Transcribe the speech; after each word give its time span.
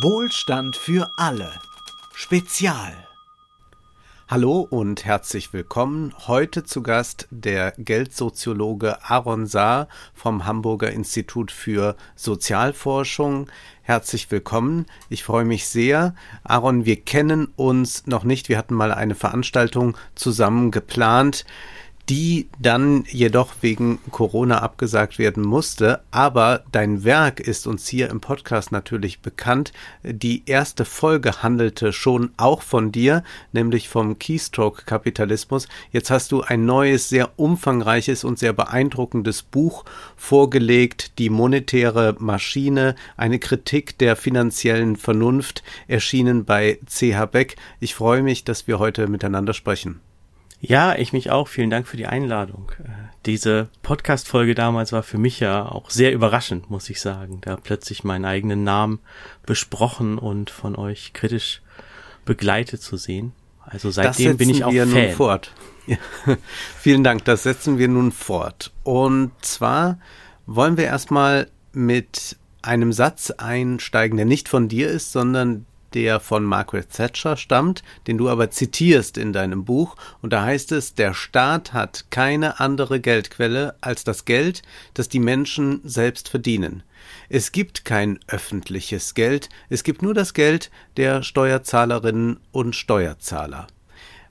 Wohlstand 0.00 0.74
für 0.74 1.10
alle. 1.18 1.52
Spezial. 2.14 2.94
Hallo 4.26 4.66
und 4.70 5.04
herzlich 5.04 5.52
willkommen. 5.52 6.14
Heute 6.26 6.64
zu 6.64 6.82
Gast 6.82 7.28
der 7.30 7.72
Geldsoziologe 7.76 9.04
Aaron 9.04 9.46
Saar 9.46 9.88
vom 10.14 10.46
Hamburger 10.46 10.90
Institut 10.90 11.52
für 11.52 11.94
Sozialforschung. 12.16 13.48
Herzlich 13.82 14.30
willkommen. 14.30 14.86
Ich 15.10 15.24
freue 15.24 15.44
mich 15.44 15.68
sehr. 15.68 16.14
Aaron, 16.42 16.86
wir 16.86 16.96
kennen 16.96 17.52
uns 17.56 18.06
noch 18.06 18.24
nicht. 18.24 18.48
Wir 18.48 18.56
hatten 18.56 18.74
mal 18.74 18.92
eine 18.92 19.14
Veranstaltung 19.14 19.98
zusammen 20.14 20.70
geplant 20.70 21.44
die 22.12 22.50
dann 22.60 23.04
jedoch 23.08 23.54
wegen 23.62 23.98
Corona 24.10 24.58
abgesagt 24.58 25.18
werden 25.18 25.42
musste. 25.42 26.02
Aber 26.10 26.62
dein 26.70 27.04
Werk 27.04 27.40
ist 27.40 27.66
uns 27.66 27.88
hier 27.88 28.10
im 28.10 28.20
Podcast 28.20 28.70
natürlich 28.70 29.20
bekannt. 29.20 29.72
Die 30.02 30.42
erste 30.44 30.84
Folge 30.84 31.42
handelte 31.42 31.94
schon 31.94 32.32
auch 32.36 32.60
von 32.60 32.92
dir, 32.92 33.24
nämlich 33.52 33.88
vom 33.88 34.18
Keystroke-Kapitalismus. 34.18 35.68
Jetzt 35.90 36.10
hast 36.10 36.32
du 36.32 36.42
ein 36.42 36.66
neues, 36.66 37.08
sehr 37.08 37.30
umfangreiches 37.38 38.24
und 38.24 38.38
sehr 38.38 38.52
beeindruckendes 38.52 39.42
Buch 39.42 39.86
vorgelegt, 40.14 41.18
Die 41.18 41.30
monetäre 41.30 42.14
Maschine, 42.18 42.94
eine 43.16 43.38
Kritik 43.38 43.96
der 43.96 44.16
finanziellen 44.16 44.96
Vernunft, 44.96 45.62
erschienen 45.88 46.44
bei 46.44 46.78
CH 46.84 47.24
Beck. 47.32 47.56
Ich 47.80 47.94
freue 47.94 48.22
mich, 48.22 48.44
dass 48.44 48.66
wir 48.66 48.78
heute 48.78 49.08
miteinander 49.08 49.54
sprechen. 49.54 50.02
Ja, 50.64 50.94
ich 50.94 51.12
mich 51.12 51.28
auch. 51.28 51.48
Vielen 51.48 51.70
Dank 51.70 51.88
für 51.88 51.96
die 51.96 52.06
Einladung. 52.06 52.70
Äh, 52.78 52.88
diese 53.26 53.68
Podcast-Folge 53.82 54.54
damals 54.54 54.92
war 54.92 55.02
für 55.02 55.18
mich 55.18 55.40
ja 55.40 55.66
auch 55.66 55.90
sehr 55.90 56.12
überraschend, 56.12 56.70
muss 56.70 56.88
ich 56.88 57.00
sagen, 57.00 57.40
da 57.40 57.56
plötzlich 57.56 58.04
meinen 58.04 58.24
eigenen 58.24 58.62
Namen 58.62 59.00
besprochen 59.44 60.18
und 60.18 60.50
von 60.50 60.76
euch 60.76 61.12
kritisch 61.14 61.62
begleitet 62.24 62.80
zu 62.80 62.96
sehen. 62.96 63.32
Also 63.60 63.90
seitdem 63.90 64.36
bin 64.36 64.50
ich 64.50 64.62
auch 64.62 64.72
wir 64.72 64.86
Fan. 64.86 65.06
Nun 65.06 65.12
fort. 65.12 65.52
Ja. 65.88 65.96
Vielen 66.78 67.02
Dank, 67.02 67.24
das 67.24 67.42
setzen 67.42 67.78
wir 67.78 67.88
nun 67.88 68.12
fort. 68.12 68.70
Und 68.84 69.32
zwar 69.40 69.98
wollen 70.46 70.76
wir 70.76 70.84
erstmal 70.84 71.48
mit 71.72 72.36
einem 72.62 72.92
Satz 72.92 73.32
einsteigen, 73.32 74.16
der 74.16 74.26
nicht 74.26 74.48
von 74.48 74.68
dir 74.68 74.88
ist, 74.88 75.10
sondern 75.10 75.66
der 75.94 76.20
von 76.20 76.44
Margaret 76.44 76.90
Thatcher 76.90 77.36
stammt, 77.36 77.82
den 78.06 78.18
du 78.18 78.28
aber 78.28 78.50
zitierst 78.50 79.18
in 79.18 79.32
deinem 79.32 79.64
Buch, 79.64 79.96
und 80.20 80.32
da 80.32 80.42
heißt 80.42 80.72
es, 80.72 80.94
der 80.94 81.14
Staat 81.14 81.72
hat 81.72 82.06
keine 82.10 82.60
andere 82.60 83.00
Geldquelle 83.00 83.76
als 83.80 84.04
das 84.04 84.24
Geld, 84.24 84.62
das 84.94 85.08
die 85.08 85.20
Menschen 85.20 85.80
selbst 85.84 86.28
verdienen. 86.28 86.82
Es 87.28 87.52
gibt 87.52 87.84
kein 87.84 88.18
öffentliches 88.26 89.14
Geld, 89.14 89.48
es 89.68 89.84
gibt 89.84 90.02
nur 90.02 90.14
das 90.14 90.34
Geld 90.34 90.70
der 90.96 91.22
Steuerzahlerinnen 91.22 92.40
und 92.52 92.76
Steuerzahler. 92.76 93.66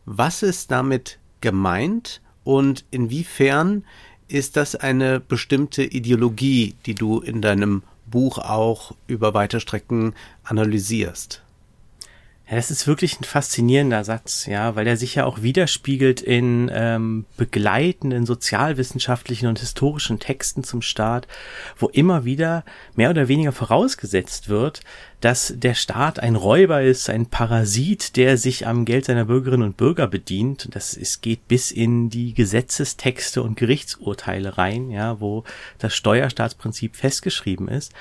Was 0.06 0.44
ist 0.44 0.72
damit 0.72 1.20
gemeint 1.42 2.22
und 2.44 2.86
inwiefern 2.92 3.84
ist 4.28 4.56
das 4.56 4.76
eine 4.76 5.20
bestimmte 5.20 5.84
Ideologie, 5.84 6.76
die 6.86 6.96
du 6.96 7.20
in 7.20 7.42
deinem 7.42 7.84
Buch 8.06 8.38
auch 8.38 8.94
über 9.08 9.34
weite 9.34 9.60
Strecken 9.60 10.14
analysierst? 10.44 11.44
Das 12.54 12.70
ist 12.70 12.86
wirklich 12.86 13.18
ein 13.18 13.24
faszinierender 13.24 14.04
Satz, 14.04 14.46
ja, 14.46 14.76
weil 14.76 14.86
er 14.86 14.98
sich 14.98 15.16
ja 15.16 15.24
auch 15.24 15.42
widerspiegelt 15.42 16.20
in 16.20 16.70
ähm, 16.74 17.24
begleitenden 17.38 18.26
sozialwissenschaftlichen 18.26 19.48
und 19.48 19.60
historischen 19.60 20.20
Texten 20.20 20.66
zum 20.66 20.82
Staat, 20.82 21.30
wo 21.78 21.88
immer 21.88 22.26
wieder 22.26 22.66
mehr 22.94 23.10
oder 23.10 23.30
weniger 23.30 23.54
vorausgesetzt 23.54 24.50
wird, 24.50 24.82
dass 25.22 25.54
der 25.56 25.76
Staat 25.76 26.20
ein 26.20 26.36
Räuber 26.36 26.82
ist, 26.82 27.10
ein 27.10 27.28
Parasit, 27.28 28.18
der 28.18 28.38
sich 28.38 28.68
am 28.68 28.86
Geld 28.86 29.06
seiner 29.06 29.26
Bürgerinnen 29.26 29.68
und 29.68 29.78
Bürger 29.78 30.08
bedient. 30.08 30.68
Das 30.72 30.98
es 30.98 31.22
geht 31.22 31.48
bis 31.48 31.72
in 31.72 32.10
die 32.10 32.34
Gesetzestexte 32.34 33.44
und 33.44 33.56
Gerichtsurteile 33.56 34.58
rein, 34.58 34.90
ja, 34.90 35.20
wo 35.22 35.44
das 35.78 35.96
Steuerstaatsprinzip 35.96 36.96
festgeschrieben 36.96 37.68
ist. 37.68 37.94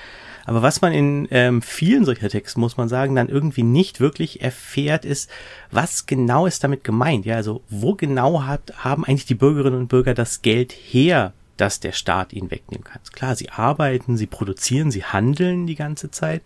Aber 0.46 0.62
was 0.62 0.80
man 0.80 0.92
in 0.92 1.28
ähm, 1.30 1.62
vielen 1.62 2.04
solcher 2.04 2.30
Texten, 2.30 2.60
muss 2.60 2.76
man 2.76 2.88
sagen, 2.88 3.14
dann 3.14 3.28
irgendwie 3.28 3.62
nicht 3.62 4.00
wirklich 4.00 4.40
erfährt, 4.40 5.04
ist, 5.04 5.30
was 5.70 6.06
genau 6.06 6.46
ist 6.46 6.64
damit 6.64 6.82
gemeint. 6.82 7.26
Ja, 7.26 7.36
also 7.36 7.62
wo 7.68 7.94
genau 7.94 8.44
hat, 8.44 8.72
haben 8.78 9.04
eigentlich 9.04 9.26
die 9.26 9.34
Bürgerinnen 9.34 9.78
und 9.78 9.88
Bürger 9.88 10.14
das 10.14 10.42
Geld 10.42 10.72
her, 10.72 11.34
dass 11.60 11.80
der 11.80 11.92
Staat 11.92 12.32
ihnen 12.32 12.50
wegnehmen 12.50 12.84
kann. 12.84 13.00
Klar, 13.12 13.36
sie 13.36 13.50
arbeiten, 13.50 14.16
sie 14.16 14.26
produzieren, 14.26 14.90
sie 14.90 15.04
handeln 15.04 15.66
die 15.66 15.74
ganze 15.74 16.10
Zeit, 16.10 16.42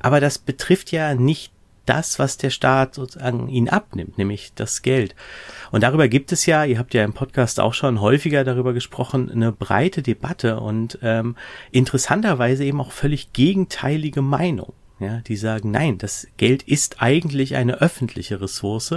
aber 0.00 0.20
das 0.20 0.38
betrifft 0.38 0.92
ja 0.92 1.14
nicht 1.14 1.52
das, 1.86 2.18
was 2.18 2.36
der 2.36 2.50
Staat 2.50 2.96
sozusagen 2.96 3.48
ihnen 3.48 3.68
abnimmt, 3.68 4.18
nämlich 4.18 4.52
das 4.54 4.82
Geld. 4.82 5.14
Und 5.70 5.82
darüber 5.82 6.08
gibt 6.08 6.32
es 6.32 6.44
ja, 6.46 6.64
ihr 6.64 6.78
habt 6.78 6.94
ja 6.94 7.04
im 7.04 7.12
Podcast 7.12 7.60
auch 7.60 7.74
schon 7.74 8.00
häufiger 8.00 8.44
darüber 8.44 8.72
gesprochen, 8.72 9.30
eine 9.30 9.52
breite 9.52 10.02
Debatte 10.02 10.60
und 10.60 10.98
ähm, 11.02 11.36
interessanterweise 11.70 12.64
eben 12.64 12.80
auch 12.80 12.92
völlig 12.92 13.32
gegenteilige 13.32 14.20
Meinung. 14.20 14.72
Ja, 14.98 15.20
die 15.20 15.36
sagen, 15.36 15.72
nein, 15.72 15.98
das 15.98 16.26
Geld 16.38 16.62
ist 16.62 17.02
eigentlich 17.02 17.54
eine 17.54 17.82
öffentliche 17.82 18.40
Ressource, 18.40 18.94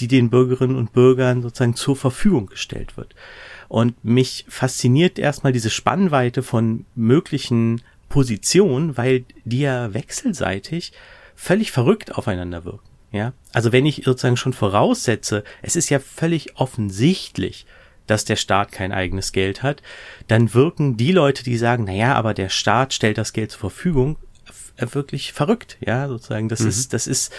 die 0.00 0.08
den 0.08 0.30
Bürgerinnen 0.30 0.76
und 0.76 0.94
Bürgern 0.94 1.42
sozusagen 1.42 1.76
zur 1.76 1.96
Verfügung 1.96 2.46
gestellt 2.46 2.96
wird. 2.96 3.14
Und 3.74 4.04
mich 4.04 4.44
fasziniert 4.48 5.18
erstmal 5.18 5.52
diese 5.52 5.68
Spannweite 5.68 6.44
von 6.44 6.86
möglichen 6.94 7.82
Positionen, 8.08 8.96
weil 8.96 9.24
die 9.44 9.62
ja 9.62 9.92
wechselseitig 9.92 10.92
völlig 11.34 11.72
verrückt 11.72 12.14
aufeinander 12.14 12.64
wirken. 12.64 12.86
Ja, 13.10 13.32
also 13.52 13.72
wenn 13.72 13.84
ich 13.84 14.02
sozusagen 14.04 14.36
schon 14.36 14.52
voraussetze, 14.52 15.42
es 15.60 15.74
ist 15.74 15.90
ja 15.90 15.98
völlig 15.98 16.56
offensichtlich, 16.56 17.66
dass 18.06 18.24
der 18.24 18.36
Staat 18.36 18.70
kein 18.70 18.92
eigenes 18.92 19.32
Geld 19.32 19.64
hat, 19.64 19.82
dann 20.28 20.54
wirken 20.54 20.96
die 20.96 21.10
Leute, 21.10 21.42
die 21.42 21.56
sagen, 21.56 21.82
na 21.88 21.94
ja, 21.94 22.14
aber 22.14 22.32
der 22.32 22.50
Staat 22.50 22.94
stellt 22.94 23.18
das 23.18 23.32
Geld 23.32 23.50
zur 23.50 23.58
Verfügung, 23.58 24.18
äh, 24.76 24.86
wirklich 24.92 25.32
verrückt. 25.32 25.78
Ja, 25.80 26.06
sozusagen, 26.06 26.48
das 26.48 26.60
mhm. 26.60 26.68
ist, 26.68 26.92
das 26.92 27.08
ist, 27.08 27.32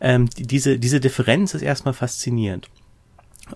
ähm, 0.00 0.28
diese, 0.36 0.80
diese 0.80 0.98
Differenz 0.98 1.54
ist 1.54 1.62
erstmal 1.62 1.94
faszinierend. 1.94 2.68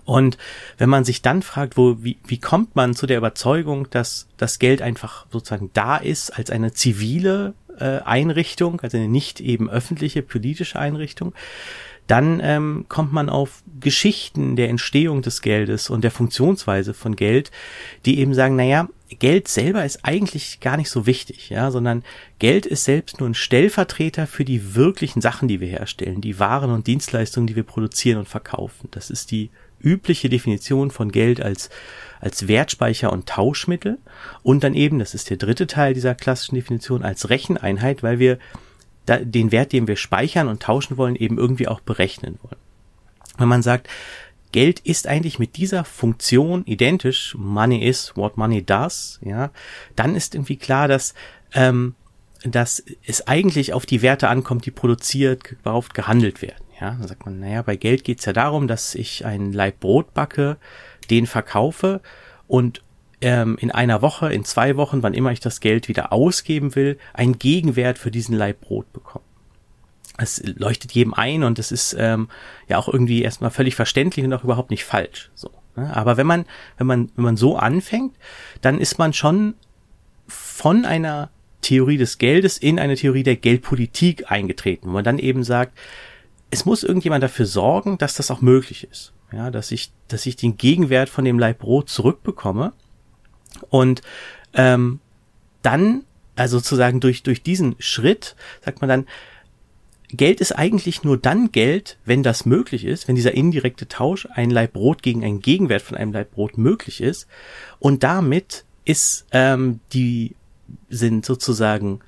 Und 0.05 0.37
wenn 0.77 0.89
man 0.89 1.03
sich 1.03 1.21
dann 1.21 1.41
fragt, 1.41 1.77
wo, 1.77 1.97
wie, 2.01 2.17
wie 2.25 2.39
kommt 2.39 2.75
man 2.75 2.93
zu 2.93 3.07
der 3.07 3.17
Überzeugung, 3.17 3.89
dass 3.89 4.27
das 4.37 4.59
Geld 4.59 4.81
einfach 4.81 5.25
sozusagen 5.31 5.69
da 5.73 5.97
ist 5.97 6.31
als 6.31 6.49
eine 6.49 6.73
zivile 6.73 7.53
äh, 7.77 7.99
Einrichtung, 7.99 8.79
also 8.81 8.97
eine 8.97 9.07
nicht 9.07 9.41
eben 9.41 9.69
öffentliche 9.69 10.21
politische 10.21 10.79
Einrichtung, 10.79 11.33
dann 12.07 12.41
ähm, 12.43 12.85
kommt 12.89 13.13
man 13.13 13.29
auf 13.29 13.63
Geschichten 13.79 14.55
der 14.55 14.69
Entstehung 14.69 15.21
des 15.21 15.41
Geldes 15.41 15.89
und 15.89 16.03
der 16.03 16.11
Funktionsweise 16.11 16.93
von 16.93 17.15
Geld, 17.15 17.51
die 18.05 18.19
eben 18.19 18.33
sagen, 18.33 18.55
naja, 18.55 18.89
Geld 19.19 19.47
selber 19.47 19.85
ist 19.85 20.03
eigentlich 20.03 20.59
gar 20.61 20.77
nicht 20.77 20.89
so 20.89 21.05
wichtig, 21.05 21.49
ja, 21.49 21.71
sondern 21.71 22.03
Geld 22.39 22.65
ist 22.65 22.85
selbst 22.85 23.19
nur 23.19 23.29
ein 23.29 23.33
Stellvertreter 23.33 24.27
für 24.27 24.45
die 24.45 24.75
wirklichen 24.75 25.21
Sachen, 25.21 25.47
die 25.47 25.59
wir 25.59 25.67
herstellen, 25.67 26.21
die 26.21 26.39
Waren 26.39 26.71
und 26.71 26.87
Dienstleistungen, 26.87 27.47
die 27.47 27.55
wir 27.55 27.63
produzieren 27.63 28.19
und 28.19 28.27
verkaufen. 28.27 28.89
Das 28.91 29.09
ist 29.09 29.31
die 29.31 29.49
übliche 29.83 30.29
Definition 30.29 30.91
von 30.91 31.11
Geld 31.11 31.41
als, 31.41 31.69
als 32.19 32.47
Wertspeicher 32.47 33.11
und 33.11 33.27
Tauschmittel 33.27 33.97
und 34.43 34.63
dann 34.63 34.73
eben, 34.73 34.99
das 34.99 35.13
ist 35.13 35.29
der 35.29 35.37
dritte 35.37 35.67
Teil 35.67 35.93
dieser 35.93 36.15
klassischen 36.15 36.55
Definition, 36.55 37.03
als 37.03 37.29
Recheneinheit, 37.29 38.03
weil 38.03 38.19
wir 38.19 38.37
da, 39.05 39.17
den 39.17 39.51
Wert, 39.51 39.73
den 39.73 39.87
wir 39.87 39.95
speichern 39.95 40.47
und 40.47 40.61
tauschen 40.61 40.97
wollen, 40.97 41.15
eben 41.15 41.37
irgendwie 41.37 41.67
auch 41.67 41.81
berechnen 41.81 42.37
wollen. 42.43 42.61
Wenn 43.37 43.47
man 43.47 43.63
sagt, 43.63 43.89
Geld 44.51 44.79
ist 44.81 45.07
eigentlich 45.07 45.39
mit 45.39 45.55
dieser 45.55 45.85
Funktion 45.85 46.63
identisch, 46.65 47.35
Money 47.37 47.85
is 47.87 48.13
what 48.15 48.37
money 48.37 48.61
does, 48.63 49.19
ja, 49.23 49.49
dann 49.95 50.15
ist 50.15 50.35
irgendwie 50.35 50.57
klar, 50.57 50.87
dass 50.87 51.13
ähm, 51.53 51.95
dass 52.43 52.83
es 53.05 53.27
eigentlich 53.27 53.73
auf 53.73 53.85
die 53.85 54.01
Werte 54.01 54.27
ankommt, 54.27 54.65
die 54.65 54.71
produziert, 54.71 55.43
gekauft, 55.43 55.93
gehandelt 55.93 56.41
werden. 56.41 56.63
Ja, 56.81 56.95
dann 56.99 57.07
sagt 57.07 57.25
man, 57.25 57.39
naja, 57.39 57.61
bei 57.61 57.75
Geld 57.75 58.03
geht's 58.03 58.25
ja 58.25 58.33
darum, 58.33 58.67
dass 58.67 58.95
ich 58.95 59.23
ein 59.23 59.53
Leib 59.53 59.79
Brot 59.79 60.15
backe, 60.15 60.57
den 61.11 61.27
verkaufe 61.27 62.01
und 62.47 62.81
ähm, 63.21 63.55
in 63.59 63.69
einer 63.69 64.01
Woche, 64.01 64.33
in 64.33 64.43
zwei 64.43 64.77
Wochen, 64.77 65.03
wann 65.03 65.13
immer 65.13 65.31
ich 65.31 65.39
das 65.39 65.59
Geld 65.59 65.87
wieder 65.87 66.11
ausgeben 66.11 66.73
will, 66.73 66.97
einen 67.13 67.37
Gegenwert 67.37 67.99
für 67.99 68.09
diesen 68.09 68.35
Leib 68.35 68.61
Brot 68.61 68.91
bekomme. 68.93 69.23
Es 70.17 70.41
leuchtet 70.43 70.91
jedem 70.91 71.13
ein 71.13 71.43
und 71.43 71.59
es 71.59 71.71
ist 71.71 71.95
ähm, 71.99 72.29
ja 72.67 72.79
auch 72.79 72.89
irgendwie 72.89 73.21
erstmal 73.21 73.51
völlig 73.51 73.75
verständlich 73.75 74.25
und 74.25 74.33
auch 74.33 74.43
überhaupt 74.43 74.71
nicht 74.71 74.83
falsch. 74.83 75.29
So, 75.35 75.51
ne? 75.75 75.95
Aber 75.95 76.17
wenn 76.17 76.27
man, 76.27 76.45
wenn 76.79 76.87
man, 76.87 77.11
wenn 77.15 77.25
man 77.25 77.37
so 77.37 77.57
anfängt, 77.57 78.15
dann 78.61 78.79
ist 78.79 78.97
man 78.97 79.13
schon 79.13 79.53
von 80.27 80.85
einer 80.85 81.29
Theorie 81.61 81.97
des 81.97 82.17
Geldes 82.17 82.57
in 82.57 82.79
eine 82.79 82.95
Theorie 82.95 83.23
der 83.23 83.35
Geldpolitik 83.35 84.31
eingetreten, 84.31 84.87
wo 84.87 84.93
man 84.93 85.03
dann 85.03 85.19
eben 85.19 85.43
sagt, 85.43 85.77
es 86.51 86.65
muss 86.65 86.83
irgendjemand 86.83 87.23
dafür 87.23 87.45
sorgen, 87.45 87.97
dass 87.97 88.15
das 88.15 88.29
auch 88.29 88.41
möglich 88.41 88.87
ist. 88.89 89.13
Ja, 89.31 89.49
dass 89.49 89.71
ich, 89.71 89.91
dass 90.09 90.25
ich 90.25 90.35
den 90.35 90.57
Gegenwert 90.57 91.09
von 91.09 91.23
dem 91.23 91.39
Leib 91.39 91.59
Brot 91.59 91.89
zurückbekomme 91.89 92.73
und 93.69 94.01
ähm, 94.53 94.99
dann, 95.61 96.03
also 96.35 96.57
sozusagen 96.57 96.99
durch 96.99 97.23
durch 97.23 97.41
diesen 97.41 97.75
Schritt, 97.79 98.35
sagt 98.63 98.81
man 98.81 98.89
dann, 98.89 99.07
Geld 100.09 100.41
ist 100.41 100.51
eigentlich 100.51 101.03
nur 101.03 101.17
dann 101.17 101.53
Geld, 101.53 101.97
wenn 102.03 102.23
das 102.23 102.45
möglich 102.45 102.83
ist, 102.83 103.07
wenn 103.07 103.15
dieser 103.15 103.33
indirekte 103.33 103.87
Tausch 103.87 104.27
ein 104.29 104.49
Leib 104.49 104.73
Brot 104.73 105.01
gegen 105.01 105.23
einen 105.23 105.39
Gegenwert 105.39 105.81
von 105.81 105.95
einem 105.95 106.11
Leib 106.11 106.31
Brot 106.31 106.57
möglich 106.57 106.99
ist. 106.99 107.27
Und 107.79 108.03
damit 108.03 108.65
ist 108.83 109.25
ähm, 109.31 109.79
die 109.93 110.35
sind 110.89 111.25
sozusagen 111.25 112.01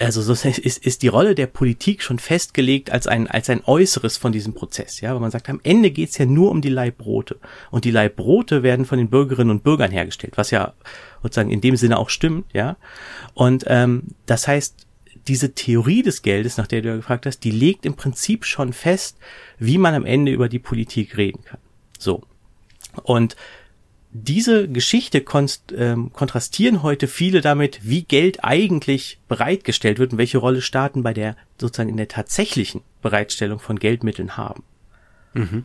also 0.00 0.22
so 0.22 0.32
ist, 0.32 0.58
ist 0.58 1.02
die 1.02 1.08
Rolle 1.08 1.34
der 1.34 1.46
Politik 1.46 2.02
schon 2.02 2.18
festgelegt 2.18 2.90
als 2.90 3.06
ein, 3.06 3.26
als 3.26 3.50
ein 3.50 3.62
Äußeres 3.64 4.16
von 4.16 4.32
diesem 4.32 4.54
Prozess, 4.54 5.00
ja, 5.00 5.12
weil 5.12 5.20
man 5.20 5.30
sagt, 5.30 5.50
am 5.50 5.60
Ende 5.62 5.90
geht's 5.90 6.16
ja 6.16 6.24
nur 6.24 6.50
um 6.50 6.62
die 6.62 6.70
Leibbrote. 6.70 7.38
Und 7.70 7.84
die 7.84 7.90
Leibbrote 7.90 8.62
werden 8.62 8.86
von 8.86 8.96
den 8.96 9.10
Bürgerinnen 9.10 9.50
und 9.50 9.62
Bürgern 9.62 9.90
hergestellt, 9.90 10.36
was 10.36 10.50
ja 10.50 10.72
sozusagen 11.22 11.50
in 11.50 11.60
dem 11.60 11.76
Sinne 11.76 11.98
auch 11.98 12.08
stimmt, 12.08 12.46
ja. 12.54 12.76
Und 13.34 13.64
ähm, 13.66 14.04
das 14.24 14.48
heißt, 14.48 14.86
diese 15.28 15.54
Theorie 15.54 16.02
des 16.02 16.22
Geldes, 16.22 16.56
nach 16.56 16.66
der 16.66 16.80
du 16.80 16.88
ja 16.88 16.96
gefragt 16.96 17.26
hast, 17.26 17.40
die 17.40 17.50
legt 17.50 17.84
im 17.84 17.94
Prinzip 17.94 18.46
schon 18.46 18.72
fest, 18.72 19.18
wie 19.58 19.76
man 19.76 19.94
am 19.94 20.06
Ende 20.06 20.32
über 20.32 20.48
die 20.48 20.58
Politik 20.58 21.18
reden 21.18 21.44
kann. 21.44 21.60
So. 21.98 22.22
Und 23.02 23.36
diese 24.12 24.68
Geschichte 24.68 25.24
ähm, 25.76 26.12
kontrastieren 26.12 26.82
heute 26.82 27.06
viele 27.06 27.40
damit, 27.40 27.80
wie 27.82 28.02
Geld 28.02 28.42
eigentlich 28.42 29.18
bereitgestellt 29.28 29.98
wird 29.98 30.12
und 30.12 30.18
welche 30.18 30.38
Rolle 30.38 30.62
Staaten 30.62 31.02
bei 31.02 31.14
der 31.14 31.36
sozusagen 31.60 31.90
in 31.90 31.96
der 31.96 32.08
tatsächlichen 32.08 32.82
Bereitstellung 33.02 33.60
von 33.60 33.78
Geldmitteln 33.78 34.36
haben. 34.36 34.64
Mhm. 35.34 35.64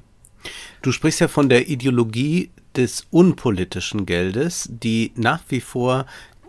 Du 0.84 0.92
sprichst 0.92 1.22
ja 1.22 1.28
von 1.28 1.50
der 1.50 1.68
Ideologie 1.70 2.52
des 2.76 3.08
unpolitischen 3.10 4.06
Geldes, 4.06 4.70
die 4.72 5.12
nach 5.16 5.42
wie 5.50 5.62
vor 5.62 6.06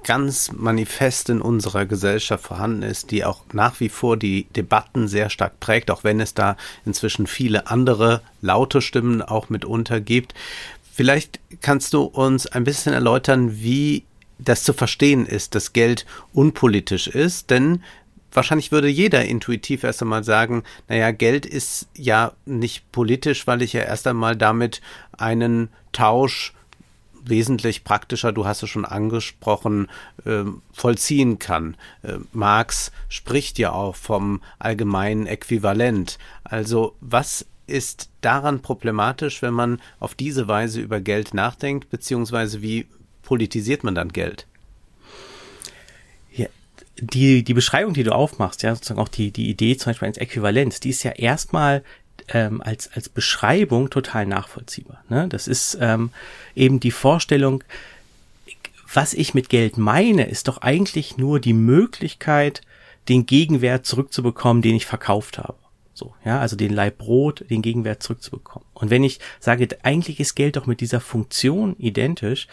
ganz 0.06 0.52
manifest 0.52 1.30
in 1.30 1.40
unserer 1.40 1.84
Gesellschaft 1.84 2.44
vorhanden 2.44 2.82
ist, 2.82 3.10
die 3.10 3.24
auch 3.24 3.42
nach 3.52 3.80
wie 3.80 3.88
vor 3.88 4.16
die 4.16 4.44
Debatten 4.54 5.08
sehr 5.08 5.30
stark 5.30 5.58
prägt, 5.58 5.90
auch 5.90 6.04
wenn 6.04 6.20
es 6.20 6.32
da 6.32 6.56
inzwischen 6.84 7.26
viele 7.26 7.66
andere 7.66 8.22
laute 8.40 8.80
Stimmen 8.82 9.20
auch 9.20 9.48
mitunter 9.48 10.00
gibt. 10.00 10.32
Vielleicht 10.96 11.40
kannst 11.60 11.92
du 11.92 12.04
uns 12.04 12.46
ein 12.46 12.64
bisschen 12.64 12.94
erläutern, 12.94 13.60
wie 13.60 14.04
das 14.38 14.64
zu 14.64 14.72
verstehen 14.72 15.26
ist, 15.26 15.54
dass 15.54 15.74
Geld 15.74 16.06
unpolitisch 16.32 17.06
ist, 17.06 17.50
denn 17.50 17.82
wahrscheinlich 18.32 18.72
würde 18.72 18.88
jeder 18.88 19.22
intuitiv 19.26 19.84
erst 19.84 20.00
einmal 20.00 20.24
sagen, 20.24 20.62
naja, 20.88 21.10
Geld 21.10 21.44
ist 21.44 21.88
ja 21.94 22.32
nicht 22.46 22.90
politisch, 22.92 23.46
weil 23.46 23.60
ich 23.60 23.74
ja 23.74 23.82
erst 23.82 24.06
einmal 24.06 24.36
damit 24.36 24.80
einen 25.18 25.68
Tausch 25.92 26.54
wesentlich 27.22 27.84
praktischer, 27.84 28.32
du 28.32 28.46
hast 28.46 28.62
es 28.62 28.70
schon 28.70 28.86
angesprochen, 28.86 29.88
äh, 30.24 30.44
vollziehen 30.72 31.38
kann. 31.38 31.76
Äh, 32.04 32.20
Marx 32.32 32.90
spricht 33.10 33.58
ja 33.58 33.72
auch 33.72 33.96
vom 33.96 34.40
allgemeinen 34.58 35.26
Äquivalent. 35.26 36.18
Also 36.42 36.96
was 37.02 37.44
ist 37.66 38.10
daran 38.20 38.62
problematisch, 38.62 39.42
wenn 39.42 39.54
man 39.54 39.80
auf 39.98 40.14
diese 40.14 40.48
Weise 40.48 40.80
über 40.80 41.00
Geld 41.00 41.34
nachdenkt, 41.34 41.90
beziehungsweise 41.90 42.62
wie 42.62 42.86
politisiert 43.22 43.84
man 43.84 43.94
dann 43.94 44.12
Geld? 44.12 44.46
Ja, 46.32 46.46
die, 46.98 47.42
die 47.42 47.54
Beschreibung, 47.54 47.94
die 47.94 48.04
du 48.04 48.14
aufmachst, 48.14 48.62
ja, 48.62 48.74
sozusagen 48.74 49.00
auch 49.00 49.08
die, 49.08 49.30
die 49.30 49.50
Idee 49.50 49.76
zum 49.76 49.90
Beispiel 49.90 50.06
eines 50.06 50.18
Äquivalents, 50.18 50.80
die 50.80 50.90
ist 50.90 51.02
ja 51.02 51.12
erstmal 51.12 51.82
ähm, 52.28 52.62
als, 52.62 52.90
als 52.92 53.08
Beschreibung 53.08 53.90
total 53.90 54.26
nachvollziehbar. 54.26 55.02
Ne? 55.08 55.28
Das 55.28 55.48
ist 55.48 55.76
ähm, 55.80 56.10
eben 56.54 56.80
die 56.80 56.90
Vorstellung, 56.90 57.62
was 58.92 59.12
ich 59.12 59.34
mit 59.34 59.48
Geld 59.48 59.76
meine, 59.76 60.28
ist 60.28 60.48
doch 60.48 60.58
eigentlich 60.58 61.16
nur 61.18 61.40
die 61.40 61.52
Möglichkeit, 61.52 62.62
den 63.08 63.26
Gegenwert 63.26 63.86
zurückzubekommen, 63.86 64.62
den 64.62 64.76
ich 64.76 64.86
verkauft 64.86 65.38
habe. 65.38 65.56
So, 65.96 66.14
ja, 66.26 66.40
also 66.40 66.56
den 66.56 66.74
Leib 66.74 66.98
Brot, 66.98 67.46
den 67.48 67.62
Gegenwert 67.62 68.02
zurückzubekommen. 68.02 68.68
Und 68.74 68.90
wenn 68.90 69.02
ich 69.02 69.18
sage, 69.40 69.66
eigentlich 69.82 70.20
ist 70.20 70.34
Geld 70.34 70.56
doch 70.56 70.66
mit 70.66 70.82
dieser 70.82 71.00
Funktion 71.00 71.74
identisch, 71.78 72.48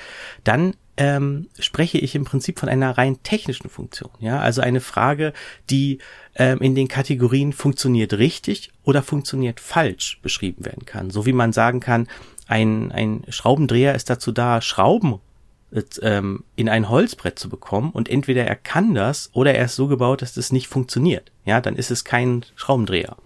dann 0.46 0.76
ähm, 0.96 1.50
spreche 1.60 1.98
ich 1.98 2.16
im 2.16 2.24
Prinzip 2.24 2.58
von 2.58 2.70
einer 2.70 2.98
rein 2.98 3.22
technischen 3.22 3.70
Funktion. 3.70 4.12
Ja, 4.20 4.40
also 4.40 4.62
eine 4.62 4.80
Frage, 4.80 5.34
die 5.70 5.98
ähm, 6.36 6.62
in 6.62 6.74
den 6.74 6.88
Kategorien 6.88 7.52
funktioniert 7.52 8.14
richtig 8.14 8.72
oder 8.84 9.04
funktioniert 9.04 9.60
falsch 9.60 10.20
beschrieben 10.22 10.64
werden 10.64 10.86
kann. 10.86 11.10
So 11.10 11.26
wie 11.26 11.34
man 11.34 11.52
sagen 11.52 11.82
kann, 11.82 12.08
ein, 12.48 12.94
ein 12.94 13.26
Schraubendreher 13.28 13.94
ist 13.94 14.10
dazu 14.10 14.32
da, 14.32 14.62
Schrauben 14.62 15.20
ähm, 16.02 16.44
in 16.56 16.70
ein 16.70 16.90
Holzbrett 16.90 17.40
zu 17.40 17.50
bekommen 17.50 17.92
und 17.92 18.10
entweder 18.10 18.46
er 18.46 18.56
kann 18.56 18.94
das 18.94 19.30
oder 19.34 19.56
er 19.56 19.66
ist 19.66 19.76
so 19.76 19.88
gebaut, 19.88 20.22
dass 20.22 20.34
das 20.34 20.52
nicht 20.52 20.68
funktioniert. 20.68 21.32
Ja, 21.46 21.62
dann 21.62 21.76
ist 21.76 21.92
es 21.92 22.04
kein 22.04 22.46
Schraubendreher. 22.56 23.18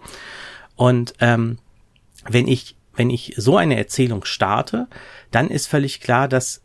Und 0.76 1.14
ähm, 1.20 1.58
wenn 2.28 2.48
ich 2.48 2.76
wenn 2.94 3.10
ich 3.10 3.34
so 3.36 3.56
eine 3.56 3.76
Erzählung 3.76 4.24
starte, 4.24 4.88
dann 5.30 5.48
ist 5.48 5.66
völlig 5.66 6.00
klar, 6.00 6.28
dass 6.28 6.62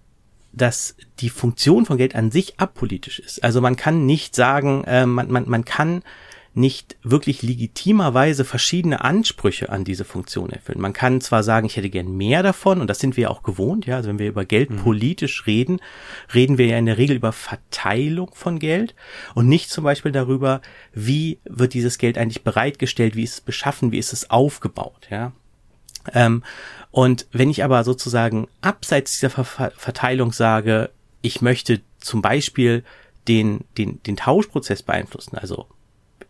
dass 0.52 0.96
die 1.20 1.30
Funktion 1.30 1.86
von 1.86 1.98
Geld 1.98 2.16
an 2.16 2.32
sich 2.32 2.60
apolitisch 2.60 3.20
ist. 3.20 3.44
Also 3.44 3.60
man 3.60 3.76
kann 3.76 4.06
nicht 4.06 4.36
sagen, 4.36 4.84
äh, 4.86 5.06
man, 5.06 5.32
man, 5.32 5.50
man 5.50 5.66
kann 5.66 6.04
nicht 6.56 6.98
wirklich 7.02 7.42
legitimerweise 7.42 8.46
verschiedene 8.46 9.04
Ansprüche 9.04 9.70
an 9.70 9.84
diese 9.84 10.06
Funktion 10.06 10.52
erfüllen. 10.52 10.82
Man 10.82 10.94
kann 10.94 11.20
zwar 11.20 11.42
sagen, 11.42 11.66
ich 11.66 11.78
hätte 11.78 11.90
gern 11.90 12.16
mehr 12.16 12.44
davon, 12.44 12.80
und 12.80 12.88
das 12.88 13.00
sind 13.00 13.18
wir 13.18 13.32
auch 13.32 13.42
gewohnt, 13.42 13.88
ja, 13.88 13.96
also 13.96 14.10
wenn 14.10 14.20
wir 14.20 14.28
über 14.28 14.46
Geld 14.46 14.70
mhm. 14.70 14.78
politisch 14.78 15.48
reden, 15.48 15.82
reden 16.34 16.58
wir 16.58 16.68
ja 16.68 16.78
in 16.78 16.86
der 16.86 17.00
Regel 17.00 17.16
über 17.16 17.32
Verteilung 17.32 18.32
von 18.34 18.60
Geld 18.60 18.94
und 19.34 19.48
nicht 19.48 19.72
zum 19.72 19.84
Beispiel 19.84 20.12
darüber, 20.12 20.62
wie 20.94 21.40
wird 21.46 21.74
dieses 21.74 21.98
Geld 21.98 22.18
eigentlich 22.18 22.44
bereitgestellt, 22.44 23.16
wie 23.16 23.24
ist 23.24 23.34
es 23.34 23.42
beschaffen, 23.42 23.92
wie 23.92 24.00
ist 24.00 24.14
es 24.14 24.30
aufgebaut, 24.30 25.08
ja. 25.10 25.32
Ähm, 26.14 26.44
und 26.92 27.28
wenn 27.32 27.50
ich 27.50 27.64
aber 27.64 27.84
sozusagen 27.84 28.48
abseits 28.62 29.14
dieser 29.14 29.30
Ver 29.30 29.72
Verteilung 29.76 30.32
sage, 30.34 30.92
ich 31.22 31.42
möchte 31.42 31.82
zum 32.00 32.22
Beispiel 32.22 32.84
den, 33.28 33.62
den, 33.78 34.04
den 34.04 34.18
Tauschprozess 34.18 34.84
beeinflussen, 34.84 35.38
also 35.38 35.68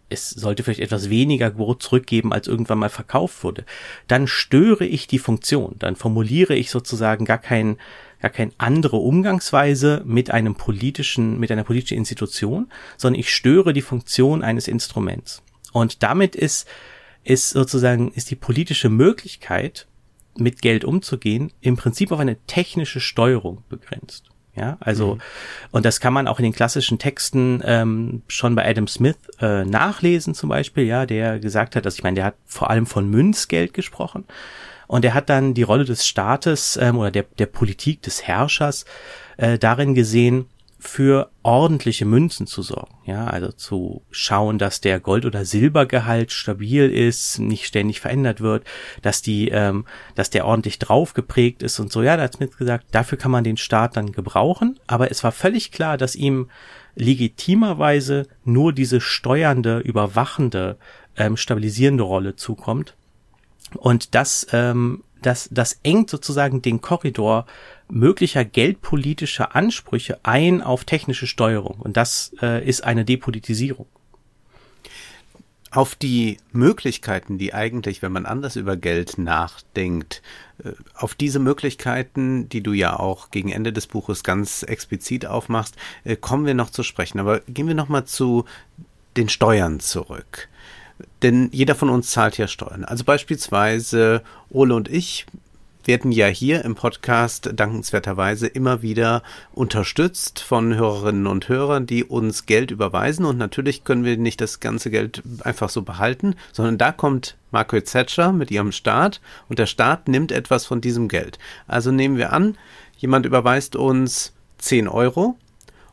es 0.10 0.30
sollte 0.30 0.64
vielleicht 0.64 0.80
etwas 0.80 1.10
weniger 1.10 1.52
Brot 1.52 1.82
zurückgeben, 1.82 2.34
als 2.34 2.48
irgendwann 2.48 2.80
mal 2.80 2.90
verkauft 2.90 3.44
wurde, 3.44 3.66
dann 4.08 4.28
störe 4.28 4.86
ich 4.86 5.08
die 5.08 5.20
Funktion, 5.20 5.76
dann 5.80 5.96
formuliere 5.96 6.56
ich 6.56 6.70
sozusagen 6.70 7.26
gar 7.26 7.40
kein, 7.40 7.78
gar 8.22 8.32
keine 8.32 8.52
andere 8.58 8.98
Umgangsweise 8.98 10.02
mit 10.06 10.32
einem 10.32 10.56
politischen, 10.56 11.40
mit 11.40 11.52
einer 11.52 11.64
politischen 11.64 11.98
Institution, 11.98 12.72
sondern 12.98 13.20
ich 13.20 13.34
störe 13.34 13.74
die 13.74 13.82
Funktion 13.82 14.44
eines 14.44 14.68
Instruments. 14.68 15.42
Und 15.72 16.04
damit 16.04 16.36
ist, 16.36 16.68
ist 17.24 17.50
sozusagen, 17.50 18.12
ist 18.12 18.30
die 18.30 18.36
politische 18.36 18.90
Möglichkeit, 18.90 19.88
mit 20.36 20.62
Geld 20.62 20.84
umzugehen, 20.84 21.52
im 21.62 21.78
Prinzip 21.78 22.12
auf 22.12 22.20
eine 22.20 22.38
technische 22.46 23.00
Steuerung 23.00 23.64
begrenzt. 23.70 24.33
Ja, 24.56 24.78
also, 24.82 25.16
mhm. 25.16 25.22
und 25.72 25.86
das 25.86 26.00
kann 26.00 26.14
man 26.14 26.28
auch 26.28 26.38
in 26.38 26.44
den 26.44 26.54
klassischen 26.54 27.00
Texten 27.00 27.64
ähm, 27.66 28.22
schon 28.28 28.54
bei 28.54 28.70
Adam 28.70 28.88
Smith 28.88 29.18
äh, 29.42 29.66
nachlesen, 29.66 30.36
zum 30.36 30.50
Beispiel, 30.50 30.84
ja, 30.84 31.08
der 31.08 31.40
gesagt 31.40 31.76
hat, 31.76 31.88
dass 31.88 31.96
ich 31.96 32.04
meine, 32.04 32.16
der 32.16 32.26
hat 32.26 32.36
vor 32.46 32.70
allem 32.70 32.86
von 32.86 33.10
Münzgeld 33.10 33.74
gesprochen. 33.74 34.26
Und 34.86 35.06
er 35.06 35.16
hat 35.16 35.30
dann 35.30 35.56
die 35.56 35.64
Rolle 35.64 35.86
des 35.86 36.06
Staates 36.06 36.78
ähm, 36.78 36.98
oder 36.98 37.10
der, 37.10 37.26
der 37.40 37.48
Politik 37.48 38.04
des 38.04 38.28
Herrschers 38.28 38.86
äh, 39.38 39.58
darin 39.58 39.96
gesehen, 39.96 40.46
für 40.84 41.32
ordentliche 41.44 42.04
Münzen 42.06 42.46
zu 42.46 42.62
sorgen. 42.62 42.94
Ja, 43.06 43.26
also 43.26 43.54
zu 43.54 44.04
schauen, 44.12 44.58
dass 44.58 44.82
der 44.82 45.00
Gold- 45.00 45.26
oder 45.26 45.46
Silbergehalt 45.46 46.32
stabil 46.34 46.90
ist, 46.90 47.40
nicht 47.40 47.66
ständig 47.66 48.02
verändert 48.02 48.42
wird, 48.42 48.66
dass 49.02 49.22
die, 49.22 49.48
ähm, 49.48 49.86
dass 50.16 50.30
der 50.30 50.46
ordentlich 50.46 50.80
drauf 50.80 51.14
geprägt 51.14 51.64
ist 51.64 51.80
und 51.80 51.92
so. 51.92 52.04
Ja, 52.04 52.18
da 52.18 52.24
hat 52.24 52.34
Smith 52.34 52.58
gesagt, 52.58 52.88
dafür 52.92 53.18
kann 53.18 53.32
man 53.32 53.46
den 53.46 53.56
Staat 53.56 53.96
dann 53.96 54.12
gebrauchen. 54.12 54.78
Aber 54.86 55.10
es 55.10 55.24
war 55.24 55.32
völlig 55.32 55.72
klar, 55.72 55.98
dass 55.98 56.16
ihm 56.16 56.50
legitimerweise 56.96 58.28
nur 58.44 58.74
diese 58.74 59.00
steuernde, 59.00 59.80
überwachende, 59.80 60.78
ähm, 61.16 61.38
stabilisierende 61.38 62.04
Rolle 62.04 62.36
zukommt. 62.36 62.96
Und 63.78 64.16
das, 64.16 64.48
ähm, 64.52 65.04
das, 65.22 65.48
das 65.50 65.80
engt 65.84 66.10
sozusagen 66.10 66.62
den 66.62 66.82
Korridor 66.82 67.46
möglicher 67.90 68.46
geldpolitischer 68.46 69.56
Ansprüche 69.56 70.20
ein 70.24 70.62
auf 70.62 70.86
technische 70.86 71.28
Steuerung. 71.28 71.80
Und 71.80 71.98
das 71.98 72.34
äh, 72.42 72.68
ist 72.68 72.84
eine 72.84 73.06
Depolitisierung. 73.06 73.88
Auf 75.72 75.96
die 75.96 76.38
Möglichkeiten, 76.52 77.40
die 77.40 77.54
eigentlich, 77.54 78.04
wenn 78.04 78.12
man 78.12 78.28
anders 78.28 78.56
über 78.56 78.78
Geld 78.78 79.18
nachdenkt, 79.18 80.22
äh, 80.64 80.72
auf 80.94 81.16
diese 81.16 81.40
Möglichkeiten, 81.40 82.48
die 82.48 82.62
du 82.62 82.74
ja 82.74 83.00
auch 83.00 83.32
gegen 83.32 83.52
Ende 83.52 83.74
des 83.74 83.88
Buches 83.88 84.24
ganz 84.24 84.64
explizit 84.64 85.26
aufmachst, 85.26 85.76
äh, 86.04 86.16
kommen 86.16 86.46
wir 86.46 86.54
noch 86.54 86.70
zu 86.70 86.84
sprechen. 86.84 87.20
Aber 87.20 87.40
gehen 87.42 87.68
wir 87.68 87.76
noch 87.76 87.90
mal 87.90 88.06
zu 88.06 88.46
den 89.18 89.30
Steuern 89.30 89.80
zurück. 89.80 90.50
Denn 91.22 91.50
jeder 91.52 91.76
von 91.76 91.90
uns 91.90 92.12
zahlt 92.12 92.38
ja 92.38 92.48
Steuern. 92.48 92.86
Also 92.86 93.04
beispielsweise 93.04 94.24
Ole 94.50 94.76
und 94.76 94.88
ich 94.88 95.26
werden 95.86 96.12
ja 96.12 96.28
hier 96.28 96.64
im 96.64 96.76
Podcast 96.76 97.52
dankenswerterweise 97.56 98.48
immer 98.48 98.82
wieder 98.82 99.24
unterstützt 99.54 100.40
von 100.40 100.76
Hörerinnen 100.76 101.28
und 101.28 101.50
Hörern, 101.50 101.86
die 101.86 102.04
uns 102.04 102.46
Geld 102.46 102.72
überweisen. 102.72 103.26
Und 103.26 103.38
natürlich 103.38 103.84
können 103.84 104.04
wir 104.04 104.18
nicht 104.18 104.42
das 104.42 104.60
ganze 104.60 104.90
Geld 104.90 105.22
einfach 105.44 105.70
so 105.70 105.82
behalten, 105.82 106.36
sondern 106.52 106.78
da 106.78 106.92
kommt 106.92 107.36
Margaret 107.52 107.92
Thatcher 107.92 108.32
mit 108.32 108.52
ihrem 108.52 108.72
Staat 108.72 109.22
und 109.50 109.60
der 109.60 109.66
Staat 109.66 110.08
nimmt 110.08 110.32
etwas 110.32 110.66
von 110.66 110.82
diesem 110.82 111.08
Geld. 111.08 111.40
Also 111.68 111.92
nehmen 111.92 112.18
wir 112.18 112.34
an, 112.34 112.58
jemand 112.98 113.26
überweist 113.26 113.76
uns 113.76 114.34
10 114.60 114.88
Euro 114.88 115.38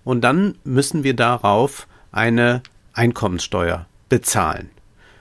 und 0.05 0.23
dann 0.23 0.57
müssen 0.65 1.05
wir 1.05 1.15
darauf 1.15 1.87
eine 2.13 2.63
Einkommenssteuer 2.93 3.87
bezahlen. 4.09 4.71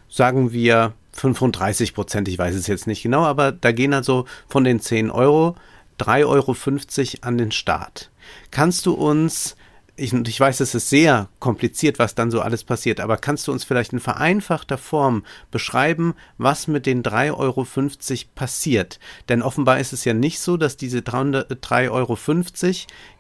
Sagen 0.08 0.52
wir 0.52 0.94
35 1.14 1.94
Prozent, 1.94 2.28
ich 2.28 2.38
weiß 2.38 2.56
es 2.56 2.68
jetzt 2.68 2.88
nicht 2.88 3.04
genau, 3.04 3.24
aber 3.24 3.52
da 3.52 3.72
gehen 3.72 3.94
also 3.94 4.26
von 4.48 4.64
den 4.64 4.80
10 4.80 5.12
Euro 5.12 5.56
3,50 6.00 6.26
Euro 6.26 6.56
an 7.22 7.38
den 7.38 7.52
Staat. 7.52 8.10
Kannst 8.52 8.86
du 8.86 8.94
uns, 8.94 9.56
ich, 9.96 10.14
ich 10.14 10.40
weiß, 10.40 10.62
es 10.62 10.76
ist 10.76 10.90
sehr 10.90 11.28
kompliziert, 11.40 12.00
was 12.00 12.16
dann 12.16 12.32
so 12.32 12.42
alles 12.42 12.64
passiert, 12.64 13.00
aber 13.00 13.18
kannst 13.18 13.48
du 13.48 13.52
uns 13.52 13.64
vielleicht 13.64 13.92
in 13.92 14.00
vereinfachter 14.00 14.78
Form 14.78 15.26
beschreiben, 15.52 16.16
was 16.38 16.68
mit 16.68 16.86
den 16.86 17.04
3,50 17.04 17.34
Euro 17.38 17.68
passiert? 18.36 19.00
Denn 19.28 19.42
offenbar 19.42 19.80
ist 19.80 19.94
es 19.94 20.06
ja 20.06 20.14
nicht 20.14 20.40
so, 20.40 20.56
dass 20.58 20.78
diese 20.78 21.00
3,50 21.00 21.92
Euro 21.92 22.18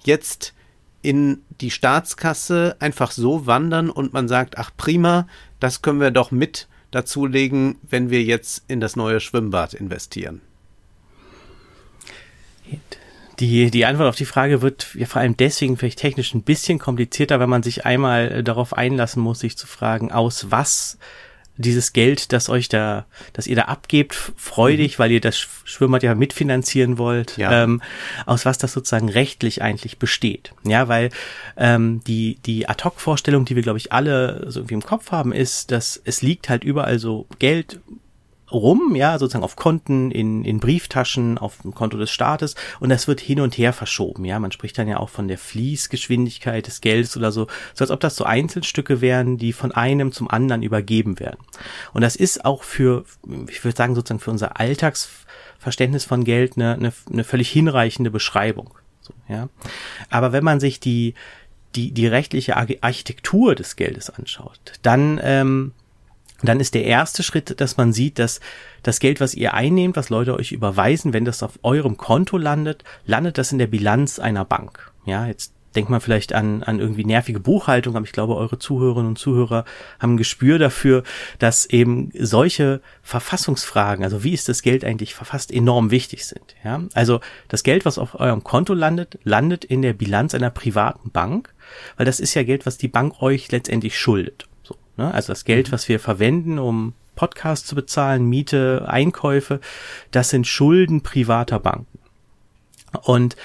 jetzt 0.04 0.54
in 1.02 1.44
die 1.62 1.72
Staatskasse 1.72 2.76
einfach 2.80 3.12
so 3.12 3.46
wandern 3.46 3.90
und 3.90 4.14
man 4.14 4.28
sagt, 4.28 4.58
ach 4.58 4.72
prima, 4.76 5.28
das 5.60 5.82
können 5.82 6.02
wir 6.02 6.12
doch 6.12 6.32
mit 6.32 6.68
dazulegen, 6.92 7.78
wenn 7.82 8.10
wir 8.10 8.24
jetzt 8.24 8.64
in 8.68 8.80
das 8.80 8.96
neue 8.96 9.20
Schwimmbad 9.20 9.74
investieren? 9.74 10.42
Die, 13.40 13.72
die 13.72 13.86
Antwort 13.86 14.10
auf 14.10 14.18
die 14.18 14.26
Frage 14.26 14.62
wird 14.62 14.96
ja 14.96 15.06
vor 15.06 15.22
allem 15.22 15.38
deswegen 15.38 15.78
vielleicht 15.78 16.00
technisch 16.00 16.34
ein 16.34 16.44
bisschen 16.44 16.78
komplizierter, 16.78 17.40
wenn 17.40 17.50
man 17.50 17.64
sich 17.64 17.86
einmal 17.86 18.32
äh, 18.32 18.44
darauf 18.44 18.74
einlassen 18.74 19.24
muss, 19.24 19.40
sich 19.40 19.58
zu 19.58 19.66
fragen, 19.66 20.12
aus 20.12 20.52
was 20.52 20.98
dieses 21.60 21.94
Geld, 21.94 22.32
das 22.32 22.50
euch 22.50 22.70
da, 22.70 23.06
das 23.34 23.46
ihr 23.46 23.56
da 23.56 23.64
abgebt, 23.64 24.16
freudig, 24.36 24.98
mhm. 24.98 25.00
weil 25.00 25.12
ihr 25.12 25.22
das 25.22 25.38
Schwimmbad 25.38 26.04
ja 26.04 26.16
mitfinanzieren 26.16 26.98
wollt, 26.98 27.38
ja. 27.38 27.64
ähm, 27.64 27.82
aus 28.26 28.46
was 28.46 28.58
das 28.58 28.72
sozusagen 28.72 29.10
rechtlich 29.10 29.62
eigentlich 29.62 30.00
besteht. 30.00 30.54
Ja, 30.64 30.88
weil 30.88 31.10
ähm, 31.58 32.02
die, 32.08 32.40
die 32.46 32.68
Ad-Hoc-Vorstellung, 32.68 33.46
die 33.46 33.56
wir, 33.56 33.64
glaube 33.64 33.78
ich, 33.78 33.92
alle 33.92 34.46
so 34.50 34.62
irgendwie 34.62 34.76
im 34.76 34.84
Kopf 34.84 35.12
haben, 35.12 35.34
ist, 35.34 35.72
dass 35.72 36.02
es 36.04 36.22
liegt 36.22 36.50
halt 36.50 36.64
überall 36.64 36.98
so 36.98 37.28
Geld 37.40 37.80
rum, 38.52 38.96
ja, 38.96 39.18
sozusagen 39.18 39.44
auf 39.44 39.56
Konten, 39.56 40.12
in, 40.12 40.44
in 40.44 40.60
Brieftaschen, 40.60 41.38
auf 41.38 41.58
dem 41.62 41.74
Konto 41.74 41.98
des 41.98 42.12
Staates 42.12 42.56
und 42.80 42.90
das 42.90 43.08
wird 43.08 43.20
hin 43.20 43.40
und 43.40 43.58
her 43.58 43.74
verschoben, 43.74 44.26
ja. 44.26 44.40
Man 44.40 44.52
spricht 44.52 44.78
dann 44.78 44.88
ja 44.88 44.98
auch 44.98 45.10
von 45.10 45.28
der 45.28 45.38
Fließgeschwindigkeit 45.38 46.68
des 46.68 46.82
Geldes 46.82 47.16
oder 47.18 47.32
so, 47.32 47.48
so 47.74 47.84
als 47.84 47.92
ob 47.92 48.00
das 48.00 48.16
so 48.16 48.24
Einzelstücke 48.24 49.02
wären, 49.02 49.38
die 49.38 49.54
von 49.54 49.72
einem 49.72 50.12
zum 50.12 50.30
anderen 50.30 50.64
übergeben 50.64 51.20
werden. 51.20 51.40
Und 51.94 52.02
das 52.02 52.16
ist 52.16 52.46
auch 52.46 52.64
für, 52.64 53.06
ich 53.50 53.64
würde 53.64 53.78
sagen, 53.78 53.96
sozusagen 53.96 54.20
für 54.20 54.32
unser 54.32 54.60
Alltagsverständnis 54.60 56.06
von 56.06 56.24
Geld 56.24 56.58
eine, 56.58 56.74
eine, 56.74 56.94
eine 57.12 57.24
völlig 57.24 57.50
hinreichende 57.50 58.12
Beschreibung. 58.12 58.74
So, 59.02 59.14
ja. 59.28 59.50
Aber 60.10 60.32
wenn 60.32 60.44
man 60.44 60.60
sich 60.60 60.80
die, 60.80 61.14
die, 61.76 61.92
die 61.92 62.08
rechtliche 62.08 62.58
Architektur 62.58 63.56
des 63.56 63.76
Geldes 63.76 64.10
anschaut, 64.10 64.60
dann 64.82 65.20
ähm, 65.24 65.74
dann 66.42 66.60
ist 66.60 66.74
der 66.74 66.86
erste 66.86 67.24
Schritt, 67.24 67.60
dass 67.60 67.78
man 67.78 67.94
sieht, 67.94 68.20
dass 68.20 68.40
das 68.84 69.00
Geld, 69.00 69.20
was 69.20 69.34
ihr 69.34 69.54
einnehmt, 69.54 69.96
was 69.96 70.10
Leute 70.10 70.36
euch 70.36 70.52
überweisen, 70.52 71.14
wenn 71.14 71.26
das 71.26 71.44
auf 71.44 71.60
eurem 71.64 71.98
Konto 71.98 72.38
landet, 72.38 72.84
landet 73.06 73.38
das 73.38 73.52
in 73.52 73.58
der 73.58 73.68
Bilanz 73.68 74.20
einer 74.20 74.46
Bank. 74.46 74.92
Ja, 75.06 75.28
jetzt 75.28 75.54
denkt 75.76 75.90
man 75.90 76.02
vielleicht 76.02 76.34
an, 76.34 76.64
an 76.64 76.80
irgendwie 76.80 77.06
nervige 77.06 77.40
Buchhaltung, 77.40 77.96
aber 77.96 78.06
ich 78.06 78.12
glaube, 78.12 78.36
eure 78.36 78.58
Zuhörerinnen 78.58 79.10
und 79.10 79.20
Zuhörer 79.20 79.66
haben 80.00 80.16
ein 80.16 80.18
Gespür 80.18 80.58
dafür, 80.58 81.04
dass 81.38 81.66
eben 81.66 82.12
solche 82.18 82.82
Verfassungsfragen, 83.04 84.04
also 84.04 84.24
wie 84.24 84.34
ist 84.34 84.50
das 84.50 84.62
Geld 84.62 84.84
eigentlich 84.84 85.14
verfasst, 85.14 85.52
enorm 85.52 85.92
wichtig 85.92 86.26
sind. 86.26 86.56
Ja, 86.64 86.82
also 86.94 87.20
das 87.48 87.64
Geld, 87.64 87.86
was 87.86 87.98
auf 87.98 88.20
eurem 88.20 88.44
Konto 88.44 88.74
landet, 88.74 89.20
landet 89.24 89.64
in 89.64 89.82
der 89.82 89.94
Bilanz 89.94 90.34
einer 90.34 90.50
privaten 90.50 91.12
Bank, 91.12 91.54
weil 91.98 92.06
das 92.06 92.20
ist 92.20 92.34
ja 92.34 92.44
Geld, 92.44 92.66
was 92.66 92.78
die 92.78 92.88
Bank 92.88 93.22
euch 93.22 93.52
letztendlich 93.52 93.98
schuldet. 93.98 94.48
Ne? 95.00 95.14
Also 95.14 95.32
das 95.32 95.46
Geld, 95.46 95.70
mhm. 95.70 95.72
was 95.72 95.88
wir 95.90 96.00
verwenden, 96.00 96.60
um 96.60 96.94
Podcasts 97.16 97.68
zu 97.68 97.74
bezahlen, 97.74 98.26
Miete, 98.26 98.86
Einkäufe, 98.88 99.62
das 100.12 100.30
sind 100.30 100.46
Schulden 100.46 101.02
privater 101.02 101.60
Banken. 101.60 102.00
Und 103.02 103.36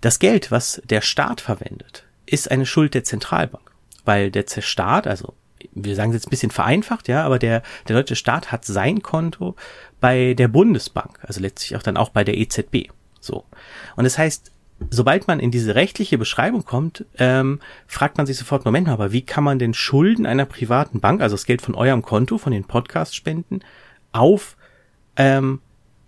das 0.00 0.18
Geld, 0.18 0.50
was 0.50 0.80
der 0.84 1.00
Staat 1.00 1.40
verwendet, 1.40 2.04
ist 2.26 2.50
eine 2.50 2.66
Schuld 2.66 2.94
der 2.94 3.04
Zentralbank, 3.04 3.70
weil 4.04 4.30
der 4.30 4.44
Staat, 4.60 5.06
also 5.06 5.34
wir 5.72 5.94
sagen 5.94 6.10
es 6.10 6.16
jetzt 6.16 6.26
ein 6.26 6.30
bisschen 6.30 6.50
vereinfacht, 6.50 7.08
ja, 7.08 7.24
aber 7.24 7.38
der, 7.38 7.62
der 7.88 7.96
deutsche 7.96 8.16
Staat 8.16 8.52
hat 8.52 8.64
sein 8.64 9.02
Konto 9.02 9.56
bei 10.00 10.34
der 10.34 10.48
Bundesbank, 10.48 11.18
also 11.22 11.40
letztlich 11.40 11.76
auch 11.76 11.82
dann 11.82 11.96
auch 11.96 12.10
bei 12.10 12.24
der 12.24 12.36
EZB. 12.36 12.90
So. 13.20 13.44
Und 13.96 14.04
das 14.04 14.18
heißt, 14.18 14.50
sobald 14.90 15.28
man 15.28 15.40
in 15.40 15.50
diese 15.50 15.74
rechtliche 15.74 16.18
Beschreibung 16.18 16.64
kommt, 16.64 17.04
ähm, 17.18 17.60
fragt 17.86 18.16
man 18.16 18.26
sich 18.26 18.36
sofort, 18.36 18.64
Moment 18.64 18.86
mal, 18.86 18.94
aber 18.94 19.12
wie 19.12 19.22
kann 19.22 19.44
man 19.44 19.58
denn 19.58 19.74
Schulden 19.74 20.26
einer 20.26 20.46
privaten 20.46 21.00
Bank, 21.00 21.20
also 21.20 21.34
das 21.34 21.46
Geld 21.46 21.62
von 21.62 21.74
eurem 21.74 22.02
Konto, 22.02 22.38
von 22.38 22.52
den 22.52 22.64
Podcast-Spenden, 22.64 23.60
auf, 24.12 24.56
ähm, 25.16 25.60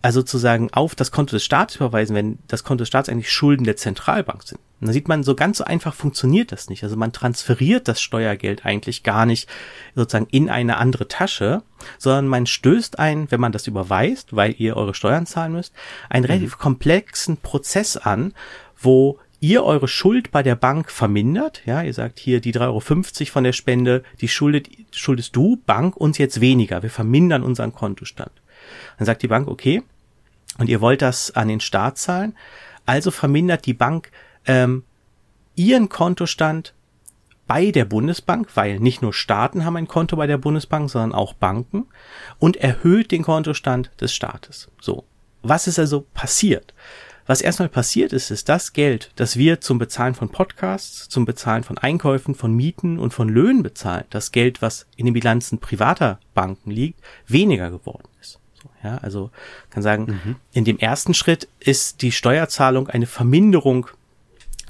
also 0.03 0.21
sozusagen 0.21 0.73
auf 0.73 0.95
das 0.95 1.11
Konto 1.11 1.37
des 1.37 1.45
Staates 1.45 1.77
überweisen, 1.77 2.15
wenn 2.15 2.39
das 2.49 2.65
Konto 2.65 2.83
des 2.83 2.89
Staates 2.89 3.09
eigentlich 3.09 3.33
Schulden 3.33 3.65
der 3.65 3.77
Zentralbank 3.77 4.43
sind? 4.43 4.61
Und 4.85 4.89
da 4.89 4.93
sieht 4.93 5.09
man, 5.09 5.23
so 5.23 5.35
ganz 5.35 5.57
so 5.57 5.65
einfach 5.65 5.95
funktioniert 5.95 6.53
das 6.53 6.69
nicht. 6.69 6.83
Also 6.83 6.95
man 6.97 7.11
transferiert 7.11 7.89
das 7.89 8.03
Steuergeld 8.03 8.67
eigentlich 8.67 9.03
gar 9.03 9.25
nicht 9.25 9.49
sozusagen 9.95 10.27
in 10.31 10.51
eine 10.51 10.77
andere 10.77 11.09
Tasche, 11.09 11.63
sondern 11.97 12.29
man 12.29 12.45
stößt 12.45 12.99
ein, 12.99 13.31
wenn 13.31 13.41
man 13.41 13.53
das 13.53 13.67
überweist, 13.67 14.37
weil 14.37 14.55
ihr 14.59 14.77
eure 14.77 14.93
Steuern 14.93 15.25
zahlen 15.25 15.53
müsst, 15.53 15.73
einen 16.11 16.25
mhm. 16.25 16.31
relativ 16.31 16.59
komplexen 16.59 17.39
Prozess 17.39 17.97
an, 17.97 18.35
wo 18.85 19.19
ihr 19.41 19.65
eure 19.65 19.89
Schuld 19.89 20.31
bei 20.31 20.43
der 20.43 20.57
Bank 20.57 20.91
vermindert. 20.91 21.63
Ja, 21.67 21.83
ihr 21.83 21.93
sagt 21.93 22.19
hier 22.19 22.41
die 22.41 22.55
3,50 22.55 22.63
Euro 23.21 23.33
von 23.33 23.45
der 23.45 23.53
Spende, 23.53 24.03
die 24.21 24.29
schuldet, 24.29 24.69
schuldest 24.91 25.37
du, 25.37 25.61
Bank, 25.67 25.97
uns 25.97 26.19
jetzt 26.19 26.41
weniger. 26.41 26.83
Wir 26.83 26.91
vermindern 26.91 27.43
unseren 27.43 27.75
Kontostand. 27.75 28.33
Dann 28.97 29.07
sagt 29.07 29.23
die 29.23 29.29
Bank, 29.29 29.49
okay, 29.49 29.83
und 30.59 30.69
ihr 30.69 30.81
wollt 30.81 31.03
das 31.03 31.33
an 31.33 31.49
den 31.49 31.61
Staat 31.61 31.99
zahlen, 31.99 32.35
also 32.87 33.11
vermindert 33.11 33.67
die 33.67 33.75
Bank 33.75 34.11
ähm, 34.47 34.85
ihren 35.57 35.89
Kontostand 35.89 36.75
bei 37.47 37.71
der 37.71 37.85
Bundesbank, 37.85 38.49
weil 38.55 38.81
nicht 38.81 39.03
nur 39.03 39.13
Staaten 39.13 39.65
haben 39.65 39.77
ein 39.77 39.89
Konto 39.89 40.17
bei 40.17 40.27
der 40.27 40.39
Bundesbank, 40.39 40.91
sondern 40.91 41.13
auch 41.13 41.35
Banken 41.35 41.87
und 42.39 42.57
erhöht 42.57 43.11
den 43.11 43.23
Kontostand 43.23 43.91
des 44.01 44.15
Staates. 44.15 44.71
So. 44.81 45.05
Was 45.43 45.67
ist 45.67 45.79
also 45.79 46.07
passiert? 46.15 46.73
Was 47.27 47.41
erstmal 47.41 47.71
passiert 47.71 48.13
ist, 48.13 48.31
ist 48.31 48.49
das 48.49 48.75
Geld, 48.75 49.11
das 49.17 49.37
wir 49.37 49.61
zum 49.61 49.79
Bezahlen 49.79 50.15
von 50.15 50.29
Podcasts, 50.29 51.09
zum 51.09 51.25
Bezahlen 51.25 51.65
von 51.65 51.79
Einkäufen, 51.79 52.35
von 52.35 52.53
Mieten 52.53 52.99
und 52.99 53.15
von 53.15 53.29
Löhnen 53.29 53.63
bezahlen, 53.63 54.05
das 54.11 54.31
Geld, 54.31 54.61
was 54.61 54.87
in 54.97 55.07
den 55.07 55.15
Bilanzen 55.15 55.59
privater 55.59 56.19
Banken 56.35 56.71
liegt, 56.71 57.01
weniger 57.27 57.71
geworden 57.71 58.09
ist. 58.21 58.41
Ja, 58.83 58.99
also 58.99 59.31
kann 59.71 59.83
sagen, 59.83 60.21
mhm. 60.25 60.37
in 60.53 60.65
dem 60.65 60.79
ersten 60.79 61.15
Schritt 61.15 61.49
ist 61.61 62.03
die 62.03 62.13
Steuerzahlung 62.13 62.89
eine 62.89 63.07
Verminderung 63.07 63.89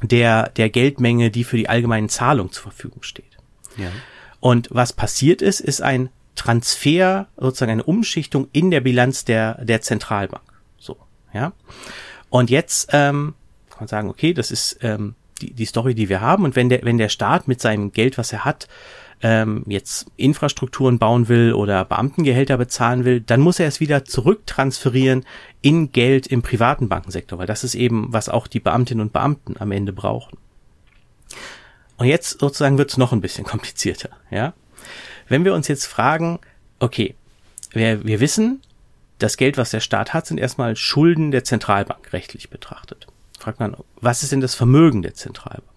der, 0.02 0.50
der 0.50 0.70
Geldmenge, 0.70 1.30
die 1.30 1.42
für 1.42 1.56
die 1.56 1.68
allgemeinen 1.68 2.08
Zahlungen 2.08 2.52
zur 2.52 2.62
Verfügung 2.62 3.02
steht. 3.02 3.24
Ja. 3.76 3.90
Und 4.38 4.68
was 4.70 4.92
passiert 4.92 5.42
ist, 5.42 5.60
ist 5.60 5.82
ein 5.82 6.10
Transfer, 6.36 7.26
sozusagen 7.36 7.72
eine 7.72 7.82
Umschichtung 7.82 8.48
in 8.52 8.70
der 8.70 8.80
Bilanz 8.80 9.24
der, 9.24 9.64
der 9.64 9.80
Zentralbank. 9.80 10.44
So, 10.78 10.96
ja. 11.32 11.52
Und 12.34 12.50
jetzt 12.50 12.88
ähm, 12.90 13.34
kann 13.70 13.78
man 13.82 13.86
sagen, 13.86 14.10
okay, 14.10 14.34
das 14.34 14.50
ist 14.50 14.78
ähm, 14.82 15.14
die, 15.40 15.52
die 15.52 15.66
Story, 15.66 15.94
die 15.94 16.08
wir 16.08 16.20
haben. 16.20 16.42
Und 16.42 16.56
wenn 16.56 16.68
der, 16.68 16.82
wenn 16.82 16.98
der 16.98 17.08
Staat 17.08 17.46
mit 17.46 17.60
seinem 17.60 17.92
Geld, 17.92 18.18
was 18.18 18.32
er 18.32 18.44
hat, 18.44 18.66
ähm, 19.22 19.62
jetzt 19.68 20.06
Infrastrukturen 20.16 20.98
bauen 20.98 21.28
will 21.28 21.52
oder 21.52 21.84
Beamtengehälter 21.84 22.56
bezahlen 22.56 23.04
will, 23.04 23.20
dann 23.20 23.40
muss 23.40 23.60
er 23.60 23.68
es 23.68 23.78
wieder 23.78 24.04
zurücktransferieren 24.04 25.24
in 25.62 25.92
Geld 25.92 26.26
im 26.26 26.42
privaten 26.42 26.88
Bankensektor, 26.88 27.38
weil 27.38 27.46
das 27.46 27.62
ist 27.62 27.76
eben, 27.76 28.12
was 28.12 28.28
auch 28.28 28.48
die 28.48 28.58
Beamtinnen 28.58 29.02
und 29.02 29.12
Beamten 29.12 29.54
am 29.60 29.70
Ende 29.70 29.92
brauchen. 29.92 30.36
Und 31.98 32.08
jetzt 32.08 32.40
sozusagen 32.40 32.78
wird 32.78 32.90
es 32.90 32.98
noch 32.98 33.12
ein 33.12 33.20
bisschen 33.20 33.44
komplizierter, 33.44 34.10
ja. 34.32 34.54
Wenn 35.28 35.44
wir 35.44 35.54
uns 35.54 35.68
jetzt 35.68 35.86
fragen, 35.86 36.40
okay, 36.80 37.14
wir, 37.70 38.04
wir 38.04 38.18
wissen, 38.18 38.60
das 39.18 39.36
Geld, 39.36 39.56
was 39.56 39.70
der 39.70 39.80
Staat 39.80 40.12
hat, 40.12 40.26
sind 40.26 40.38
erstmal 40.38 40.76
Schulden 40.76 41.30
der 41.30 41.44
Zentralbank 41.44 42.12
rechtlich 42.12 42.50
betrachtet. 42.50 43.06
Fragt 43.38 43.60
man, 43.60 43.76
was 44.00 44.22
ist 44.22 44.32
denn 44.32 44.40
das 44.40 44.54
Vermögen 44.54 45.02
der 45.02 45.14
Zentralbank? 45.14 45.68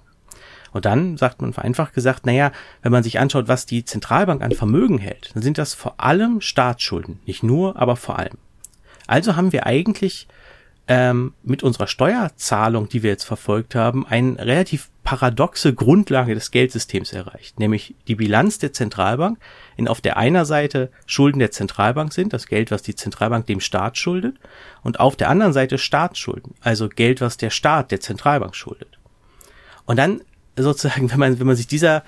Und 0.72 0.86
dann 0.86 1.18
sagt 1.18 1.42
man 1.42 1.54
vereinfacht 1.54 1.94
gesagt, 1.94 2.26
naja, 2.26 2.52
wenn 2.82 2.92
man 2.92 3.04
sich 3.04 3.20
anschaut, 3.20 3.48
was 3.48 3.66
die 3.66 3.86
Zentralbank 3.86 4.42
an 4.44 4.52
Vermögen 4.52 4.98
hält, 4.98 5.32
dann 5.34 5.44
sind 5.44 5.58
das 5.58 5.74
vor 5.74 6.00
allem 6.00 6.42
Staatsschulden. 6.42 7.20
Nicht 7.26 7.44
nur, 7.44 7.78
aber 7.78 7.96
vor 7.96 8.20
allem. 8.20 8.38
Also 9.08 9.36
haben 9.36 9.54
wir 9.54 9.66
eigentlich 9.66 10.28
ähm, 10.88 11.34
mit 11.44 11.64
unserer 11.64 11.88
Steuerzahlung, 11.88 12.88
die 12.88 13.04
wir 13.04 13.10
jetzt 13.10 13.26
verfolgt 13.26 13.76
haben, 13.76 14.08
eine 14.08 14.38
relativ 14.40 14.90
paradoxe 15.04 15.74
Grundlage 15.74 16.34
des 16.34 16.52
Geldsystems 16.52 17.14
erreicht, 17.14 17.60
nämlich 17.60 17.96
die 18.08 18.16
Bilanz 18.16 18.60
der 18.60 18.74
Zentralbank, 18.74 19.38
in 19.76 19.88
auf 19.88 20.02
der 20.02 20.18
einer 20.18 20.46
Seite 20.46 20.90
Schulden 21.06 21.40
der 21.40 21.52
Zentralbank 21.52 22.14
sind, 22.14 22.34
das 22.34 22.48
Geld, 22.48 22.72
was 22.72 22.84
die 22.84 22.96
Zentralbank 22.96 23.46
dem 23.46 23.60
Staat 23.60 23.98
schuldet, 23.98 24.36
und 24.84 25.00
auf 25.00 25.16
der 25.16 25.30
anderen 25.30 25.54
Seite 25.54 25.78
Staatsschulden, 25.78 26.56
also 26.62 26.90
Geld, 26.90 27.22
was 27.22 27.38
der 27.38 27.50
Staat 27.50 27.92
der 27.92 28.00
Zentralbank 28.00 28.56
schuldet. 28.56 28.98
Und 29.86 29.98
dann 29.98 30.22
sozusagen, 30.58 31.12
wenn 31.12 31.20
man, 31.20 31.40
wenn 31.40 31.48
man 31.48 31.56
sich 31.56 31.68
dieser 31.68 32.04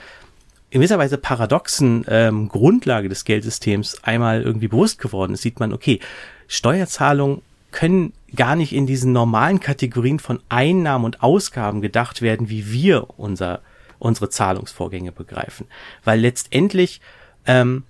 in 0.72 0.82
gewisser 0.82 1.00
Weise 1.00 1.18
paradoxen 1.18 2.06
ähm, 2.08 2.48
Grundlage 2.48 3.10
des 3.10 3.26
Geldsystems 3.26 4.04
einmal 4.04 4.44
irgendwie 4.44 4.68
bewusst 4.68 5.00
geworden 5.00 5.34
ist, 5.34 5.42
sieht 5.42 5.60
man, 5.60 5.74
okay, 5.74 6.00
Steuerzahlungen 6.48 7.42
können 7.72 8.14
gar 8.36 8.56
nicht 8.56 8.74
in 8.74 8.88
diesen 8.88 9.12
normalen 9.12 9.60
Kategorien 9.60 10.20
von 10.20 10.42
Einnahmen 10.50 11.06
und 11.06 11.24
Ausgaben 11.24 11.82
gedacht 11.82 12.22
werden, 12.22 12.50
wie 12.50 12.72
wir 12.72 13.08
unser, 13.18 13.62
unsere 14.00 14.30
Zahlungsvorgänge 14.30 15.12
begreifen. 15.12 15.68
Weil 16.04 16.20
letztendlich 16.20 17.02
ähm, 17.46 17.84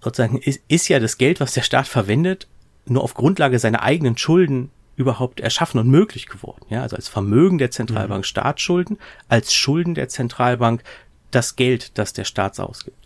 sozusagen 0.00 0.38
ist, 0.38 0.60
ist 0.68 0.88
ja 0.88 1.00
das 1.00 1.18
Geld, 1.18 1.40
was 1.40 1.54
der 1.54 1.62
Staat 1.62 1.88
verwendet, 1.88 2.46
nur 2.86 3.02
auf 3.02 3.14
Grundlage 3.14 3.58
seiner 3.58 3.82
eigenen 3.82 4.18
Schulden 4.18 4.70
überhaupt 4.96 5.40
erschaffen 5.40 5.80
und 5.80 5.88
möglich 5.88 6.26
geworden. 6.26 6.66
Ja, 6.68 6.82
also 6.82 6.96
als 6.96 7.08
Vermögen 7.08 7.58
der 7.58 7.70
Zentralbank 7.70 8.20
mhm. 8.22 8.28
Staatsschulden, 8.28 8.98
als 9.28 9.52
Schulden 9.52 9.94
der 9.94 10.08
Zentralbank 10.08 10.82
das 11.30 11.56
Geld, 11.56 11.98
das 11.98 12.12
der 12.12 12.24
Staat 12.24 12.60
ausgibt. 12.60 12.96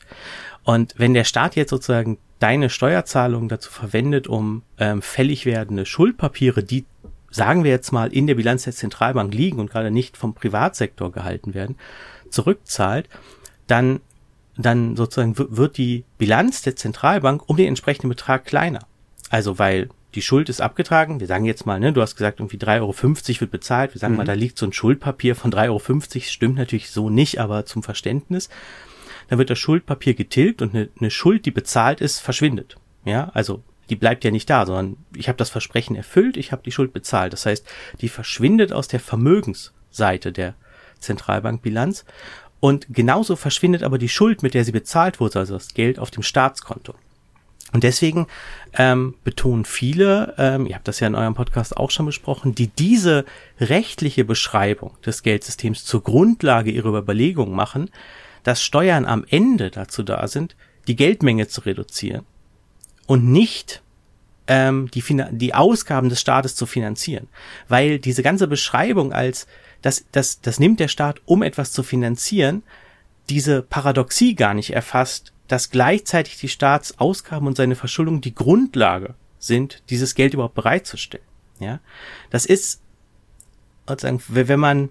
Und 0.64 0.95
wenn 0.99 1.14
der 1.14 1.25
Staat 1.25 1.57
jetzt 1.57 1.71
sozusagen 1.71 2.18
deine 2.38 2.71
Steuerzahlung 2.71 3.49
dazu 3.49 3.71
verwendet, 3.71 4.26
um 4.28 4.62
ähm, 4.78 5.02
fällig 5.02 5.45
werdende 5.47 5.87
Schuldpapiere, 5.87 6.62
die 6.62 6.85
sagen 7.30 7.64
wir 7.64 7.71
jetzt 7.71 7.92
mal 7.92 8.12
in 8.12 8.26
der 8.26 8.37
Bilanz 8.37 8.64
der 8.64 8.73
Zentralbank 8.73 9.35
liegen 9.35 9.59
und 9.59 9.71
gerade 9.71 9.90
nicht 9.90 10.16
vom 10.16 10.35
Privatsektor 10.35 11.12
gehalten 11.12 11.54
werden, 11.54 11.76
zurückzahlt, 12.30 13.09
dann 13.66 14.00
dann 14.57 14.97
sozusagen 14.97 15.38
wird 15.38 15.76
die 15.78 16.04
Bilanz 16.18 16.62
der 16.62 16.75
Zentralbank 16.75 17.49
um 17.49 17.57
den 17.57 17.68
entsprechenden 17.68 18.09
Betrag 18.09 18.45
kleiner. 18.45 18.80
Also 19.30 19.59
weil 19.59 19.88
die 20.14 20.23
Schuld 20.23 20.49
ist 20.49 20.61
abgetragen, 20.61 21.21
wir 21.21 21.26
sagen 21.26 21.45
jetzt 21.45 21.64
mal, 21.64 21.78
ne, 21.78 21.92
du 21.92 22.02
hast 22.02 22.16
gesagt, 22.16 22.40
irgendwie 22.40 22.57
3,50 22.57 22.80
Euro 22.80 23.40
wird 23.40 23.50
bezahlt, 23.50 23.95
wir 23.95 24.00
sagen 24.00 24.14
mhm. 24.14 24.18
mal, 24.18 24.25
da 24.25 24.33
liegt 24.33 24.59
so 24.59 24.66
ein 24.66 24.73
Schuldpapier 24.73 25.37
von 25.37 25.52
3,50 25.52 25.68
Euro, 25.68 26.25
stimmt 26.25 26.57
natürlich 26.57 26.90
so 26.90 27.09
nicht, 27.09 27.40
aber 27.40 27.66
zum 27.66 27.83
Verständnis. 27.83 28.49
Dann 29.28 29.38
wird 29.38 29.50
das 29.50 29.58
Schuldpapier 29.58 30.14
getilgt 30.14 30.62
und 30.62 30.75
eine, 30.75 30.88
eine 30.99 31.11
Schuld, 31.11 31.47
die 31.47 31.50
bezahlt 31.50 32.00
ist, 32.00 32.20
verschwindet. 32.20 32.76
Ja, 33.04 33.30
also 33.35 33.62
die 33.90 33.97
bleibt 33.97 34.25
ja 34.25 34.30
nicht 34.30 34.50
da, 34.50 34.66
sondern 34.66 34.97
ich 35.14 35.28
habe 35.28 35.38
das 35.38 35.50
Versprechen 35.50 35.97
erfüllt, 35.97 36.37
ich 36.37 36.52
habe 36.52 36.62
die 36.62 36.73
Schuld 36.73 36.92
bezahlt. 36.92 37.32
Das 37.32 37.47
heißt, 37.47 37.66
die 38.00 38.08
verschwindet 38.08 38.73
aus 38.73 38.88
der 38.88 39.00
Vermögensseite 39.00 40.32
der 40.32 40.54
Zentralbankbilanz 41.00 42.04
und 42.61 42.87
genauso 42.90 43.37
verschwindet 43.37 43.82
aber 43.82 43.99
die 43.99 44.08
Schuld, 44.08 44.42
mit 44.42 44.54
der 44.54 44.64
sie 44.64 44.73
bezahlt 44.73 45.20
wurde, 45.20 45.38
also 45.38 45.54
das 45.54 45.75
Geld 45.75 45.99
auf 45.99 46.11
dem 46.11 46.23
Staatskonto. 46.23 46.94
Und 47.73 47.85
deswegen 47.85 48.26
ähm, 48.75 49.14
betonen 49.25 49.66
viele, 49.66 50.35
ähm, 50.38 50.66
ihr 50.66 50.75
habt 50.75 50.88
das 50.88 51.00
ja 51.00 51.06
in 51.06 51.14
eurem 51.14 51.35
Podcast 51.35 51.76
auch 51.76 51.90
schon 51.90 52.06
besprochen, 52.06 52.54
die 52.54 52.68
diese 52.68 53.26
rechtliche 53.61 54.25
Beschreibung 54.25 54.97
des 55.04 55.23
Geldsystems 55.23 55.85
zur 55.85 56.02
Grundlage 56.02 56.70
ihrer 56.70 56.99
Überlegungen 56.99 57.54
machen, 57.54 57.90
dass 58.42 58.62
Steuern 58.62 59.04
am 59.04 59.25
Ende 59.28 59.71
dazu 59.71 60.02
da 60.02 60.26
sind, 60.28 60.57
die 60.87 60.97
Geldmenge 60.97 61.49
zu 61.49 61.62
reduzieren 61.62 62.25
und 63.07 63.30
nicht 63.30 63.83
ähm, 64.47 64.90
die, 64.92 65.02
die 65.33 65.54
Ausgaben 65.54 66.09
des 66.09 66.21
Staates 66.21 66.57
zu 66.57 66.66
finanzieren. 66.66 67.28
Weil 67.68 67.99
diese 67.99 68.23
ganze 68.23 68.49
Beschreibung 68.49 69.12
als, 69.12 69.47
das, 69.83 70.07
das, 70.12 70.40
das 70.40 70.59
nimmt 70.59 70.80
der 70.80 70.88
Staat, 70.88 71.21
um 71.26 71.42
etwas 71.42 71.73
zu 71.73 71.83
finanzieren, 71.83 72.62
diese 73.28 73.62
Paradoxie 73.62 74.35
gar 74.35 74.54
nicht 74.54 74.71
erfasst, 74.71 75.33
dass 75.49 75.71
gleichzeitig 75.71 76.38
die 76.38 76.49
Staatsausgaben 76.49 77.47
und 77.47 77.57
seine 77.57 77.75
Verschuldung 77.75 78.21
die 78.21 78.34
Grundlage 78.34 79.15
sind, 79.39 79.82
dieses 79.91 80.15
Geld 80.15 80.34
überhaupt 80.34 80.54
bereitzustellen. 80.54 81.25
Ja, 81.60 81.80
das 82.30 82.47
ist 82.47 82.80
sozusagen, 83.86 84.23
wenn 84.28 84.60
man 84.60 84.91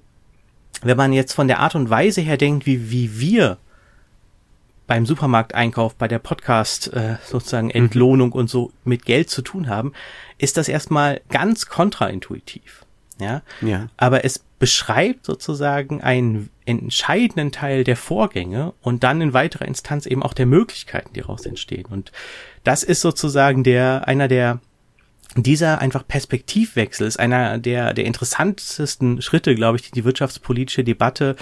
wenn 0.84 0.98
man 0.98 1.14
jetzt 1.14 1.34
von 1.34 1.48
der 1.48 1.60
Art 1.60 1.76
und 1.76 1.90
Weise 1.90 2.22
her 2.22 2.38
denkt, 2.38 2.66
wie 2.66 2.92
wie 2.92 3.20
wir 3.20 3.58
beim 4.88 5.06
Supermarkteinkauf, 5.06 5.96
bei 5.96 6.08
der 6.08 6.20
Podcast 6.20 6.94
äh, 6.94 7.18
sozusagen 7.26 7.68
mhm. 7.68 7.74
Entlohnung 7.74 8.32
und 8.32 8.50
so 8.50 8.72
mit 8.86 9.06
Geld 9.06 9.30
zu 9.30 9.42
tun 9.42 9.68
haben, 9.68 9.94
ist 10.38 10.58
das 10.58 10.70
erstmal 10.70 11.22
ganz 11.30 11.68
kontraintuitiv. 11.68 12.86
Ja? 13.20 13.42
ja. 13.62 13.90
Aber 13.98 14.24
es 14.24 14.40
beschreibt 14.60 15.26
sozusagen 15.26 16.02
einen 16.02 16.50
entscheidenden 16.66 17.52
Teil 17.52 17.84
der 17.84 17.96
Vorgänge 17.96 18.74
und 18.82 19.04
dann 19.04 19.22
in 19.22 19.34
weiterer 19.34 19.68
Instanz 19.68 20.06
eben 20.06 20.24
auch 20.24 20.34
der 20.34 20.46
Möglichkeiten, 20.46 21.14
die 21.14 21.22
daraus 21.22 21.46
entstehen. 21.46 21.86
Und 21.86 22.12
das 22.64 22.84
ist 22.84 23.02
sozusagen 23.02 23.64
der, 23.64 24.08
einer 24.08 24.28
der, 24.28 24.60
dieser 25.44 25.80
einfach 25.80 26.08
Perspektivwechsel 26.08 27.08
ist 27.08 27.20
einer 27.20 27.58
der, 27.58 27.94
der 27.94 28.06
interessantesten 28.06 29.22
Schritte, 29.22 29.56
glaube 29.56 29.78
ich, 29.78 29.84
die 29.84 29.92
die 29.92 30.06
wirtschaftspolitische 30.06 30.84
Debatte 30.84 31.36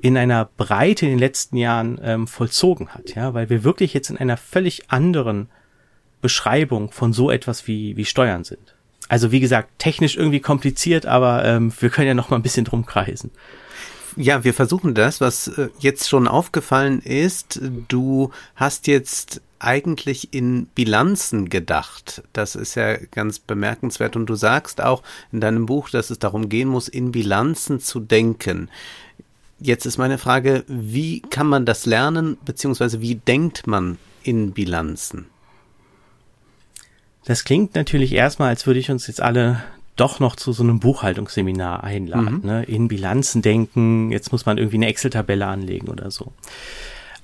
in 0.00 0.16
einer 0.16 0.48
Breite 0.56 1.06
in 1.06 1.12
den 1.12 1.18
letzten 1.18 1.56
Jahren 1.56 1.98
ähm, 2.02 2.26
vollzogen 2.26 2.88
hat, 2.90 3.14
ja, 3.14 3.32
weil 3.34 3.48
wir 3.48 3.64
wirklich 3.64 3.94
jetzt 3.94 4.10
in 4.10 4.18
einer 4.18 4.36
völlig 4.36 4.90
anderen 4.90 5.48
Beschreibung 6.20 6.90
von 6.90 7.12
so 7.12 7.30
etwas 7.30 7.66
wie, 7.66 7.96
wie 7.96 8.04
Steuern 8.04 8.44
sind. 8.44 8.74
Also 9.08 9.32
wie 9.32 9.40
gesagt, 9.40 9.78
technisch 9.78 10.16
irgendwie 10.16 10.40
kompliziert, 10.40 11.06
aber 11.06 11.44
ähm, 11.44 11.72
wir 11.78 11.90
können 11.90 12.08
ja 12.08 12.14
noch 12.14 12.30
mal 12.30 12.36
ein 12.36 12.42
bisschen 12.42 12.64
drum 12.64 12.86
kreisen. 12.86 13.30
Ja, 14.16 14.44
wir 14.44 14.54
versuchen 14.54 14.94
das. 14.94 15.20
Was 15.20 15.48
äh, 15.48 15.68
jetzt 15.78 16.08
schon 16.08 16.28
aufgefallen 16.28 17.00
ist, 17.00 17.60
du 17.88 18.30
hast 18.54 18.86
jetzt 18.86 19.42
eigentlich 19.64 20.32
in 20.32 20.66
Bilanzen 20.66 21.48
gedacht. 21.48 22.22
Das 22.32 22.54
ist 22.54 22.74
ja 22.74 22.96
ganz 22.96 23.38
bemerkenswert. 23.38 24.16
Und 24.16 24.26
du 24.26 24.34
sagst 24.34 24.82
auch 24.82 25.02
in 25.32 25.40
deinem 25.40 25.66
Buch, 25.66 25.90
dass 25.90 26.10
es 26.10 26.18
darum 26.18 26.48
gehen 26.48 26.68
muss, 26.68 26.88
in 26.88 27.12
Bilanzen 27.12 27.80
zu 27.80 28.00
denken. 28.00 28.68
Jetzt 29.60 29.86
ist 29.86 29.98
meine 29.98 30.18
Frage, 30.18 30.64
wie 30.66 31.20
kann 31.20 31.46
man 31.46 31.64
das 31.64 31.86
lernen, 31.86 32.36
beziehungsweise 32.44 33.00
wie 33.00 33.14
denkt 33.14 33.66
man 33.66 33.98
in 34.22 34.52
Bilanzen? 34.52 35.26
Das 37.24 37.44
klingt 37.44 37.74
natürlich 37.74 38.12
erstmal, 38.12 38.50
als 38.50 38.66
würde 38.66 38.80
ich 38.80 38.90
uns 38.90 39.06
jetzt 39.06 39.22
alle 39.22 39.62
doch 39.96 40.20
noch 40.20 40.36
zu 40.36 40.52
so 40.52 40.62
einem 40.62 40.80
Buchhaltungsseminar 40.80 41.84
einladen, 41.84 42.40
mhm. 42.42 42.46
ne? 42.46 42.64
in 42.64 42.88
Bilanzen 42.88 43.42
denken, 43.42 44.10
jetzt 44.10 44.32
muss 44.32 44.44
man 44.44 44.58
irgendwie 44.58 44.76
eine 44.76 44.88
Excel-Tabelle 44.88 45.46
anlegen 45.46 45.88
oder 45.88 46.10
so. 46.10 46.32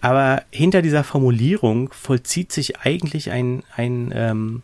Aber 0.01 0.43
hinter 0.51 0.83
dieser 0.83 1.05
Formulierung 1.05 1.93
vollzieht 1.93 2.53
sich 2.53 2.81
eigentlich 2.81 3.31
ein, 3.31 3.63
ein 3.77 4.13
ähm, 4.15 4.63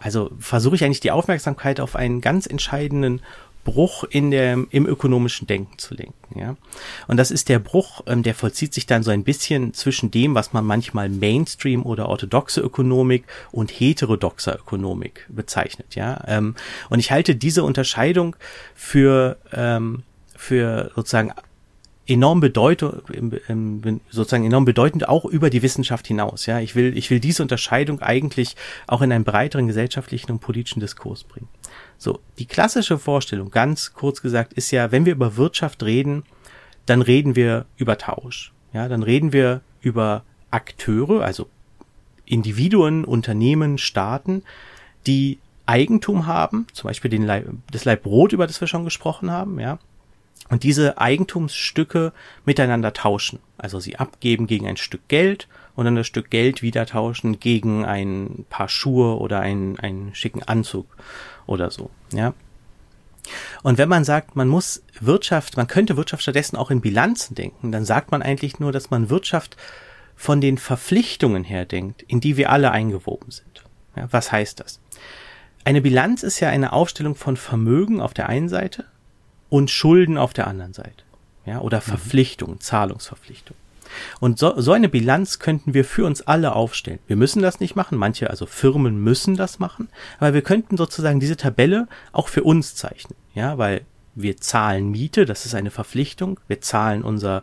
also 0.00 0.30
versuche 0.38 0.74
ich 0.74 0.84
eigentlich 0.84 1.00
die 1.00 1.12
Aufmerksamkeit 1.12 1.80
auf 1.80 1.94
einen 1.94 2.20
ganz 2.20 2.46
entscheidenden 2.46 3.20
Bruch 3.64 4.02
in 4.04 4.30
der, 4.32 4.58
im 4.70 4.86
ökonomischen 4.86 5.46
Denken 5.46 5.78
zu 5.78 5.94
lenken. 5.94 6.38
Ja? 6.38 6.56
Und 7.06 7.16
das 7.16 7.30
ist 7.30 7.48
der 7.48 7.60
Bruch, 7.60 8.02
ähm, 8.06 8.22
der 8.22 8.34
vollzieht 8.34 8.74
sich 8.74 8.86
dann 8.86 9.02
so 9.02 9.10
ein 9.10 9.22
bisschen 9.22 9.72
zwischen 9.74 10.10
dem, 10.10 10.34
was 10.34 10.52
man 10.52 10.64
manchmal 10.64 11.08
Mainstream 11.08 11.84
oder 11.84 12.08
orthodoxe 12.08 12.60
Ökonomik 12.60 13.24
und 13.52 13.70
heterodoxer 13.70 14.56
Ökonomik 14.56 15.26
bezeichnet. 15.28 15.94
Ja? 15.94 16.24
Ähm, 16.26 16.56
und 16.90 16.98
ich 16.98 17.12
halte 17.12 17.36
diese 17.36 17.62
Unterscheidung 17.62 18.34
für, 18.74 19.36
ähm, 19.52 20.02
für 20.36 20.90
sozusagen 20.96 21.32
enorm 22.06 22.40
bedeutend, 22.40 23.02
sozusagen 24.10 24.44
enorm 24.44 24.64
bedeutend 24.64 25.08
auch 25.08 25.24
über 25.24 25.50
die 25.50 25.62
Wissenschaft 25.62 26.06
hinaus. 26.06 26.46
Ja, 26.46 26.58
ich 26.58 26.74
will, 26.74 26.96
ich 26.96 27.10
will 27.10 27.20
diese 27.20 27.42
Unterscheidung 27.42 28.02
eigentlich 28.02 28.56
auch 28.86 29.02
in 29.02 29.12
einen 29.12 29.24
breiteren 29.24 29.68
gesellschaftlichen 29.68 30.32
und 30.32 30.40
politischen 30.40 30.80
Diskurs 30.80 31.24
bringen. 31.24 31.48
So, 31.98 32.18
die 32.38 32.46
klassische 32.46 32.98
Vorstellung, 32.98 33.50
ganz 33.50 33.94
kurz 33.94 34.20
gesagt, 34.20 34.52
ist 34.54 34.70
ja, 34.72 34.90
wenn 34.90 35.06
wir 35.06 35.12
über 35.12 35.36
Wirtschaft 35.36 35.82
reden, 35.84 36.24
dann 36.86 37.02
reden 37.02 37.36
wir 37.36 37.66
über 37.76 37.98
Tausch. 37.98 38.52
Ja, 38.72 38.88
dann 38.88 39.02
reden 39.02 39.32
wir 39.32 39.60
über 39.80 40.24
Akteure, 40.50 41.22
also 41.22 41.48
Individuen, 42.24 43.04
Unternehmen, 43.04 43.78
Staaten, 43.78 44.42
die 45.06 45.38
Eigentum 45.66 46.26
haben, 46.26 46.66
zum 46.72 46.88
Beispiel 46.88 47.10
den 47.10 47.24
Leib, 47.24 47.48
das 47.70 47.84
Leib 47.84 48.02
Brot, 48.02 48.32
über 48.32 48.46
das 48.46 48.60
wir 48.60 48.68
schon 48.68 48.84
gesprochen 48.84 49.30
haben, 49.30 49.60
ja, 49.60 49.78
und 50.48 50.62
diese 50.62 50.98
Eigentumsstücke 50.98 52.12
miteinander 52.44 52.92
tauschen. 52.92 53.38
Also 53.58 53.80
sie 53.80 53.96
abgeben 53.96 54.46
gegen 54.46 54.66
ein 54.66 54.76
Stück 54.76 55.08
Geld 55.08 55.48
und 55.74 55.84
dann 55.84 55.96
das 55.96 56.06
Stück 56.06 56.30
Geld 56.30 56.62
wieder 56.62 56.86
tauschen 56.86 57.40
gegen 57.40 57.84
ein 57.84 58.44
paar 58.50 58.68
Schuhe 58.68 59.18
oder 59.18 59.40
einen, 59.40 59.78
einen 59.78 60.14
schicken 60.14 60.42
Anzug 60.42 60.86
oder 61.46 61.70
so, 61.70 61.90
ja. 62.12 62.34
Und 63.62 63.78
wenn 63.78 63.88
man 63.88 64.02
sagt, 64.02 64.34
man 64.34 64.48
muss 64.48 64.82
Wirtschaft, 65.00 65.56
man 65.56 65.68
könnte 65.68 65.96
Wirtschaft 65.96 66.22
stattdessen 66.22 66.56
auch 66.56 66.72
in 66.72 66.80
Bilanzen 66.80 67.36
denken, 67.36 67.70
dann 67.70 67.84
sagt 67.84 68.10
man 68.10 68.20
eigentlich 68.20 68.58
nur, 68.58 68.72
dass 68.72 68.90
man 68.90 69.10
Wirtschaft 69.10 69.56
von 70.16 70.40
den 70.40 70.58
Verpflichtungen 70.58 71.44
her 71.44 71.64
denkt, 71.64 72.02
in 72.02 72.20
die 72.20 72.36
wir 72.36 72.50
alle 72.50 72.72
eingewoben 72.72 73.30
sind. 73.30 73.62
Ja, 73.94 74.08
was 74.10 74.32
heißt 74.32 74.58
das? 74.58 74.80
eine 75.64 75.80
Bilanz 75.80 76.22
ist 76.22 76.40
ja 76.40 76.48
eine 76.48 76.72
Aufstellung 76.72 77.14
von 77.14 77.36
Vermögen 77.36 78.00
auf 78.00 78.14
der 78.14 78.28
einen 78.28 78.48
Seite 78.48 78.84
und 79.52 79.70
Schulden 79.70 80.16
auf 80.16 80.32
der 80.32 80.46
anderen 80.46 80.72
Seite. 80.72 81.04
Ja, 81.44 81.60
oder 81.60 81.78
mhm. 81.78 81.82
Verpflichtungen, 81.82 82.60
Zahlungsverpflichtungen. 82.60 83.60
Und 84.18 84.38
so, 84.38 84.58
so 84.58 84.72
eine 84.72 84.88
Bilanz 84.88 85.40
könnten 85.40 85.74
wir 85.74 85.84
für 85.84 86.06
uns 86.06 86.22
alle 86.22 86.54
aufstellen. 86.54 87.00
Wir 87.06 87.16
müssen 87.16 87.42
das 87.42 87.60
nicht 87.60 87.76
machen, 87.76 87.98
manche, 87.98 88.30
also 88.30 88.46
Firmen 88.46 89.04
müssen 89.04 89.36
das 89.36 89.58
machen, 89.58 89.90
aber 90.18 90.32
wir 90.32 90.40
könnten 90.40 90.78
sozusagen 90.78 91.20
diese 91.20 91.36
Tabelle 91.36 91.86
auch 92.12 92.28
für 92.28 92.42
uns 92.44 92.74
zeichnen. 92.76 93.18
Ja, 93.34 93.58
weil 93.58 93.82
wir 94.14 94.38
zahlen 94.38 94.90
Miete, 94.90 95.26
das 95.26 95.44
ist 95.44 95.54
eine 95.54 95.70
Verpflichtung, 95.70 96.40
wir 96.48 96.62
zahlen 96.62 97.02
unser 97.02 97.42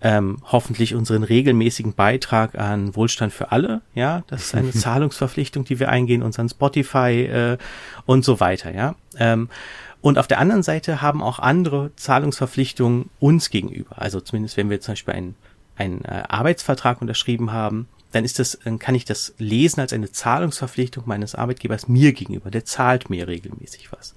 ähm, 0.00 0.38
hoffentlich 0.50 0.96
unseren 0.96 1.22
regelmäßigen 1.22 1.94
Beitrag 1.94 2.58
an 2.58 2.96
Wohlstand 2.96 3.32
für 3.32 3.52
alle. 3.52 3.80
Ja, 3.94 4.24
das 4.26 4.46
ist 4.46 4.54
eine 4.56 4.70
Zahlungsverpflichtung, 4.72 5.64
die 5.64 5.78
wir 5.78 5.88
eingehen, 5.88 6.24
unseren 6.24 6.48
Spotify 6.48 7.22
äh, 7.22 7.58
und 8.06 8.24
so 8.24 8.40
weiter. 8.40 8.74
Ja. 8.74 8.96
Ähm, 9.16 9.48
und 10.04 10.18
auf 10.18 10.26
der 10.26 10.38
anderen 10.38 10.62
Seite 10.62 11.00
haben 11.00 11.22
auch 11.22 11.38
andere 11.38 11.90
Zahlungsverpflichtungen 11.96 13.08
uns 13.20 13.48
gegenüber. 13.48 14.02
Also 14.02 14.20
zumindest 14.20 14.58
wenn 14.58 14.68
wir 14.68 14.78
zum 14.82 14.92
Beispiel 14.92 15.14
einen, 15.14 15.34
einen 15.76 16.04
äh, 16.04 16.24
Arbeitsvertrag 16.28 17.00
unterschrieben 17.00 17.52
haben, 17.52 17.88
dann 18.12 18.22
ist 18.22 18.38
das, 18.38 18.58
dann 18.64 18.78
kann 18.78 18.94
ich 18.94 19.06
das 19.06 19.32
lesen 19.38 19.80
als 19.80 19.94
eine 19.94 20.12
Zahlungsverpflichtung 20.12 21.04
meines 21.06 21.34
Arbeitgebers 21.34 21.88
mir 21.88 22.12
gegenüber. 22.12 22.50
Der 22.50 22.66
zahlt 22.66 23.08
mir 23.08 23.28
regelmäßig 23.28 23.92
was. 23.92 24.14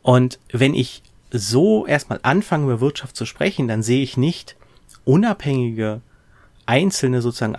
Und 0.00 0.38
wenn 0.50 0.72
ich 0.72 1.02
so 1.30 1.86
erstmal 1.86 2.20
anfange, 2.22 2.64
über 2.64 2.80
Wirtschaft 2.80 3.16
zu 3.16 3.26
sprechen, 3.26 3.68
dann 3.68 3.82
sehe 3.82 4.02
ich 4.02 4.16
nicht 4.16 4.56
unabhängige 5.04 6.00
einzelne 6.64 7.20
sozusagen 7.20 7.56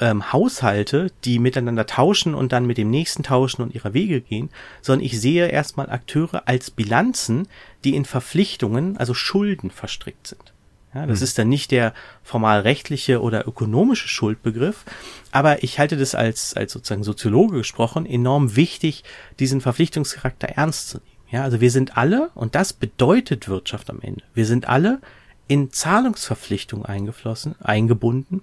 ähm, 0.00 0.32
Haushalte, 0.32 1.10
die 1.24 1.38
miteinander 1.38 1.86
tauschen 1.86 2.34
und 2.34 2.52
dann 2.52 2.66
mit 2.66 2.78
dem 2.78 2.90
nächsten 2.90 3.22
tauschen 3.22 3.62
und 3.62 3.74
ihrer 3.74 3.94
Wege 3.94 4.20
gehen, 4.20 4.50
sondern 4.82 5.04
ich 5.04 5.20
sehe 5.20 5.48
erstmal 5.48 5.90
Akteure 5.90 6.46
als 6.46 6.70
Bilanzen, 6.70 7.48
die 7.84 7.94
in 7.94 8.04
Verpflichtungen, 8.04 8.96
also 8.96 9.14
Schulden 9.14 9.70
verstrickt 9.70 10.26
sind. 10.26 10.52
Ja, 10.94 11.06
das 11.06 11.20
mhm. 11.20 11.24
ist 11.24 11.38
dann 11.38 11.48
nicht 11.48 11.72
der 11.72 11.92
formal 12.22 12.60
rechtliche 12.60 13.20
oder 13.20 13.48
ökonomische 13.48 14.08
Schuldbegriff, 14.08 14.84
aber 15.32 15.64
ich 15.64 15.78
halte 15.78 15.96
das 15.96 16.14
als, 16.14 16.54
als 16.54 16.72
sozusagen 16.72 17.02
Soziologe 17.02 17.58
gesprochen 17.58 18.06
enorm 18.06 18.54
wichtig, 18.54 19.02
diesen 19.40 19.60
Verpflichtungscharakter 19.60 20.48
ernst 20.48 20.90
zu 20.90 20.98
nehmen. 20.98 21.08
Ja, 21.30 21.42
also 21.42 21.60
wir 21.60 21.72
sind 21.72 21.96
alle, 21.96 22.30
und 22.36 22.54
das 22.54 22.72
bedeutet 22.72 23.48
Wirtschaft 23.48 23.90
am 23.90 24.00
Ende, 24.00 24.22
wir 24.34 24.46
sind 24.46 24.68
alle 24.68 25.00
in 25.48 25.72
Zahlungsverpflichtungen 25.72 26.86
eingeflossen, 26.86 27.56
eingebunden 27.60 28.42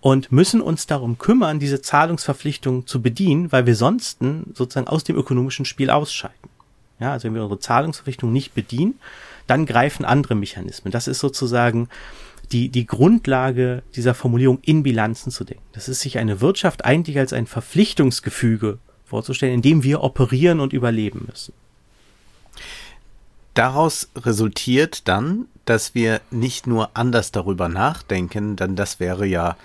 und 0.00 0.32
müssen 0.32 0.60
uns 0.60 0.86
darum 0.86 1.18
kümmern, 1.18 1.58
diese 1.58 1.82
Zahlungsverpflichtungen 1.82 2.86
zu 2.86 3.02
bedienen, 3.02 3.52
weil 3.52 3.66
wir 3.66 3.76
sonst 3.76 4.18
sozusagen 4.54 4.88
aus 4.88 5.04
dem 5.04 5.16
ökonomischen 5.16 5.64
Spiel 5.64 5.90
ausscheiden. 5.90 6.36
Ja, 6.98 7.12
also 7.12 7.26
wenn 7.26 7.34
wir 7.34 7.42
unsere 7.42 7.60
Zahlungsverpflichtungen 7.60 8.32
nicht 8.32 8.54
bedienen, 8.54 8.98
dann 9.46 9.66
greifen 9.66 10.04
andere 10.04 10.34
Mechanismen. 10.34 10.92
Das 10.92 11.08
ist 11.08 11.18
sozusagen 11.18 11.88
die, 12.52 12.68
die 12.68 12.86
Grundlage 12.86 13.82
dieser 13.94 14.14
Formulierung 14.14 14.58
in 14.62 14.82
Bilanzen 14.82 15.30
zu 15.30 15.44
denken. 15.44 15.64
Das 15.72 15.88
ist 15.88 16.00
sich 16.00 16.18
eine 16.18 16.40
Wirtschaft 16.40 16.84
eigentlich 16.84 17.18
als 17.18 17.32
ein 17.32 17.46
Verpflichtungsgefüge 17.46 18.78
vorzustellen, 19.06 19.54
in 19.54 19.62
dem 19.62 19.82
wir 19.82 20.02
operieren 20.02 20.60
und 20.60 20.72
überleben 20.72 21.26
müssen. 21.28 21.52
Daraus 23.54 24.08
resultiert 24.16 25.08
dann, 25.08 25.46
dass 25.64 25.94
wir 25.94 26.20
nicht 26.30 26.66
nur 26.66 26.90
anders 26.94 27.32
darüber 27.32 27.68
nachdenken, 27.68 28.56
denn 28.56 28.76
das 28.76 29.00
wäre 29.00 29.26
ja 29.26 29.56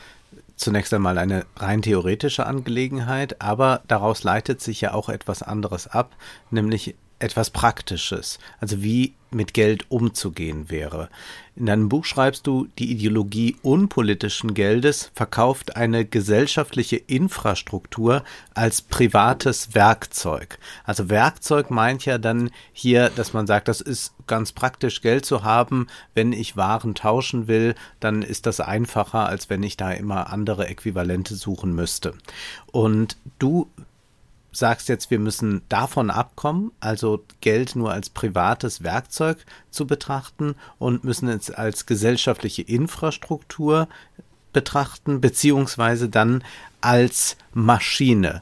zunächst 0.56 0.94
einmal 0.94 1.18
eine 1.18 1.46
rein 1.58 1.82
theoretische 1.82 2.46
Angelegenheit, 2.46 3.42
aber 3.42 3.82
daraus 3.88 4.24
leitet 4.24 4.62
sich 4.62 4.82
ja 4.82 4.94
auch 4.94 5.10
etwas 5.10 5.44
anderes 5.44 5.88
ab, 5.88 6.16
nämlich 6.50 6.96
etwas 7.20 7.50
Praktisches, 7.50 8.40
also 8.60 8.82
wie 8.82 9.14
mit 9.32 9.54
Geld 9.54 9.92
umzugehen 9.92 10.70
wäre. 10.70 11.10
In 11.56 11.66
deinem 11.66 11.90
Buch 11.90 12.06
schreibst 12.06 12.48
du, 12.48 12.68
die 12.80 12.92
Ideologie 12.92 13.58
unpolitischen 13.62 14.54
Geldes 14.54 15.12
verkauft 15.14 15.76
eine 15.76 16.06
gesellschaftliche 16.06 16.96
Infrastruktur 16.96 18.24
als 18.54 18.82
privates 18.82 19.76
Werkzeug. 19.76 20.58
Also 20.84 21.10
Werkzeug 21.10 21.70
meint 21.70 22.06
ja 22.06 22.18
dann 22.18 22.50
hier, 22.74 23.10
dass 23.10 23.34
man 23.34 23.48
sagt, 23.48 23.68
das 23.68 23.82
ist 23.82 24.14
ganz 24.28 24.52
praktisch 24.52 25.02
Geld 25.02 25.26
zu 25.26 25.44
haben. 25.44 25.88
Wenn 26.14 26.32
ich 26.32 26.58
Waren 26.58 26.96
tauschen 26.96 27.48
will, 27.48 27.76
dann 28.00 28.22
ist 28.22 28.46
das 28.46 28.60
einfacher, 28.60 29.28
als 29.28 29.50
wenn 29.50 29.64
ich 29.64 29.78
da 29.78 29.92
immer 29.92 30.32
andere 30.32 30.68
Äquivalente 30.68 31.36
suchen 31.36 31.74
müsste. 31.74 32.14
Und 32.72 33.18
du 33.40 33.70
sagst 34.56 34.90
jetzt, 34.90 35.12
wir 35.12 35.20
müssen 35.20 35.62
davon 35.70 36.10
abkommen, 36.10 36.72
also 36.80 37.24
Geld 37.42 37.76
nur 37.76 37.92
als 37.92 38.10
privates 38.10 38.84
Werkzeug 38.84 39.38
zu 39.70 39.86
betrachten 39.86 40.56
und 40.80 41.04
müssen 41.04 41.28
es 41.28 41.52
als 41.52 41.86
gesellschaftliche 41.86 42.62
Infrastruktur 42.62 43.88
betrachten, 44.54 45.20
beziehungsweise 45.20 46.08
dann 46.08 46.44
als 46.80 47.36
Maschine. 47.54 48.42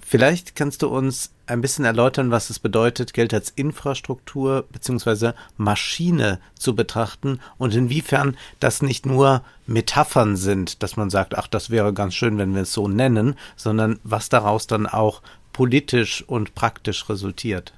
Vielleicht 0.00 0.56
kannst 0.56 0.82
du 0.82 0.88
uns 0.88 1.30
ein 1.46 1.60
bisschen 1.60 1.84
erläutern, 1.84 2.30
was 2.30 2.50
es 2.50 2.58
bedeutet, 2.58 3.12
Geld 3.12 3.34
als 3.34 3.50
Infrastruktur 3.50 4.64
beziehungsweise 4.72 5.34
Maschine 5.56 6.40
zu 6.54 6.74
betrachten 6.74 7.40
und 7.58 7.74
inwiefern 7.74 8.36
das 8.60 8.82
nicht 8.82 9.04
nur 9.04 9.42
Metaphern 9.66 10.36
sind, 10.36 10.82
dass 10.82 10.96
man 10.96 11.10
sagt, 11.10 11.36
ach, 11.36 11.46
das 11.48 11.70
wäre 11.70 11.92
ganz 11.92 12.14
schön, 12.14 12.38
wenn 12.38 12.54
wir 12.54 12.62
es 12.62 12.72
so 12.72 12.88
nennen, 12.88 13.36
sondern 13.56 13.98
was 14.04 14.28
daraus 14.28 14.66
dann 14.66 14.86
auch 14.86 15.22
politisch 15.60 16.24
und 16.26 16.54
praktisch 16.54 17.10
resultiert. 17.10 17.74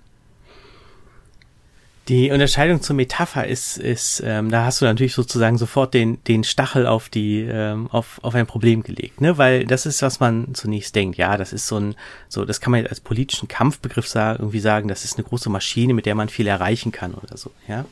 Die 2.07 2.31
Unterscheidung 2.31 2.81
zur 2.81 2.95
Metapher 2.95 3.45
ist, 3.49 3.77
ist 3.77 4.23
ähm, 4.25 4.53
da 4.53 4.65
hast 4.67 4.81
du 4.81 4.85
natürlich 4.85 5.15
sozusagen 5.15 5.59
sofort 5.59 5.93
den, 5.93 6.23
den 6.23 6.45
Stachel 6.45 6.87
auf 6.87 7.09
die, 7.09 7.41
ähm, 7.41 7.89
auf, 7.91 8.21
auf 8.23 8.37
ein 8.37 8.47
Problem 8.47 8.85
gelegt, 8.85 9.21
ne? 9.21 9.37
Weil 9.37 9.67
das 9.67 9.85
ist, 9.85 10.01
was 10.01 10.21
man 10.21 10.55
zunächst 10.55 10.95
denkt. 10.95 11.19
Ja, 11.19 11.37
das 11.37 11.53
ist 11.53 11.67
so 11.67 11.77
ein, 11.77 11.97
so, 12.29 12.45
das 12.45 12.61
kann 12.61 12.71
man 12.71 12.87
als 12.87 13.01
politischen 13.01 13.49
Kampfbegriff 13.49 14.07
sagen, 14.07 14.39
irgendwie 14.39 14.61
sagen, 14.61 14.87
das 14.87 15.03
ist 15.05 15.17
eine 15.17 15.25
große 15.25 15.51
Maschine, 15.51 15.93
mit 15.93 16.07
der 16.07 16.15
man 16.15 16.29
viel 16.29 16.47
erreichen 16.47 16.93
kann 16.93 17.15
oder 17.15 17.37
so, 17.37 17.51
ja. 17.67 17.85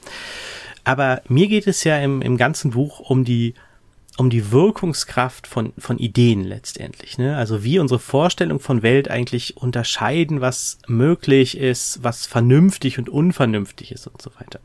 Aber 0.85 1.21
mir 1.27 1.49
geht 1.49 1.67
es 1.67 1.83
ja 1.83 1.99
im, 1.99 2.23
im 2.23 2.37
ganzen 2.37 2.71
Buch 2.71 3.01
um 3.01 3.25
die 3.25 3.55
um 4.17 4.29
die 4.29 4.53
Wirkungskraft 4.53 5.47
von, 5.47 5.73
von 5.79 5.99
Ideen 5.99 6.45
letztendlich. 6.45 7.17
Ne? 7.19 7.37
Also 7.37 7.65
wie 7.65 7.79
unsere 7.79 7.99
Vorstellung 8.01 8.61
von 8.61 8.83
Welt 8.83 9.09
eigentlich 9.09 9.57
unterscheiden, 9.57 10.41
was 10.41 10.79
möglich 10.87 11.57
ist, 11.57 12.03
was 12.03 12.27
vernünftig 12.27 12.99
und 12.99 13.09
unvernünftig 13.09 13.93
ist 13.93 14.07
und 14.07 14.21
so 14.21 14.31
weiter. 14.39 14.61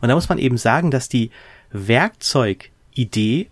Und 0.00 0.08
da 0.08 0.14
muss 0.14 0.28
man 0.28 0.38
eben 0.38 0.58
sagen, 0.58 0.90
dass 0.90 1.08
die 1.08 1.30
Werkzeugidee, 1.72 3.48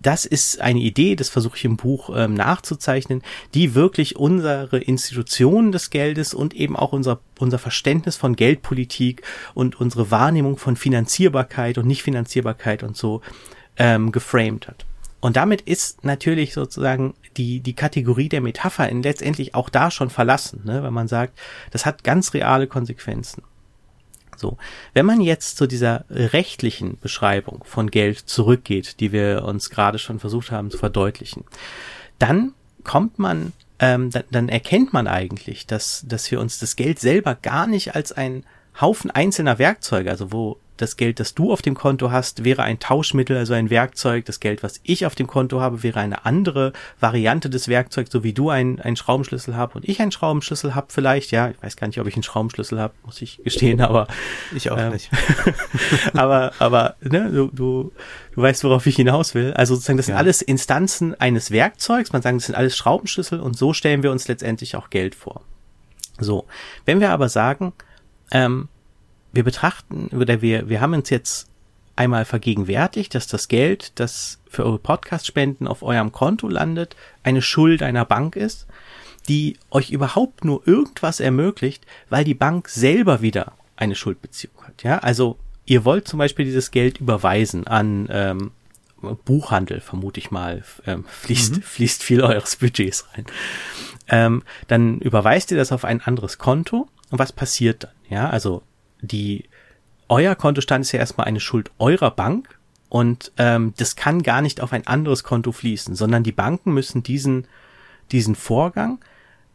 das 0.00 0.24
ist 0.24 0.60
eine 0.60 0.78
Idee, 0.80 1.16
das 1.16 1.28
versuche 1.28 1.56
ich 1.56 1.64
im 1.64 1.76
Buch 1.76 2.10
ähm, 2.14 2.34
nachzuzeichnen, 2.34 3.22
die 3.54 3.74
wirklich 3.74 4.16
unsere 4.16 4.78
Institutionen 4.78 5.72
des 5.72 5.90
Geldes 5.90 6.34
und 6.34 6.54
eben 6.54 6.76
auch 6.76 6.92
unser, 6.92 7.20
unser 7.38 7.58
Verständnis 7.58 8.16
von 8.16 8.36
Geldpolitik 8.36 9.22
und 9.54 9.80
unsere 9.80 10.10
Wahrnehmung 10.10 10.56
von 10.56 10.76
Finanzierbarkeit 10.76 11.78
und 11.78 11.86
Nichtfinanzierbarkeit 11.86 12.82
und 12.84 12.96
so 12.96 13.22
ähm, 13.78 14.12
geframed 14.12 14.68
hat. 14.68 14.84
Und 15.20 15.36
damit 15.36 15.62
ist 15.62 16.04
natürlich 16.04 16.54
sozusagen 16.54 17.14
die, 17.36 17.60
die 17.60 17.74
Kategorie 17.74 18.28
der 18.28 18.40
Metapher 18.40 18.88
in 18.88 19.02
letztendlich 19.02 19.54
auch 19.54 19.68
da 19.68 19.90
schon 19.90 20.10
verlassen, 20.10 20.62
ne? 20.64 20.82
wenn 20.82 20.92
man 20.92 21.08
sagt, 21.08 21.38
das 21.70 21.86
hat 21.86 22.04
ganz 22.04 22.34
reale 22.34 22.66
Konsequenzen. 22.66 23.42
So, 24.36 24.56
wenn 24.94 25.06
man 25.06 25.20
jetzt 25.20 25.56
zu 25.56 25.66
dieser 25.66 26.04
rechtlichen 26.08 26.98
Beschreibung 27.00 27.64
von 27.64 27.90
Geld 27.90 28.18
zurückgeht, 28.18 29.00
die 29.00 29.10
wir 29.10 29.42
uns 29.44 29.68
gerade 29.70 29.98
schon 29.98 30.20
versucht 30.20 30.52
haben 30.52 30.70
zu 30.70 30.78
verdeutlichen, 30.78 31.44
dann 32.20 32.54
kommt 32.84 33.18
man, 33.18 33.52
ähm, 33.80 34.10
dann, 34.10 34.24
dann 34.30 34.48
erkennt 34.48 34.92
man 34.92 35.08
eigentlich, 35.08 35.66
dass, 35.66 36.04
dass 36.06 36.30
wir 36.30 36.38
uns 36.38 36.60
das 36.60 36.76
Geld 36.76 37.00
selber 37.00 37.34
gar 37.34 37.66
nicht 37.66 37.96
als 37.96 38.12
ein 38.12 38.44
Haufen 38.80 39.10
einzelner 39.10 39.58
Werkzeuge, 39.58 40.08
also 40.08 40.30
wo 40.30 40.58
das 40.80 40.96
Geld, 40.96 41.20
das 41.20 41.34
du 41.34 41.52
auf 41.52 41.62
dem 41.62 41.74
Konto 41.74 42.10
hast, 42.10 42.44
wäre 42.44 42.62
ein 42.62 42.78
Tauschmittel, 42.78 43.36
also 43.36 43.54
ein 43.54 43.70
Werkzeug. 43.70 44.24
Das 44.24 44.40
Geld, 44.40 44.62
was 44.62 44.80
ich 44.82 45.06
auf 45.06 45.14
dem 45.14 45.26
Konto 45.26 45.60
habe, 45.60 45.82
wäre 45.82 46.00
eine 46.00 46.24
andere 46.24 46.72
Variante 47.00 47.50
des 47.50 47.68
Werkzeugs, 47.68 48.10
so 48.10 48.24
wie 48.24 48.32
du 48.32 48.50
einen, 48.50 48.80
einen 48.80 48.96
Schraubenschlüssel 48.96 49.56
hast 49.56 49.74
und 49.74 49.88
ich 49.88 50.00
einen 50.00 50.12
Schraubenschlüssel 50.12 50.74
habe 50.74 50.86
vielleicht. 50.90 51.30
Ja, 51.30 51.50
ich 51.50 51.62
weiß 51.62 51.76
gar 51.76 51.86
nicht, 51.86 52.00
ob 52.00 52.06
ich 52.06 52.14
einen 52.14 52.22
Schraubenschlüssel 52.22 52.80
habe, 52.80 52.94
muss 53.04 53.20
ich 53.20 53.42
gestehen, 53.44 53.80
aber 53.80 54.06
ich 54.54 54.70
auch 54.70 54.78
ähm, 54.78 54.92
nicht. 54.92 55.10
aber 56.14 56.52
aber 56.58 56.96
ne, 57.02 57.30
du, 57.30 57.48
du 57.48 57.92
du 58.38 58.42
weißt, 58.42 58.62
worauf 58.62 58.86
ich 58.86 58.94
hinaus 58.94 59.34
will. 59.34 59.52
Also 59.54 59.74
sozusagen, 59.74 59.96
das 59.96 60.06
ja. 60.06 60.14
sind 60.14 60.18
alles 60.18 60.42
Instanzen 60.42 61.20
eines 61.20 61.50
Werkzeugs. 61.50 62.12
Man 62.12 62.22
sagt, 62.22 62.36
das 62.36 62.46
sind 62.46 62.54
alles 62.54 62.76
Schraubenschlüssel 62.76 63.40
und 63.40 63.56
so 63.56 63.72
stellen 63.72 64.04
wir 64.04 64.12
uns 64.12 64.28
letztendlich 64.28 64.76
auch 64.76 64.90
Geld 64.90 65.16
vor. 65.16 65.42
So, 66.20 66.46
wenn 66.84 67.00
wir 67.00 67.10
aber 67.10 67.28
sagen, 67.28 67.72
ähm, 68.30 68.68
wir 69.32 69.44
betrachten 69.44 70.08
oder 70.08 70.42
wir, 70.42 70.68
wir 70.68 70.80
haben 70.80 70.94
uns 70.94 71.10
jetzt 71.10 71.48
einmal 71.96 72.24
vergegenwärtigt, 72.24 73.14
dass 73.14 73.26
das 73.26 73.48
Geld, 73.48 73.92
das 73.96 74.38
für 74.48 74.64
eure 74.64 74.78
Podcast-Spenden 74.78 75.66
auf 75.66 75.82
eurem 75.82 76.12
Konto 76.12 76.48
landet, 76.48 76.96
eine 77.24 77.42
Schuld 77.42 77.82
einer 77.82 78.04
Bank 78.04 78.36
ist, 78.36 78.66
die 79.28 79.58
euch 79.70 79.90
überhaupt 79.90 80.44
nur 80.44 80.66
irgendwas 80.66 81.20
ermöglicht, 81.20 81.84
weil 82.08 82.24
die 82.24 82.34
Bank 82.34 82.68
selber 82.68 83.20
wieder 83.20 83.52
eine 83.76 83.94
Schuldbeziehung 83.94 84.54
hat. 84.62 84.82
Ja, 84.82 84.98
also 84.98 85.38
ihr 85.66 85.84
wollt 85.84 86.08
zum 86.08 86.18
Beispiel 86.18 86.44
dieses 86.44 86.70
Geld 86.70 86.98
überweisen 86.98 87.66
an 87.66 88.08
ähm, 88.10 88.52
Buchhandel, 89.24 89.80
vermute 89.80 90.18
ich 90.18 90.30
mal, 90.30 90.64
ähm, 90.86 91.04
fließt, 91.04 91.56
mhm. 91.56 91.62
fließt 91.62 92.02
viel 92.02 92.22
eures 92.22 92.56
Budgets 92.56 93.06
rein. 93.14 93.26
Ähm, 94.08 94.42
dann 94.66 95.00
überweist 95.00 95.50
ihr 95.50 95.56
das 95.56 95.72
auf 95.72 95.84
ein 95.84 96.00
anderes 96.00 96.38
Konto 96.38 96.88
und 97.10 97.18
was 97.18 97.32
passiert 97.32 97.84
dann? 97.84 97.92
Ja, 98.08 98.30
also 98.30 98.62
die 99.00 99.44
euer 100.08 100.34
Kontostand 100.34 100.82
ist 100.82 100.92
ja 100.92 101.00
erstmal 101.00 101.26
eine 101.26 101.40
Schuld 101.40 101.70
eurer 101.78 102.10
Bank 102.10 102.58
und 102.88 103.32
ähm, 103.36 103.74
das 103.76 103.96
kann 103.96 104.22
gar 104.22 104.40
nicht 104.40 104.60
auf 104.60 104.72
ein 104.72 104.86
anderes 104.86 105.22
Konto 105.22 105.52
fließen, 105.52 105.94
sondern 105.94 106.22
die 106.22 106.32
Banken 106.32 106.72
müssen 106.72 107.02
diesen 107.02 107.46
diesen 108.10 108.34
Vorgang 108.34 108.98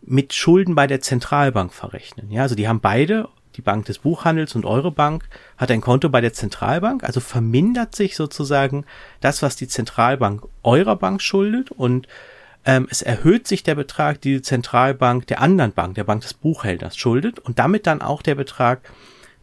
mit 0.05 0.33
Schulden 0.33 0.75
bei 0.75 0.85
der 0.85 1.01
Zentralbank 1.01 1.73
verrechnen. 1.73 2.29
Ja, 2.29 2.43
also 2.43 2.55
die 2.55 2.67
haben 2.67 2.81
beide 2.81 3.29
die 3.55 3.61
Bank 3.61 3.85
des 3.85 3.99
Buchhandels 3.99 4.55
und 4.55 4.65
eure 4.65 4.91
Bank 4.91 5.25
hat 5.57 5.71
ein 5.71 5.81
Konto 5.81 6.09
bei 6.09 6.21
der 6.21 6.33
Zentralbank, 6.33 7.03
also 7.03 7.19
vermindert 7.19 7.95
sich 7.95 8.15
sozusagen 8.15 8.85
das, 9.21 9.41
was 9.41 9.55
die 9.55 9.67
Zentralbank 9.67 10.43
eurer 10.63 10.95
Bank 10.95 11.21
schuldet 11.21 11.71
und 11.71 12.07
ähm, 12.65 12.87
es 12.89 13.01
erhöht 13.01 13.47
sich 13.47 13.63
der 13.63 13.75
Betrag, 13.75 14.21
die 14.21 14.35
die 14.35 14.41
Zentralbank 14.41 15.27
der 15.27 15.41
anderen 15.41 15.73
Bank, 15.73 15.95
der 15.95 16.05
Bank 16.05 16.21
des 16.21 16.33
Buchhändlers 16.33 16.97
schuldet 16.97 17.39
und 17.39 17.59
damit 17.59 17.87
dann 17.87 18.01
auch 18.01 18.21
der 18.21 18.35
Betrag, 18.35 18.81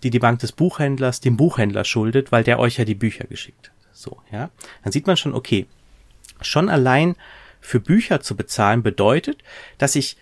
die 0.02 0.10
die 0.10 0.18
Bank 0.18 0.40
des 0.40 0.52
Buchhändlers 0.52 1.20
dem 1.20 1.36
Buchhändler 1.36 1.84
schuldet, 1.84 2.32
weil 2.32 2.44
der 2.44 2.58
euch 2.58 2.78
ja 2.78 2.84
die 2.84 2.94
Bücher 2.94 3.24
geschickt 3.24 3.68
hat. 3.68 3.76
So, 3.92 4.18
ja. 4.32 4.50
Dann 4.82 4.92
sieht 4.92 5.06
man 5.06 5.16
schon, 5.16 5.34
okay, 5.34 5.66
schon 6.40 6.68
allein 6.68 7.16
für 7.60 7.80
Bücher 7.80 8.20
zu 8.20 8.36
bezahlen 8.36 8.82
bedeutet, 8.82 9.42
dass 9.78 9.94
ich 9.94 10.16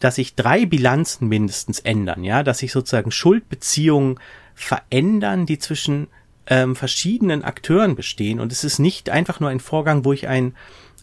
dass 0.00 0.16
sich 0.16 0.34
drei 0.34 0.66
Bilanzen 0.66 1.26
mindestens 1.28 1.80
ändern, 1.80 2.22
ja, 2.22 2.42
dass 2.42 2.58
sich 2.58 2.70
sozusagen 2.70 3.10
Schuldbeziehungen 3.10 4.20
verändern, 4.54 5.46
die 5.46 5.58
zwischen 5.58 6.08
ähm, 6.46 6.76
verschiedenen 6.76 7.44
Akteuren 7.44 7.96
bestehen. 7.96 8.40
Und 8.40 8.52
es 8.52 8.64
ist 8.64 8.78
nicht 8.78 9.08
einfach 9.08 9.40
nur 9.40 9.50
ein 9.50 9.60
Vorgang, 9.60 10.04
wo 10.04 10.12
ich 10.12 10.28
ein, 10.28 10.54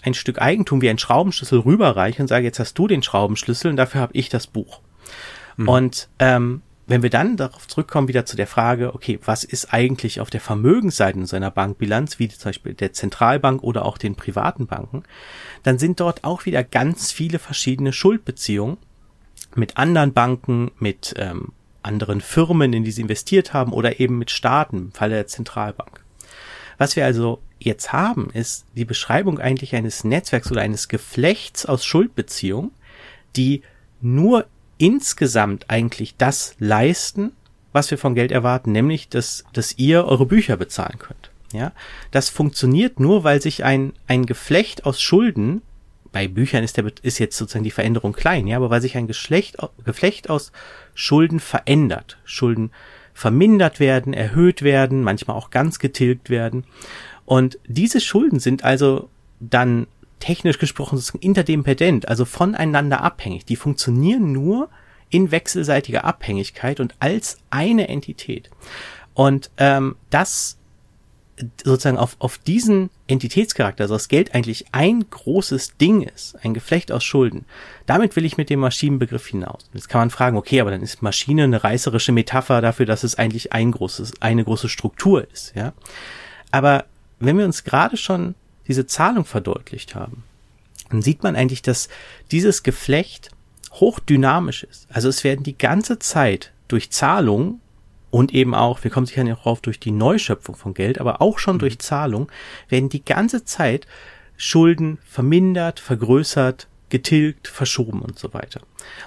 ein 0.03 0.13
Stück 0.13 0.39
Eigentum 0.39 0.81
wie 0.81 0.89
ein 0.89 0.99
Schraubenschlüssel 0.99 1.60
rüberreiche 1.60 2.21
und 2.21 2.27
sage, 2.27 2.45
jetzt 2.45 2.60
hast 2.60 2.75
du 2.75 2.88
den 2.88 3.01
Schraubenschlüssel 3.01 3.71
und 3.71 3.77
dafür 3.77 4.01
habe 4.01 4.13
ich 4.13 4.29
das 4.29 4.45
Buch. 4.45 4.81
Mhm. 5.57 5.67
Und 5.67 6.10
ähm, 6.19 6.62
wenn 6.88 7.04
wir 7.04 7.10
dann 7.10 7.38
darauf 7.38 7.67
zurückkommen, 7.67 8.08
wieder 8.08 8.26
zu 8.26 8.36
der 8.36 8.48
Frage, 8.48 8.94
okay, 8.94 9.20
was 9.24 9.44
ist 9.44 9.74
eigentlich 9.74 10.20
auf 10.20 10.30
der 10.30 10.41
Vermögensseite 10.41 11.20
in 11.20 11.26
seiner 11.26 11.52
Bankbilanz, 11.52 12.20
wie 12.20 12.28
zum 12.28 12.50
Beispiel 12.50 12.74
der 12.74 12.94
Zentralbank 12.94 13.63
oder 13.63 13.86
auch 13.86 13.98
den 13.98 14.15
privaten 14.15 14.67
Banken, 14.67 15.04
dann 15.63 15.80
sind 15.80 16.00
dort 16.00 16.24
auch 16.24 16.46
wieder 16.46 16.63
ganz 16.63 17.12
viele 17.12 17.39
verschiedene 17.39 17.94
Schuldbeziehungen 17.94 18.78
mit 19.56 19.78
anderen 19.78 20.13
Banken, 20.13 20.72
mit 20.80 21.13
ähm, 21.17 21.54
anderen 21.84 22.22
Firmen, 22.22 22.74
in 22.74 22.84
die 22.84 22.91
sie 22.91 23.02
investiert 23.02 23.54
haben 23.54 23.74
oder 23.74 24.00
eben 24.00 24.17
mit 24.17 24.32
Staaten 24.32 24.78
im 24.78 24.91
Falle 24.91 25.15
der 25.15 25.28
Zentralbank. 25.28 26.04
Was 26.78 26.96
wir 26.96 27.06
also 27.06 27.41
jetzt 27.60 27.94
haben, 27.94 28.32
ist 28.32 28.65
die 28.76 28.86
Beschreibung 28.86 29.39
eigentlich 29.39 29.76
eines 29.76 30.04
Netzwerks 30.04 30.52
oder 30.52 30.62
eines 30.62 30.88
Geflechts 30.88 31.65
aus 31.65 31.86
Schuldbeziehungen, 31.86 32.72
die 33.36 33.62
nur 34.02 34.48
insgesamt 34.82 35.70
eigentlich 35.70 36.17
das 36.17 36.56
leisten, 36.60 37.34
was 37.72 37.91
wir 37.91 37.98
von 37.98 38.15
Geld 38.15 38.32
erwarten, 38.32 38.72
nämlich, 38.72 39.10
dass, 39.10 39.46
dass 39.54 39.78
ihr 39.78 40.06
eure 40.06 40.26
Bücher 40.26 40.58
bezahlen 40.58 40.98
könnt. 41.00 41.30
Ja, 41.54 41.72
das 42.12 42.30
funktioniert 42.30 43.00
nur, 43.00 43.24
weil 43.24 43.41
sich 43.41 43.63
ein, 43.63 43.94
ein 44.08 44.26
Geflecht 44.26 44.86
aus 44.86 45.02
Schulden, 45.02 45.62
bei 46.12 46.28
Büchern 46.28 46.63
ist 46.63 46.78
der, 46.78 46.91
ist 47.04 47.20
jetzt 47.20 47.38
sozusagen 47.38 47.63
die 47.63 47.72
Veränderung 47.72 48.13
klein, 48.13 48.48
ja, 48.48 48.58
aber 48.58 48.70
weil 48.70 48.82
sich 48.82 48.98
ein 48.98 49.08
Geschlecht, 49.08 49.58
Geflecht 49.86 50.30
aus 50.30 50.52
Schulden 50.96 51.39
verändert. 51.39 52.17
Schulden 52.26 52.72
vermindert 53.13 53.80
werden, 53.80 54.13
erhöht 54.13 54.62
werden, 54.62 55.04
manchmal 55.04 55.38
auch 55.38 55.52
ganz 55.52 55.80
getilgt 55.80 56.30
werden. 56.30 56.65
Und 57.26 57.60
diese 57.67 58.02
Schulden 58.02 58.39
sind 58.39 58.63
also 58.63 59.10
dann 59.39 59.88
technisch 60.21 60.57
gesprochen 60.57 60.97
sozusagen 60.97 61.23
interdependent, 61.23 62.07
also 62.07 62.23
voneinander 62.23 63.01
abhängig. 63.01 63.45
Die 63.45 63.57
funktionieren 63.57 64.31
nur 64.31 64.69
in 65.10 65.31
wechselseitiger 65.31 66.05
Abhängigkeit 66.05 66.79
und 66.79 66.95
als 66.99 67.38
eine 67.49 67.89
Entität. 67.89 68.49
Und 69.13 69.51
ähm, 69.57 69.97
das 70.10 70.57
sozusagen 71.63 71.97
auf, 71.97 72.15
auf 72.19 72.38
diesen 72.38 72.89
Entitätscharakter, 73.07 73.86
also 73.86 73.95
das 73.95 74.07
Geld 74.07 74.36
eigentlich 74.36 74.65
ein 74.71 75.10
großes 75.10 75.77
Ding 75.77 76.01
ist, 76.03 76.36
ein 76.43 76.53
Geflecht 76.53 76.91
aus 76.91 77.03
Schulden, 77.03 77.45
damit 77.86 78.15
will 78.15 78.25
ich 78.25 78.38
mit 78.38 78.49
dem 78.49 78.60
Maschinenbegriff 78.60 79.27
hinaus. 79.27 79.69
Jetzt 79.73 79.89
kann 79.89 80.01
man 80.01 80.10
fragen, 80.12 80.38
okay, 80.38 80.62
aber 80.62 80.71
dann 80.71 80.81
ist 80.81 81.01
Maschine 81.01 81.43
eine 81.43 81.63
reißerische 81.63 82.12
Metapher 82.12 82.62
dafür, 82.62 82.86
dass 82.86 83.03
es 83.03 83.15
eigentlich 83.15 83.53
ein 83.53 83.71
großes, 83.71 84.21
eine 84.21 84.43
große 84.43 84.69
Struktur 84.69 85.27
ist, 85.31 85.53
ja. 85.55 85.73
Aber 86.51 86.86
wenn 87.19 87.38
wir 87.38 87.45
uns 87.45 87.63
gerade 87.63 87.97
schon 87.97 88.36
diese 88.67 88.86
Zahlung 88.86 89.26
verdeutlicht 89.26 89.95
haben, 89.95 90.24
dann 90.89 91.02
sieht 91.02 91.24
man 91.24 91.36
eigentlich, 91.36 91.62
dass 91.62 91.89
dieses 92.32 92.63
Geflecht 92.63 93.32
hochdynamisch 93.74 94.63
ist. 94.63 94.88
Also 94.89 95.10
es 95.10 95.24
werden 95.24 95.43
die 95.43 95.58
ganze 95.58 96.00
Zeit 96.00 96.52
durch 96.67 96.91
Zahlung 96.91 97.62
und 98.10 98.34
eben 98.34 98.54
auch, 98.54 98.84
wir 98.84 98.91
kommen 98.91 99.06
sicher 99.06 99.24
nicht 99.24 99.43
drauf, 99.43 99.62
durch 99.62 99.80
die 99.80 99.91
Neuschöpfung 99.91 100.56
von 100.56 100.74
Geld, 100.74 101.00
aber 101.00 101.21
auch 101.21 101.39
schon 101.39 101.56
mhm. 101.56 101.60
durch 101.60 101.80
Zahlung, 101.80 102.30
werden 102.67 102.89
die 102.89 103.04
ganze 103.04 103.45
Zeit 103.45 103.88
Schulden 104.36 104.97
vermindert, 105.06 105.80
vergrößert, 105.80 106.67
getilgt, 106.89 107.47
verschoben 107.47 108.02
und 108.02 108.19
so 108.19 108.34
weiter. 108.34 108.62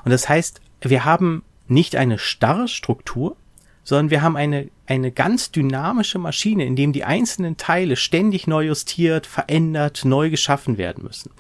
Und 0.04 0.10
das 0.10 0.28
heißt, 0.28 0.60
wir 0.80 1.04
haben 1.04 1.44
nicht 1.68 1.96
eine 1.96 2.18
starre 2.18 2.68
Struktur, 2.68 3.36
sondern 3.84 4.10
wir 4.10 4.22
haben 4.22 4.36
eine, 4.36 4.68
eine 4.86 5.12
ganz 5.12 5.50
dynamische 5.50 6.18
Maschine, 6.18 6.64
in 6.64 6.74
dem 6.74 6.92
die 6.92 7.04
einzelnen 7.04 7.56
Teile 7.56 7.96
ständig 7.96 8.46
neu 8.46 8.66
justiert, 8.66 9.26
verändert, 9.26 10.04
neu 10.04 10.30
geschaffen 10.30 10.78
werden 10.78 11.04
müssen. 11.04 11.30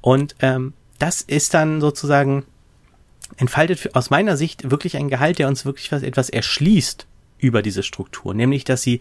Und 0.00 0.36
ähm, 0.40 0.72
das 0.98 1.20
ist 1.20 1.52
dann 1.54 1.80
sozusagen, 1.80 2.44
entfaltet 3.36 3.94
aus 3.94 4.10
meiner 4.10 4.36
Sicht 4.36 4.70
wirklich 4.70 4.96
ein 4.96 5.08
Gehalt, 5.08 5.38
der 5.38 5.48
uns 5.48 5.64
wirklich 5.64 5.90
was, 5.92 6.02
etwas 6.02 6.30
erschließt 6.30 7.06
über 7.38 7.62
diese 7.62 7.82
Struktur, 7.82 8.34
nämlich 8.34 8.64
dass 8.64 8.82
sie 8.82 9.00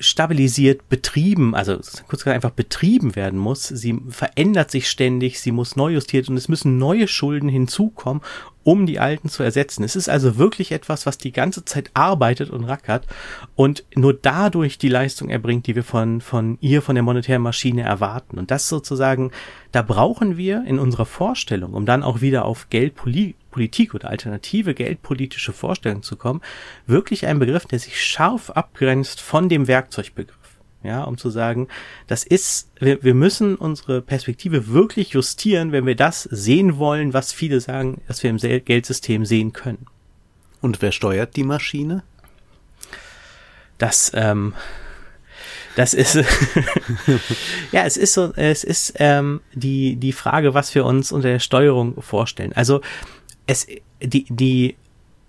stabilisiert 0.00 0.88
betrieben, 0.88 1.54
also 1.54 1.74
kurz 2.08 2.24
gesagt 2.24 2.34
einfach 2.34 2.50
betrieben 2.50 3.14
werden 3.14 3.38
muss. 3.38 3.68
Sie 3.68 4.00
verändert 4.08 4.70
sich 4.70 4.88
ständig, 4.88 5.40
sie 5.40 5.52
muss 5.52 5.76
neu 5.76 5.92
justiert 5.92 6.28
und 6.28 6.36
es 6.36 6.48
müssen 6.48 6.78
neue 6.78 7.06
Schulden 7.06 7.48
hinzukommen, 7.48 8.22
um 8.62 8.86
die 8.86 8.98
alten 8.98 9.28
zu 9.28 9.42
ersetzen. 9.42 9.84
Es 9.84 9.96
ist 9.96 10.08
also 10.08 10.38
wirklich 10.38 10.72
etwas, 10.72 11.06
was 11.06 11.18
die 11.18 11.32
ganze 11.32 11.64
Zeit 11.64 11.90
arbeitet 11.94 12.50
und 12.50 12.64
rackert 12.64 13.06
und 13.56 13.84
nur 13.94 14.14
dadurch 14.14 14.78
die 14.78 14.88
Leistung 14.88 15.28
erbringt, 15.28 15.66
die 15.66 15.76
wir 15.76 15.84
von, 15.84 16.20
von 16.20 16.56
ihr, 16.60 16.80
von 16.82 16.94
der 16.94 17.04
monetären 17.04 17.42
Maschine 17.42 17.82
erwarten. 17.82 18.38
Und 18.38 18.50
das 18.50 18.68
sozusagen, 18.68 19.30
da 19.72 19.82
brauchen 19.82 20.36
wir 20.36 20.64
in 20.66 20.78
unserer 20.78 21.06
Vorstellung, 21.06 21.74
um 21.74 21.84
dann 21.84 22.02
auch 22.02 22.22
wieder 22.22 22.46
auf 22.46 22.70
Geldpolitik 22.70 23.36
oder 23.94 24.10
alternative 24.10 24.74
geldpolitische 24.74 25.52
Vorstellungen 25.52 26.02
zu 26.02 26.16
kommen, 26.16 26.40
wirklich 26.86 27.26
ein 27.26 27.38
Begriff, 27.38 27.66
der 27.66 27.78
sich 27.78 28.02
scharf 28.02 28.50
abgrenzt 28.50 29.20
von 29.20 29.48
dem 29.48 29.68
Werkzeugbegriff 29.68 30.40
ja, 30.82 31.04
um 31.04 31.18
zu 31.18 31.28
sagen, 31.28 31.68
das 32.06 32.24
ist, 32.24 32.70
wir, 32.78 33.02
wir 33.02 33.14
müssen 33.14 33.54
unsere 33.56 34.00
Perspektive 34.00 34.68
wirklich 34.68 35.10
justieren, 35.10 35.72
wenn 35.72 35.84
wir 35.84 35.94
das 35.94 36.22
sehen 36.22 36.78
wollen, 36.78 37.12
was 37.12 37.32
viele 37.32 37.60
sagen, 37.60 38.00
dass 38.08 38.22
wir 38.22 38.30
im 38.30 38.38
Geldsystem 38.38 39.26
sehen 39.26 39.52
können. 39.52 39.86
Und 40.62 40.80
wer 40.80 40.92
steuert 40.92 41.36
die 41.36 41.44
Maschine? 41.44 42.02
Das, 43.76 44.12
ähm, 44.14 44.54
das 45.76 45.94
ist, 45.94 46.14
ja, 47.72 47.84
es 47.84 47.96
ist 47.96 48.14
so, 48.14 48.32
es 48.36 48.64
ist 48.64 48.94
ähm, 48.96 49.40
die 49.54 49.96
die 49.96 50.12
Frage, 50.12 50.54
was 50.54 50.74
wir 50.74 50.84
uns 50.84 51.12
unter 51.12 51.28
der 51.28 51.38
Steuerung 51.38 52.00
vorstellen. 52.02 52.52
Also 52.54 52.80
es, 53.50 53.66
die 54.00 54.24
die 54.28 54.76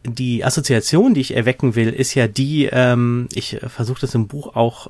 die 0.03 0.43
Assoziation, 0.43 1.13
die 1.13 1.21
ich 1.21 1.35
erwecken 1.35 1.75
will, 1.75 1.89
ist 1.89 2.15
ja 2.15 2.27
die, 2.27 2.65
ähm, 2.71 3.27
ich 3.33 3.59
versuche 3.67 4.01
das 4.01 4.15
im 4.15 4.27
Buch 4.27 4.55
auch 4.55 4.89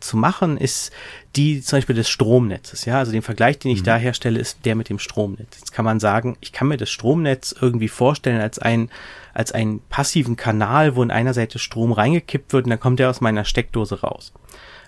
zu 0.00 0.16
machen, 0.16 0.56
ist 0.58 0.92
die 1.36 1.60
zum 1.60 1.78
Beispiel 1.78 1.96
des 1.96 2.08
Stromnetzes. 2.08 2.84
Ja, 2.84 2.98
also 2.98 3.12
den 3.12 3.22
Vergleich, 3.22 3.58
den 3.58 3.70
ich 3.70 3.80
mhm. 3.80 3.84
da 3.84 3.96
herstelle, 3.96 4.38
ist 4.38 4.58
der 4.64 4.74
mit 4.74 4.88
dem 4.88 4.98
Stromnetz. 4.98 5.58
Jetzt 5.58 5.72
kann 5.72 5.84
man 5.84 6.00
sagen, 6.00 6.36
ich 6.40 6.52
kann 6.52 6.68
mir 6.68 6.76
das 6.76 6.90
Stromnetz 6.90 7.54
irgendwie 7.60 7.88
vorstellen 7.88 8.40
als 8.40 8.58
ein 8.58 8.90
als 9.34 9.52
einen 9.52 9.80
passiven 9.88 10.34
Kanal, 10.34 10.96
wo 10.96 11.02
in 11.02 11.12
einer 11.12 11.34
Seite 11.34 11.60
Strom 11.60 11.92
reingekippt 11.92 12.52
wird 12.52 12.64
und 12.64 12.70
dann 12.70 12.80
kommt 12.80 12.98
er 12.98 13.10
aus 13.10 13.20
meiner 13.20 13.44
Steckdose 13.44 14.00
raus. 14.00 14.32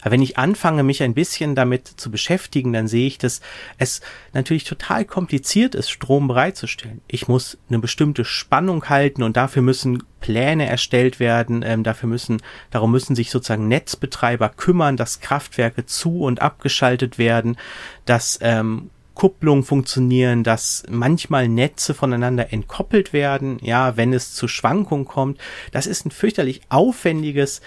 Aber 0.00 0.12
wenn 0.12 0.22
ich 0.22 0.38
anfange, 0.38 0.82
mich 0.82 1.02
ein 1.02 1.14
bisschen 1.14 1.54
damit 1.54 1.86
zu 1.86 2.10
beschäftigen, 2.10 2.72
dann 2.72 2.88
sehe 2.88 3.06
ich, 3.06 3.18
dass 3.18 3.40
es 3.78 4.00
natürlich 4.32 4.64
total 4.64 5.04
kompliziert 5.04 5.74
ist, 5.74 5.90
Strom 5.90 6.28
bereitzustellen. 6.28 7.00
Ich 7.08 7.28
muss 7.28 7.58
eine 7.68 7.78
bestimmte 7.78 8.24
Spannung 8.24 8.88
halten 8.88 9.22
und 9.22 9.36
dafür 9.36 9.62
müssen 9.62 10.02
Pläne 10.20 10.66
erstellt 10.66 11.18
werden, 11.20 11.62
ähm, 11.64 11.82
dafür 11.82 12.08
müssen, 12.08 12.42
darum 12.70 12.90
müssen 12.90 13.16
sich 13.16 13.30
sozusagen 13.30 13.68
Netzbetreiber 13.68 14.50
kümmern, 14.50 14.96
dass 14.96 15.20
Kraftwerke 15.20 15.86
zu 15.86 16.20
und 16.20 16.42
abgeschaltet 16.42 17.18
werden, 17.18 17.56
dass 18.04 18.38
ähm, 18.42 18.90
Kupplungen 19.14 19.64
funktionieren, 19.64 20.44
dass 20.44 20.82
manchmal 20.88 21.48
Netze 21.48 21.92
voneinander 21.92 22.52
entkoppelt 22.54 23.12
werden, 23.12 23.58
ja, 23.60 23.98
wenn 23.98 24.14
es 24.14 24.32
zu 24.32 24.48
Schwankungen 24.48 25.04
kommt. 25.04 25.38
Das 25.72 25.86
ist 25.86 26.06
ein 26.06 26.10
fürchterlich 26.10 26.62
aufwendiges 26.70 27.60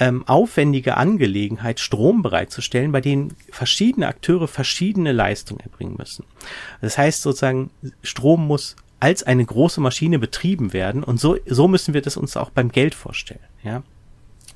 ähm, 0.00 0.26
aufwendige 0.26 0.96
Angelegenheit, 0.96 1.78
Strom 1.78 2.22
bereitzustellen, 2.22 2.90
bei 2.90 3.02
denen 3.02 3.36
verschiedene 3.50 4.08
Akteure 4.08 4.48
verschiedene 4.48 5.12
Leistungen 5.12 5.60
erbringen 5.60 5.94
müssen. 5.98 6.24
Das 6.80 6.98
heißt 6.98 7.22
sozusagen, 7.22 7.70
Strom 8.02 8.46
muss 8.46 8.76
als 8.98 9.22
eine 9.22 9.44
große 9.44 9.80
Maschine 9.80 10.18
betrieben 10.18 10.72
werden 10.72 11.04
und 11.04 11.20
so, 11.20 11.36
so 11.46 11.68
müssen 11.68 11.94
wir 11.94 12.02
das 12.02 12.16
uns 12.16 12.36
auch 12.36 12.50
beim 12.50 12.72
Geld 12.72 12.94
vorstellen, 12.94 13.40
ja. 13.62 13.82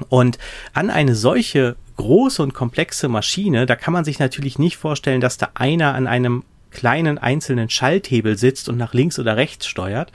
Und 0.08 0.38
an 0.72 0.90
eine 0.90 1.14
solche 1.14 1.76
große 1.96 2.42
und 2.42 2.52
komplexe 2.52 3.08
Maschine, 3.08 3.64
da 3.66 3.76
kann 3.76 3.92
man 3.92 4.04
sich 4.04 4.18
natürlich 4.18 4.58
nicht 4.58 4.76
vorstellen, 4.76 5.20
dass 5.20 5.38
da 5.38 5.50
einer 5.54 5.94
an 5.94 6.08
einem 6.08 6.42
kleinen 6.74 7.16
einzelnen 7.16 7.70
Schalthebel 7.70 8.36
sitzt 8.36 8.68
und 8.68 8.76
nach 8.76 8.92
links 8.92 9.18
oder 9.18 9.36
rechts 9.36 9.66
steuert, 9.66 10.12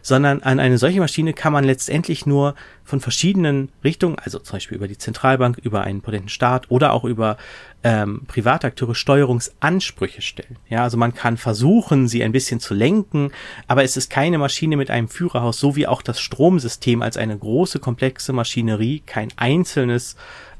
sondern 0.00 0.42
an 0.42 0.58
eine 0.58 0.78
solche 0.78 1.00
Maschine 1.00 1.34
kann 1.34 1.52
man 1.52 1.64
letztendlich 1.64 2.24
nur 2.24 2.54
von 2.84 3.00
verschiedenen 3.00 3.70
Richtungen, 3.84 4.16
also 4.18 4.38
zum 4.38 4.56
Beispiel 4.56 4.76
über 4.76 4.88
die 4.88 4.96
Zentralbank, 4.96 5.58
über 5.58 5.82
einen 5.82 6.00
potenten 6.00 6.28
Staat 6.28 6.70
oder 6.70 6.92
auch 6.92 7.04
über 7.04 7.36
ähm, 7.82 8.22
Privatakteure 8.28 8.94
Steuerungsansprüche 8.94 10.22
stellen. 10.22 10.56
Ja, 10.68 10.84
also 10.84 10.96
man 10.96 11.12
kann 11.12 11.36
versuchen, 11.36 12.08
sie 12.08 12.22
ein 12.22 12.32
bisschen 12.32 12.60
zu 12.60 12.74
lenken, 12.74 13.32
aber 13.66 13.82
es 13.82 13.96
ist 13.96 14.08
keine 14.08 14.38
Maschine 14.38 14.76
mit 14.76 14.90
einem 14.90 15.08
Führerhaus, 15.08 15.58
so 15.58 15.76
wie 15.76 15.86
auch 15.86 16.00
das 16.00 16.20
Stromsystem 16.20 17.02
als 17.02 17.16
eine 17.16 17.36
große 17.36 17.80
komplexe 17.80 18.32
Maschinerie 18.32 19.02
kein 19.04 19.28
einzelnes 19.36 20.16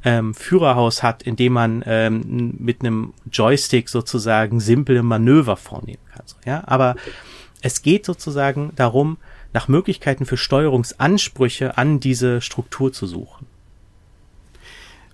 ähm, 0.07 0.35
Führerhaus 0.35 1.03
hat, 1.03 1.25
in 1.25 1.35
dem 1.35 1.53
man 1.53 1.83
ähm, 1.85 2.55
mit 2.59 2.81
einem 2.81 3.13
Joystick 3.31 3.89
sozusagen 3.89 4.61
simple 4.61 5.03
Manöver 5.03 5.57
vornehmen 5.57 6.03
kann. 6.15 6.23
So, 6.25 6.37
ja, 6.47 6.63
aber 6.67 6.95
es 7.61 7.83
geht 7.83 8.07
sozusagen 8.07 8.73
darum, 8.77 9.19
nach 9.53 9.67
Möglichkeiten 9.67 10.25
für 10.25 10.37
Steuerungsansprüche 10.37 11.77
an 11.77 11.99
diese 11.99 12.41
Struktur 12.41 12.93
zu 12.93 13.07
suchen. 13.07 13.47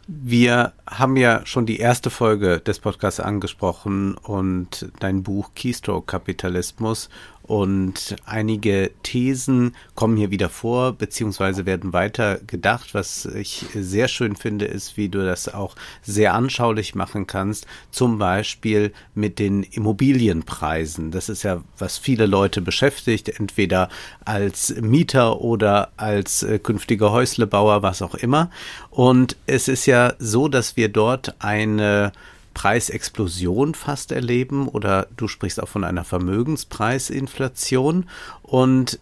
Wir 0.07 0.73
haben 0.87 1.17
ja 1.17 1.47
schon 1.47 1.65
die 1.65 1.79
erste 1.79 2.11
Folge 2.11 2.61
des 2.61 2.81
Podcasts 2.81 3.21
angesprochen 3.21 4.15
und 4.15 4.91
dein 4.99 5.23
Buch 5.23 5.53
Keystroke 5.55 6.07
Kapitalismus 6.07 7.09
und 7.43 8.17
einige 8.25 8.93
Thesen 9.03 9.75
kommen 9.95 10.17
hier 10.17 10.31
wieder 10.31 10.49
vor, 10.49 10.93
beziehungsweise 10.93 11.67
werden 11.67 11.93
weiter 11.93 12.39
gedacht. 12.47 12.95
Was 12.95 13.27
ich 13.27 13.67
sehr 13.75 14.07
schön 14.07 14.37
finde, 14.37 14.67
ist, 14.67 14.97
wie 14.97 15.09
du 15.09 15.25
das 15.25 15.53
auch 15.53 15.75
sehr 16.03 16.35
anschaulich 16.35 16.95
machen 16.95 17.27
kannst. 17.27 17.67
Zum 17.91 18.19
Beispiel 18.19 18.93
mit 19.15 19.39
den 19.41 19.65
Immobilienpreisen. 19.65 21.11
Das 21.11 21.29
ist 21.29 21.43
ja, 21.43 21.63
was 21.79 21.99
viele 21.99 22.27
Leute 22.27 22.61
beschäftigt, 22.61 23.29
entweder 23.29 23.89
als 24.25 24.75
Mieter 24.81 25.41
oder 25.41 25.91
als 25.97 26.45
äh, 26.45 26.61
künftiger 26.61 27.11
Häuslebauer, 27.11 27.83
was 27.83 28.03
auch 28.03 28.15
immer. 28.15 28.51
Und 28.91 29.37
es 29.47 29.67
ist 29.67 29.87
ja 29.87 30.15
so, 30.19 30.47
dass 30.47 30.77
wir 30.77 30.89
dort 30.89 31.35
eine 31.41 32.13
Preisexplosion 32.55 33.75
fast 33.75 34.13
erleben 34.13 34.69
oder 34.69 35.09
du 35.17 35.29
sprichst 35.29 35.63
auch 35.63 35.69
von 35.69 35.85
einer 35.85 36.05
Vermögenspreisinflation 36.05 38.09
und 38.43 38.99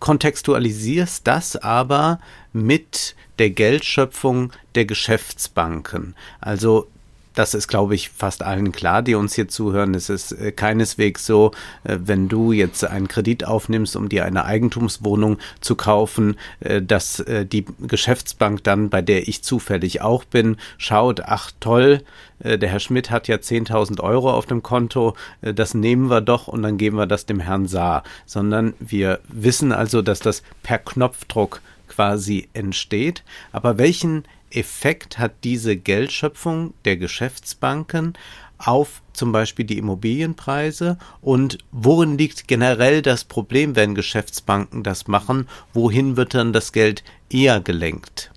kontextualisierst 0.00 1.26
das 1.26 1.56
aber 1.56 2.20
mit 2.52 3.16
der 3.38 3.50
Geldschöpfung 3.50 4.52
der 4.74 4.84
Geschäftsbanken. 4.84 6.14
Also 6.40 6.88
das 7.34 7.54
ist, 7.54 7.68
glaube 7.68 7.94
ich, 7.94 8.10
fast 8.10 8.42
allen 8.42 8.72
klar, 8.72 9.02
die 9.02 9.14
uns 9.14 9.34
hier 9.34 9.48
zuhören. 9.48 9.94
Es 9.94 10.08
ist 10.08 10.32
äh, 10.32 10.52
keineswegs 10.52 11.26
so, 11.26 11.50
äh, 11.82 11.98
wenn 12.04 12.28
du 12.28 12.52
jetzt 12.52 12.84
einen 12.84 13.08
Kredit 13.08 13.44
aufnimmst, 13.44 13.96
um 13.96 14.08
dir 14.08 14.24
eine 14.24 14.44
Eigentumswohnung 14.44 15.38
zu 15.60 15.74
kaufen, 15.74 16.36
äh, 16.60 16.80
dass 16.80 17.24
die 17.26 17.64
Geschäftsbank 17.80 18.62
dann, 18.64 18.90
bei 18.90 19.02
der 19.02 19.28
ich 19.28 19.42
zufällig 19.42 20.00
auch 20.02 20.24
bin, 20.24 20.56
schaut, 20.78 21.20
ach 21.24 21.50
toll, 21.60 22.02
der 22.38 22.68
Herr 22.68 22.80
Schmidt 22.80 23.10
hat 23.10 23.28
ja 23.28 23.36
10.000 23.36 24.00
Euro 24.00 24.32
auf 24.32 24.46
dem 24.46 24.62
Konto, 24.62 25.16
das 25.40 25.74
nehmen 25.74 26.10
wir 26.10 26.20
doch 26.20 26.48
und 26.48 26.62
dann 26.62 26.76
geben 26.76 26.96
wir 26.96 27.06
das 27.06 27.26
dem 27.26 27.40
Herrn 27.40 27.66
Saar. 27.66 28.02
Sondern 28.26 28.74
wir 28.80 29.20
wissen 29.28 29.72
also, 29.72 30.02
dass 30.02 30.20
das 30.20 30.42
per 30.62 30.78
Knopfdruck 30.78 31.60
quasi 31.88 32.48
entsteht. 32.52 33.22
Aber 33.52 33.78
welchen 33.78 34.24
Effekt 34.54 35.18
hat 35.18 35.32
diese 35.44 35.76
Geldschöpfung 35.76 36.74
der 36.84 36.96
Geschäftsbanken 36.96 38.14
auf 38.58 39.02
zum 39.12 39.32
Beispiel 39.32 39.64
die 39.64 39.78
Immobilienpreise 39.78 40.98
und 41.20 41.58
worin 41.72 42.16
liegt 42.18 42.48
generell 42.48 43.02
das 43.02 43.24
Problem, 43.24 43.76
wenn 43.76 43.94
Geschäftsbanken 43.94 44.82
das 44.82 45.06
machen? 45.06 45.48
Wohin 45.72 46.16
wird 46.16 46.34
dann 46.34 46.52
das 46.52 46.72
Geld 46.72 47.04
eher 47.30 47.60
gelenkt? 47.60 48.30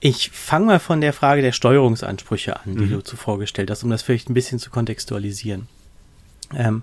Ich 0.00 0.30
fange 0.30 0.66
mal 0.66 0.78
von 0.78 1.00
der 1.00 1.12
Frage 1.12 1.42
der 1.42 1.52
Steuerungsansprüche 1.52 2.60
an, 2.60 2.76
die 2.76 2.84
mhm. 2.84 2.90
du 2.90 3.00
zuvor 3.02 3.38
gestellt 3.38 3.70
hast, 3.70 3.82
um 3.82 3.90
das 3.90 4.02
vielleicht 4.02 4.30
ein 4.30 4.34
bisschen 4.34 4.60
zu 4.60 4.70
kontextualisieren. 4.70 5.66
Ähm, 6.54 6.82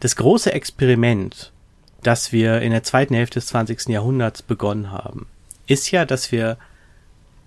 das 0.00 0.16
große 0.16 0.52
Experiment, 0.52 1.52
das 2.02 2.30
wir 2.30 2.60
in 2.60 2.70
der 2.70 2.84
zweiten 2.84 3.14
Hälfte 3.14 3.40
des 3.40 3.46
20. 3.48 3.88
Jahrhunderts 3.88 4.42
begonnen 4.42 4.92
haben, 4.92 5.26
ist 5.66 5.90
ja, 5.90 6.04
dass 6.04 6.32
wir 6.32 6.58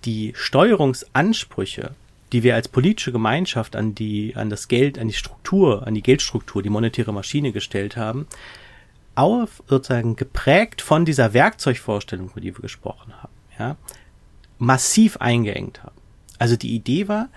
die 0.04 0.32
Steuerungsansprüche, 0.36 1.94
die 2.32 2.42
wir 2.42 2.54
als 2.54 2.68
politische 2.68 3.12
Gemeinschaft 3.12 3.76
an 3.76 3.94
die, 3.94 4.36
an 4.36 4.50
das 4.50 4.68
Geld, 4.68 4.98
an 4.98 5.08
die 5.08 5.14
Struktur, 5.14 5.86
an 5.86 5.94
die 5.94 6.02
Geldstruktur, 6.02 6.62
die 6.62 6.70
monetäre 6.70 7.12
Maschine 7.12 7.52
gestellt 7.52 7.96
haben, 7.96 8.26
auf 9.14 9.62
sozusagen 9.66 10.14
geprägt 10.14 10.80
von 10.82 11.04
dieser 11.04 11.32
Werkzeugvorstellung, 11.32 12.30
über 12.30 12.40
die 12.40 12.54
wir 12.56 12.62
gesprochen 12.62 13.12
haben, 13.20 13.32
ja, 13.58 13.76
massiv 14.58 15.16
eingeengt 15.16 15.82
haben. 15.82 15.96
Also 16.38 16.56
die 16.56 16.74
Idee 16.74 17.08
war, 17.08 17.28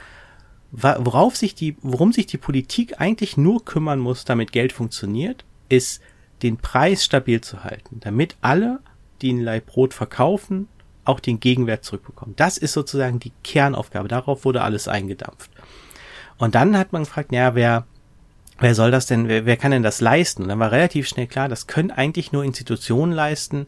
worauf 0.71 1.35
sich 1.35 1.55
die, 1.55 1.75
worum 1.81 2.13
sich 2.13 2.27
die 2.27 2.37
Politik 2.37 3.01
eigentlich 3.01 3.35
nur 3.35 3.65
kümmern 3.65 3.99
muss, 3.99 4.25
damit 4.25 4.51
Geld 4.51 4.73
funktioniert, 4.73 5.43
ist 5.69 6.01
den 6.43 6.57
Preis 6.57 7.03
stabil 7.03 7.41
zu 7.41 7.63
halten, 7.63 7.99
damit 7.99 8.35
alle 8.41 8.79
die 9.21 9.33
ein 9.33 9.41
Leib 9.41 9.67
Brot 9.67 9.93
verkaufen, 9.93 10.67
auch 11.05 11.19
den 11.19 11.39
Gegenwert 11.39 11.83
zurückbekommen. 11.83 12.35
Das 12.35 12.57
ist 12.57 12.73
sozusagen 12.73 13.19
die 13.19 13.31
Kernaufgabe. 13.43 14.07
Darauf 14.07 14.45
wurde 14.45 14.61
alles 14.61 14.87
eingedampft. 14.87 15.51
Und 16.37 16.55
dann 16.55 16.77
hat 16.77 16.93
man 16.93 17.03
gefragt, 17.03 17.31
ja, 17.31 17.55
wer, 17.55 17.85
wer 18.59 18.75
soll 18.75 18.91
das 18.91 19.05
denn, 19.05 19.27
wer, 19.27 19.45
wer 19.45 19.57
kann 19.57 19.71
denn 19.71 19.83
das 19.83 20.01
leisten? 20.01 20.43
Und 20.43 20.49
dann 20.49 20.59
war 20.59 20.71
relativ 20.71 21.07
schnell 21.07 21.27
klar, 21.27 21.49
das 21.49 21.67
können 21.67 21.91
eigentlich 21.91 22.31
nur 22.31 22.43
Institutionen 22.43 23.11
leisten, 23.11 23.67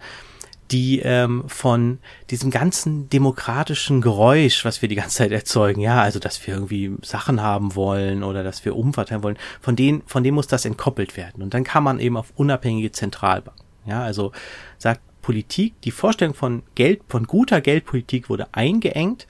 die 0.71 0.99
ähm, 0.99 1.43
von 1.47 1.99
diesem 2.29 2.49
ganzen 2.49 3.09
demokratischen 3.09 4.01
Geräusch, 4.01 4.65
was 4.65 4.81
wir 4.81 4.89
die 4.89 4.95
ganze 4.95 5.17
Zeit 5.17 5.31
erzeugen, 5.31 5.81
ja, 5.81 6.01
also 6.01 6.19
dass 6.19 6.45
wir 6.47 6.55
irgendwie 6.55 6.95
Sachen 7.03 7.41
haben 7.41 7.75
wollen 7.75 8.23
oder 8.23 8.43
dass 8.43 8.65
wir 8.65 8.75
umverteilen 8.75 9.23
wollen, 9.23 9.37
von 9.61 9.75
denen, 9.75 10.01
von 10.07 10.23
dem 10.23 10.35
muss 10.35 10.47
das 10.47 10.65
entkoppelt 10.65 11.15
werden. 11.15 11.43
Und 11.43 11.53
dann 11.53 11.63
kann 11.63 11.83
man 11.83 11.99
eben 11.99 12.17
auf 12.17 12.31
unabhängige 12.35 12.91
Zentralbanken. 12.91 13.63
Ja, 13.85 14.01
also 14.01 14.31
sagt 14.77 15.01
Politik, 15.23 15.81
die 15.81 15.91
Vorstellung 15.91 16.35
von 16.35 16.61
Geld, 16.75 17.01
von 17.07 17.25
guter 17.25 17.61
Geldpolitik 17.61 18.29
wurde 18.29 18.47
eingeengt 18.51 19.27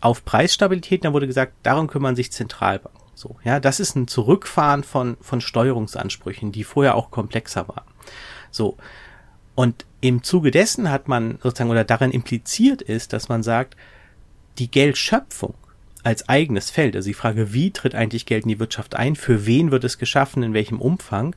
auf 0.00 0.24
Preisstabilität. 0.24 1.04
Dann 1.04 1.12
wurde 1.12 1.26
gesagt, 1.26 1.54
darum 1.64 1.88
kümmern 1.88 2.14
sich 2.14 2.30
Zentralbanken. 2.30 3.00
So, 3.14 3.36
ja, 3.42 3.58
das 3.58 3.80
ist 3.80 3.96
ein 3.96 4.06
Zurückfahren 4.06 4.84
von, 4.84 5.16
von 5.20 5.40
Steuerungsansprüchen, 5.40 6.52
die 6.52 6.62
vorher 6.62 6.94
auch 6.94 7.10
komplexer 7.10 7.66
waren. 7.66 7.84
So. 8.52 8.76
Und 9.54 9.84
im 10.00 10.22
Zuge 10.22 10.50
dessen 10.50 10.90
hat 10.90 11.08
man 11.08 11.38
sozusagen 11.42 11.70
oder 11.70 11.84
darin 11.84 12.12
impliziert 12.12 12.80
ist, 12.80 13.12
dass 13.12 13.28
man 13.28 13.42
sagt, 13.42 13.76
die 14.58 14.70
Geldschöpfung 14.70 15.54
als 16.02 16.28
eigenes 16.28 16.70
Feld, 16.70 16.96
also 16.96 17.08
die 17.08 17.14
Frage, 17.14 17.52
wie 17.52 17.72
tritt 17.72 17.94
eigentlich 17.94 18.24
Geld 18.24 18.44
in 18.44 18.48
die 18.50 18.58
Wirtschaft 18.58 18.96
ein, 18.96 19.16
für 19.16 19.44
wen 19.44 19.70
wird 19.70 19.84
es 19.84 19.98
geschaffen, 19.98 20.42
in 20.42 20.54
welchem 20.54 20.80
Umfang, 20.80 21.36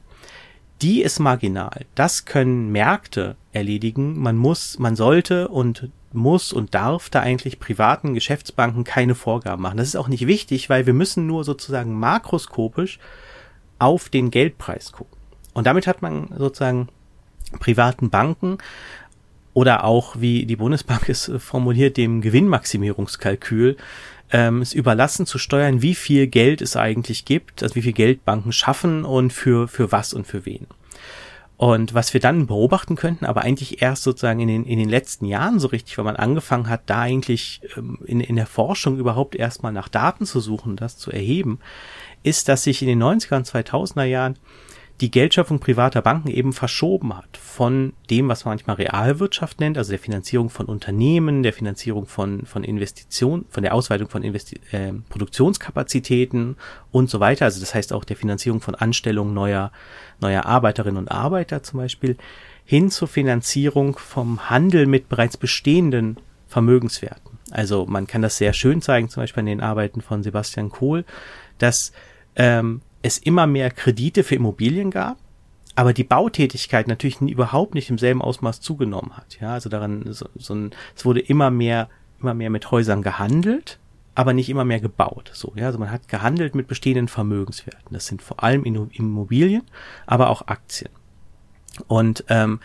die 0.82 1.02
ist 1.02 1.20
marginal. 1.20 1.86
Das 1.96 2.26
können 2.26 2.72
Märkte 2.72 3.36
erledigen. 3.52 4.20
Man 4.20 4.36
muss, 4.36 4.80
man 4.80 4.96
sollte 4.96 5.48
und 5.48 5.90
muss 6.12 6.54
und 6.54 6.76
darf 6.76 7.10
da 7.10 7.22
eigentlich 7.22 7.60
privaten 7.60 8.14
Geschäftsbanken 8.14 8.84
keine 8.84 9.16
Vorgaben 9.16 9.62
machen. 9.62 9.78
Das 9.78 9.88
ist 9.88 9.96
auch 9.96 10.08
nicht 10.08 10.28
wichtig, 10.28 10.70
weil 10.70 10.86
wir 10.86 10.94
müssen 10.94 11.26
nur 11.26 11.44
sozusagen 11.44 11.94
makroskopisch 11.94 13.00
auf 13.80 14.10
den 14.10 14.30
Geldpreis 14.30 14.92
gucken. 14.92 15.18
Und 15.54 15.68
damit 15.68 15.88
hat 15.88 16.02
man 16.02 16.30
sozusagen 16.38 16.90
privaten 17.60 18.10
Banken 18.10 18.58
oder 19.54 19.84
auch, 19.84 20.16
wie 20.20 20.46
die 20.46 20.56
Bundesbank 20.56 21.10
es 21.10 21.32
formuliert, 21.38 21.98
dem 21.98 22.22
Gewinnmaximierungskalkül 22.22 23.78
ähm, 24.34 24.62
es 24.62 24.74
überlassen 24.74 25.26
zu 25.26 25.38
steuern, 25.38 25.82
wie 25.82 25.96
viel 25.96 26.28
Geld 26.28 26.62
es 26.62 26.76
eigentlich 26.76 27.24
gibt, 27.24 27.64
also 27.64 27.76
wie 27.76 27.84
viel 27.84 27.94
Geld 27.94 28.26
Banken 28.26 28.52
schaffen 28.52 29.06
und 29.06 29.32
für, 29.32 29.68
für 29.68 29.92
was 29.92 30.14
und 30.14 30.28
für 30.28 30.46
wen. 30.46 30.68
Und 31.56 31.94
was 31.94 32.14
wir 32.14 32.20
dann 32.20 32.48
beobachten 32.48 32.96
könnten, 32.96 33.26
aber 33.26 33.44
eigentlich 33.44 33.82
erst 33.82 34.04
sozusagen 34.04 34.40
in 34.40 34.48
den, 34.48 34.66
in 34.66 34.80
den 34.80 34.90
letzten 34.90 35.26
Jahren 35.26 35.60
so 35.60 35.68
richtig, 35.68 35.98
weil 35.98 36.04
man 36.04 36.16
angefangen 36.16 36.68
hat, 36.68 36.82
da 36.88 37.02
eigentlich 37.02 37.62
ähm, 37.78 38.00
in, 38.06 38.20
in 38.20 38.36
der 38.36 38.48
Forschung 38.48 38.98
überhaupt 38.98 39.36
erstmal 39.36 39.72
nach 39.72 39.88
Daten 39.88 40.26
zu 40.26 40.40
suchen, 40.40 40.76
das 40.76 40.98
zu 40.98 41.12
erheben, 41.12 41.60
ist, 42.24 42.50
dass 42.50 42.64
sich 42.64 42.82
in 42.82 42.88
den 42.88 43.04
90er 43.04 43.36
und 43.36 43.48
2000er 43.48 44.04
Jahren 44.04 44.38
die 45.02 45.10
Geldschöpfung 45.12 45.60
privater 45.60 46.02
Banken 46.02 46.30
eben 46.30 46.54
verschoben 46.54 47.18
hat 47.18 47.38
von 47.38 47.94
dem, 48.10 48.30
was 48.30 48.46
man 48.46 48.54
manchmal 48.54 48.76
Realwirtschaft 48.76 49.60
nennt, 49.60 49.78
also 49.78 49.90
der 49.90 50.00
Finanzierung 50.00 50.50
von 50.50 50.68
Unternehmen, 50.68 51.42
der 51.42 51.52
Finanzierung 51.52 52.06
von, 52.06 52.46
von 52.46 52.64
Investitionen, 52.64 53.46
von 53.50 53.64
der 53.64 53.74
Ausweitung 53.74 54.08
von 54.08 54.24
Investi 54.24 54.60
äh, 54.72 54.94
Produktionskapazitäten 55.10 56.58
und 56.92 57.10
so 57.10 57.20
weiter. 57.20 57.46
Also 57.46 57.60
das 57.60 57.74
heißt 57.74 57.92
auch 57.92 58.04
der 58.04 58.18
Finanzierung 58.18 58.62
von 58.62 58.76
Anstellungen 58.76 59.34
neuer, 59.34 59.72
neuer 60.22 60.46
Arbeiterinnen 60.46 60.98
und 60.98 61.10
Arbeiter 61.10 61.64
zum 61.64 61.80
Beispiel, 61.80 62.16
hin 62.66 62.92
zur 62.92 63.08
Finanzierung 63.08 63.98
vom 63.98 64.50
Handel 64.50 64.86
mit 64.86 65.10
bereits 65.10 65.38
bestehenden 65.38 66.18
Vermögenswerten. 66.48 67.40
Also 67.52 67.86
man 67.88 68.08
kann 68.08 68.22
das 68.22 68.38
sehr 68.38 68.54
schön 68.54 68.82
zeigen, 68.82 69.10
zum 69.10 69.24
Beispiel 69.24 69.42
in 69.42 69.48
den 69.48 69.62
Arbeiten 69.62 70.02
von 70.02 70.24
Sebastian 70.24 70.70
Kohl, 70.70 71.04
dass 71.58 71.92
ähm, 72.36 72.82
es 73.04 73.20
immer 73.20 73.46
mehr 73.46 73.70
Kredite 73.70 74.24
für 74.24 74.36
Immobilien 74.36 74.90
gab, 74.90 75.18
aber 75.76 75.94
die 75.94 76.04
Bautätigkeit 76.04 76.88
natürlich 76.88 77.22
überhaupt 77.22 77.76
nicht 77.76 77.90
im 77.90 77.98
selben 77.98 78.22
Ausmaß 78.22 78.62
zugenommen 78.62 79.16
hat. 79.16 79.40
Ja, 79.40 79.54
also 79.54 79.70
daran 79.70 80.12
so, 80.12 80.28
so 80.36 80.56
ein, 80.56 80.72
es 80.96 81.06
wurde 81.06 81.20
immer 81.20 81.52
mehr, 81.52 81.90
immer 82.22 82.34
mehr 82.34 82.50
mit 82.50 82.72
Häusern 82.72 83.02
gehandelt, 83.02 83.80
aber 84.16 84.34
nicht 84.34 84.50
immer 84.50 84.66
mehr 84.66 84.80
gebaut. 84.80 85.32
So, 85.34 85.54
ja, 85.56 85.66
also 85.66 85.80
man 85.80 85.92
hat 85.92 86.08
gehandelt 86.08 86.56
mit 86.56 86.68
bestehenden 86.68 87.08
Vermögenswerten. 87.08 87.92
Das 87.92 88.08
sind 88.08 88.22
vor 88.22 88.44
allem 88.44 88.64
Immobilien, 88.64 89.64
aber 90.06 90.30
auch 90.30 90.48
Aktien. 90.48 90.92
Und 91.88 92.24
ähm, 92.30 92.60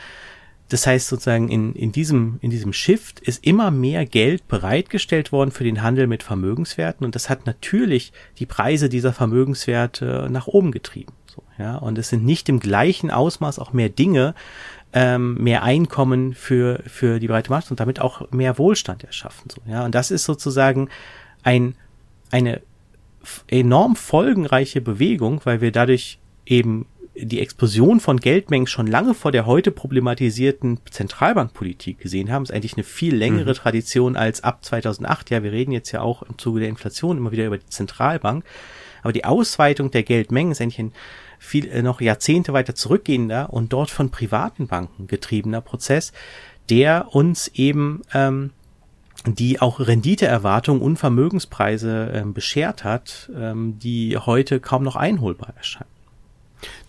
das 0.68 0.86
heißt 0.86 1.08
sozusagen 1.08 1.48
in, 1.48 1.74
in 1.74 1.92
diesem, 1.92 2.38
in 2.42 2.50
diesem 2.50 2.72
Shift 2.72 3.20
ist 3.20 3.44
immer 3.44 3.70
mehr 3.70 4.04
Geld 4.04 4.46
bereitgestellt 4.48 5.32
worden 5.32 5.50
für 5.50 5.64
den 5.64 5.82
Handel 5.82 6.06
mit 6.06 6.22
Vermögenswerten 6.22 7.06
und 7.06 7.14
das 7.14 7.30
hat 7.30 7.46
natürlich 7.46 8.12
die 8.38 8.46
Preise 8.46 8.88
dieser 8.88 9.12
Vermögenswerte 9.12 10.28
nach 10.30 10.46
oben 10.46 10.72
getrieben. 10.72 11.12
So, 11.26 11.42
ja, 11.58 11.76
und 11.76 11.98
es 11.98 12.08
sind 12.08 12.24
nicht 12.24 12.48
im 12.48 12.60
gleichen 12.60 13.10
Ausmaß 13.10 13.58
auch 13.58 13.72
mehr 13.72 13.88
Dinge, 13.88 14.34
ähm, 14.92 15.34
mehr 15.34 15.62
Einkommen 15.62 16.34
für, 16.34 16.82
für 16.86 17.18
die 17.18 17.28
breite 17.28 17.50
Masse 17.50 17.70
und 17.70 17.80
damit 17.80 18.00
auch 18.00 18.30
mehr 18.30 18.58
Wohlstand 18.58 19.04
erschaffen. 19.04 19.50
So, 19.50 19.60
ja, 19.70 19.84
und 19.84 19.94
das 19.94 20.10
ist 20.10 20.24
sozusagen 20.24 20.88
ein, 21.42 21.74
eine 22.30 22.60
enorm 23.48 23.96
folgenreiche 23.96 24.80
Bewegung, 24.80 25.40
weil 25.44 25.60
wir 25.60 25.72
dadurch 25.72 26.18
eben 26.46 26.86
die 27.22 27.40
Explosion 27.40 28.00
von 28.00 28.18
Geldmengen 28.18 28.66
schon 28.66 28.86
lange 28.86 29.14
vor 29.14 29.32
der 29.32 29.46
heute 29.46 29.70
problematisierten 29.70 30.80
Zentralbankpolitik 30.90 31.98
gesehen 31.98 32.30
haben, 32.30 32.44
ist 32.44 32.52
eigentlich 32.52 32.74
eine 32.74 32.84
viel 32.84 33.14
längere 33.14 33.50
mhm. 33.50 33.56
Tradition 33.56 34.16
als 34.16 34.44
ab 34.44 34.64
2008. 34.64 35.30
Ja, 35.30 35.42
wir 35.42 35.52
reden 35.52 35.72
jetzt 35.72 35.92
ja 35.92 36.00
auch 36.00 36.22
im 36.22 36.38
Zuge 36.38 36.60
der 36.60 36.68
Inflation 36.68 37.18
immer 37.18 37.32
wieder 37.32 37.46
über 37.46 37.58
die 37.58 37.66
Zentralbank. 37.66 38.44
Aber 39.02 39.12
die 39.12 39.24
Ausweitung 39.24 39.90
der 39.90 40.02
Geldmengen 40.02 40.52
ist 40.52 40.60
eigentlich 40.60 40.78
ein 40.78 40.92
viel 41.38 41.68
äh, 41.68 41.82
noch 41.82 42.00
Jahrzehnte 42.00 42.52
weiter 42.52 42.74
zurückgehender 42.74 43.52
und 43.52 43.72
dort 43.72 43.90
von 43.90 44.10
privaten 44.10 44.66
Banken 44.66 45.06
getriebener 45.06 45.60
Prozess, 45.60 46.12
der 46.68 47.14
uns 47.14 47.48
eben 47.48 48.02
ähm, 48.12 48.50
die 49.26 49.60
auch 49.60 49.80
Renditeerwartungen 49.80 50.80
und 50.80 50.96
Vermögenspreise 50.96 52.12
ähm, 52.14 52.34
beschert 52.34 52.84
hat, 52.84 53.30
ähm, 53.34 53.78
die 53.78 54.16
heute 54.16 54.60
kaum 54.60 54.84
noch 54.84 54.96
einholbar 54.96 55.54
erscheinen. 55.56 55.97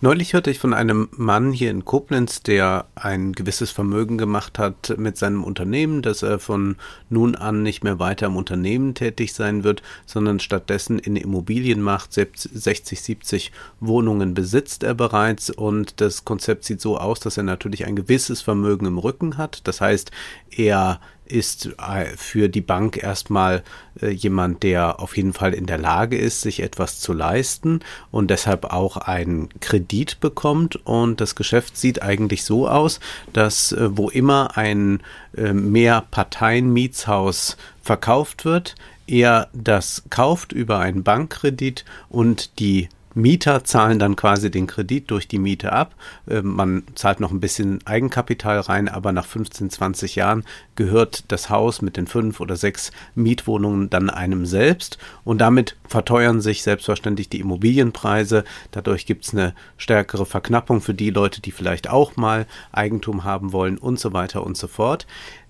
Neulich 0.02 0.32
hörte 0.32 0.50
ich 0.50 0.60
von 0.60 0.74
einem 0.74 1.10
Mann 1.12 1.52
hier 1.52 1.70
in 1.70 1.84
Koblenz, 1.84 2.42
der 2.42 2.86
ein 2.96 3.34
gewisses 3.34 3.70
Vermögen 3.72 4.18
gemacht 4.18 4.58
hat 4.58 4.96
mit 4.98 5.18
seinem 5.18 5.44
Unternehmen, 5.44 6.02
dass 6.02 6.24
er 6.24 6.40
von 6.40 6.78
nun 7.10 7.36
an 7.36 7.64
nicht 7.64 7.84
mehr 7.84 8.00
weiter 8.00 8.28
im 8.28 8.38
Unternehmen 8.38 8.94
tätig 8.94 9.34
sein 9.34 9.66
wird, 9.66 9.84
sondern 10.06 10.40
stattdessen 10.40 11.00
in 11.00 11.18
Immobilien 11.18 11.82
macht. 11.82 12.14
60, 12.14 13.02
70 13.02 13.52
Wohnungen 13.82 14.34
besitzt 14.34 14.84
er 14.84 14.94
bereits 14.94 15.50
und 15.50 16.00
das 16.00 16.24
Konzept 16.24 16.64
sieht 16.64 16.80
so 16.80 16.98
aus, 16.98 17.20
dass 17.20 17.36
er 17.36 17.44
natürlich 17.44 17.86
ein 17.86 17.98
gewisses 17.98 18.42
Vermögen 18.42 18.86
im 18.86 19.00
Rücken 19.00 19.38
hat. 19.38 19.68
Das 19.68 19.82
heißt, 19.82 20.12
er 20.56 21.02
ist 21.30 21.70
äh, 21.78 22.06
für 22.18 22.50
die 22.50 22.62
Bank 22.62 23.02
erstmal 23.02 23.64
äh, 24.02 24.10
jemand, 24.10 24.64
der 24.64 25.00
auf 25.00 25.16
jeden 25.16 25.32
Fall 25.34 25.54
in 25.54 25.66
der 25.66 25.78
Lage 25.78 26.18
ist, 26.18 26.42
sich 26.42 26.62
etwas 26.62 27.00
zu 27.00 27.14
leisten 27.14 27.80
und 28.12 28.30
deshalb 28.30 28.66
auch 28.66 28.98
einen 28.98 29.48
Kredit 29.60 30.20
bekommt. 30.20 30.76
Und 30.86 31.22
das 31.22 31.36
Geschäft 31.36 31.78
sieht 31.78 32.02
eigentlich 32.02 32.44
so 32.44 32.68
aus, 32.68 33.00
dass 33.34 33.72
äh, 33.72 33.90
wo 33.92 34.10
immer 34.10 34.58
ein 34.58 35.02
Mehrparteien-Mietshaus 35.34 37.56
verkauft 37.82 38.46
wird, 38.46 38.74
er 39.06 39.48
das 39.54 40.04
kauft 40.10 40.52
über 40.52 40.80
einen 40.80 41.04
Bankkredit 41.04 41.86
und 42.10 42.58
die 42.60 42.90
Mieter 43.20 43.64
zahlen 43.64 44.00
dann 44.00 44.16
quasi 44.16 44.50
den 44.50 44.68
Kredit 44.68 45.12
durch 45.12 45.28
die 45.28 45.40
Miete 45.40 45.72
ab. 45.74 45.96
Ähm, 46.28 46.56
man 46.56 46.84
zahlt 46.96 47.20
noch 47.20 47.32
ein 47.32 47.40
bisschen 47.40 47.86
Eigenkapital 47.86 48.60
rein, 48.60 48.90
aber 48.90 49.12
nach 49.12 49.26
15, 49.26 49.70
20 49.70 50.16
Jahren 50.16 50.44
gehört 50.76 51.26
das 51.32 51.50
Haus 51.50 51.82
mit 51.82 51.98
den 51.98 52.08
fünf 52.08 52.40
oder 52.40 52.56
sechs 52.56 52.92
Mietwohnungen 53.16 53.90
dann 53.90 54.10
einem 54.10 54.46
selbst 54.46 54.98
und 55.24 55.40
damit 55.40 55.76
verteuern 55.88 56.42
sich 56.42 56.64
selbstverständlich 56.64 57.30
die 57.30 57.40
Immobilienpreise. 57.40 58.44
Dadurch 58.72 59.06
gibt 59.06 59.26
es 59.26 59.34
eine 59.34 59.54
stärkere 59.78 60.26
Verknappung 60.26 60.82
für 60.82 60.94
die 60.94 61.10
Leute, 61.10 61.42
die 61.42 61.52
vielleicht 61.52 61.90
auch 61.90 62.16
mal 62.16 62.48
Eigentum 62.72 63.24
haben 63.24 63.52
wollen 63.52 63.78
und 63.78 64.00
so 64.00 64.14
weiter 64.14 64.46
und 64.46 64.58
so 64.58 64.68
fort. 64.68 65.06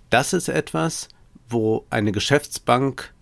Das 0.09 0.33
ist 0.33 0.49
etwas, 0.49 1.09
wo 1.47 1.85
eine 1.89 2.11
Geschäftsbank 2.11 3.13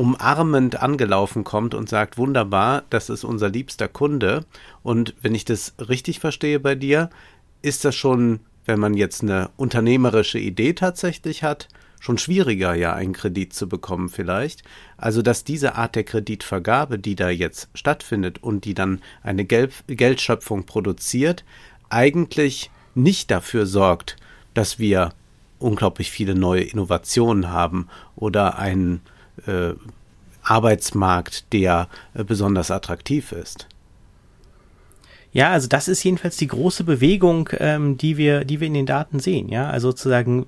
umarmend 0.00 0.80
angelaufen 0.82 1.44
kommt 1.44 1.74
und 1.74 1.90
sagt, 1.90 2.16
wunderbar, 2.16 2.84
das 2.88 3.10
ist 3.10 3.22
unser 3.22 3.50
liebster 3.50 3.86
Kunde. 3.86 4.46
Und 4.82 5.14
wenn 5.20 5.34
ich 5.34 5.44
das 5.44 5.74
richtig 5.78 6.20
verstehe 6.20 6.58
bei 6.58 6.74
dir, 6.74 7.10
ist 7.60 7.84
das 7.84 7.94
schon, 7.94 8.40
wenn 8.64 8.80
man 8.80 8.94
jetzt 8.94 9.22
eine 9.22 9.50
unternehmerische 9.58 10.38
Idee 10.38 10.72
tatsächlich 10.72 11.42
hat, 11.42 11.68
schon 12.00 12.16
schwieriger, 12.16 12.72
ja, 12.72 12.94
einen 12.94 13.12
Kredit 13.12 13.52
zu 13.52 13.68
bekommen 13.68 14.08
vielleicht. 14.08 14.62
Also, 14.96 15.20
dass 15.20 15.44
diese 15.44 15.74
Art 15.74 15.96
der 15.96 16.04
Kreditvergabe, 16.04 16.98
die 16.98 17.14
da 17.14 17.28
jetzt 17.28 17.68
stattfindet 17.74 18.42
und 18.42 18.64
die 18.64 18.72
dann 18.72 19.02
eine 19.22 19.44
Geld 19.44 19.84
Geldschöpfung 19.86 20.64
produziert, 20.64 21.44
eigentlich 21.90 22.70
nicht 22.94 23.30
dafür 23.30 23.66
sorgt, 23.66 24.16
dass 24.54 24.78
wir 24.78 25.12
unglaublich 25.58 26.10
viele 26.10 26.34
neue 26.34 26.62
Innovationen 26.62 27.50
haben 27.50 27.88
oder 28.16 28.58
einen 28.58 29.02
äh, 29.46 29.74
Arbeitsmarkt, 30.42 31.52
der 31.52 31.88
äh, 32.14 32.24
besonders 32.24 32.70
attraktiv 32.70 33.32
ist. 33.32 33.66
Ja, 35.32 35.50
also 35.50 35.68
das 35.68 35.86
ist 35.86 36.02
jedenfalls 36.02 36.36
die 36.36 36.48
große 36.48 36.84
Bewegung, 36.84 37.50
ähm, 37.58 37.96
die 37.96 38.16
wir, 38.16 38.44
die 38.44 38.58
wir 38.60 38.66
in 38.66 38.74
den 38.74 38.86
Daten 38.86 39.20
sehen. 39.20 39.48
Ja, 39.48 39.70
also 39.70 39.90
sozusagen, 39.90 40.46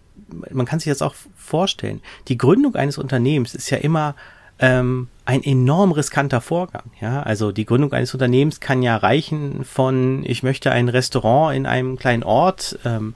man 0.50 0.66
kann 0.66 0.80
sich 0.80 0.90
das 0.90 1.02
auch 1.02 1.14
vorstellen. 1.36 2.00
Die 2.28 2.38
Gründung 2.38 2.74
eines 2.74 2.98
Unternehmens 2.98 3.54
ist 3.54 3.70
ja 3.70 3.78
immer 3.78 4.16
ähm, 4.58 5.08
ein 5.24 5.44
enorm 5.44 5.92
riskanter 5.92 6.40
Vorgang. 6.40 6.90
Ja, 7.00 7.22
also 7.22 7.52
die 7.52 7.64
Gründung 7.64 7.92
eines 7.92 8.12
Unternehmens 8.12 8.58
kann 8.58 8.82
ja 8.82 8.96
reichen 8.96 9.64
von, 9.64 10.24
ich 10.24 10.42
möchte 10.42 10.72
ein 10.72 10.88
Restaurant 10.88 11.56
in 11.56 11.66
einem 11.66 11.96
kleinen 11.96 12.24
Ort 12.24 12.78
ähm, 12.84 13.14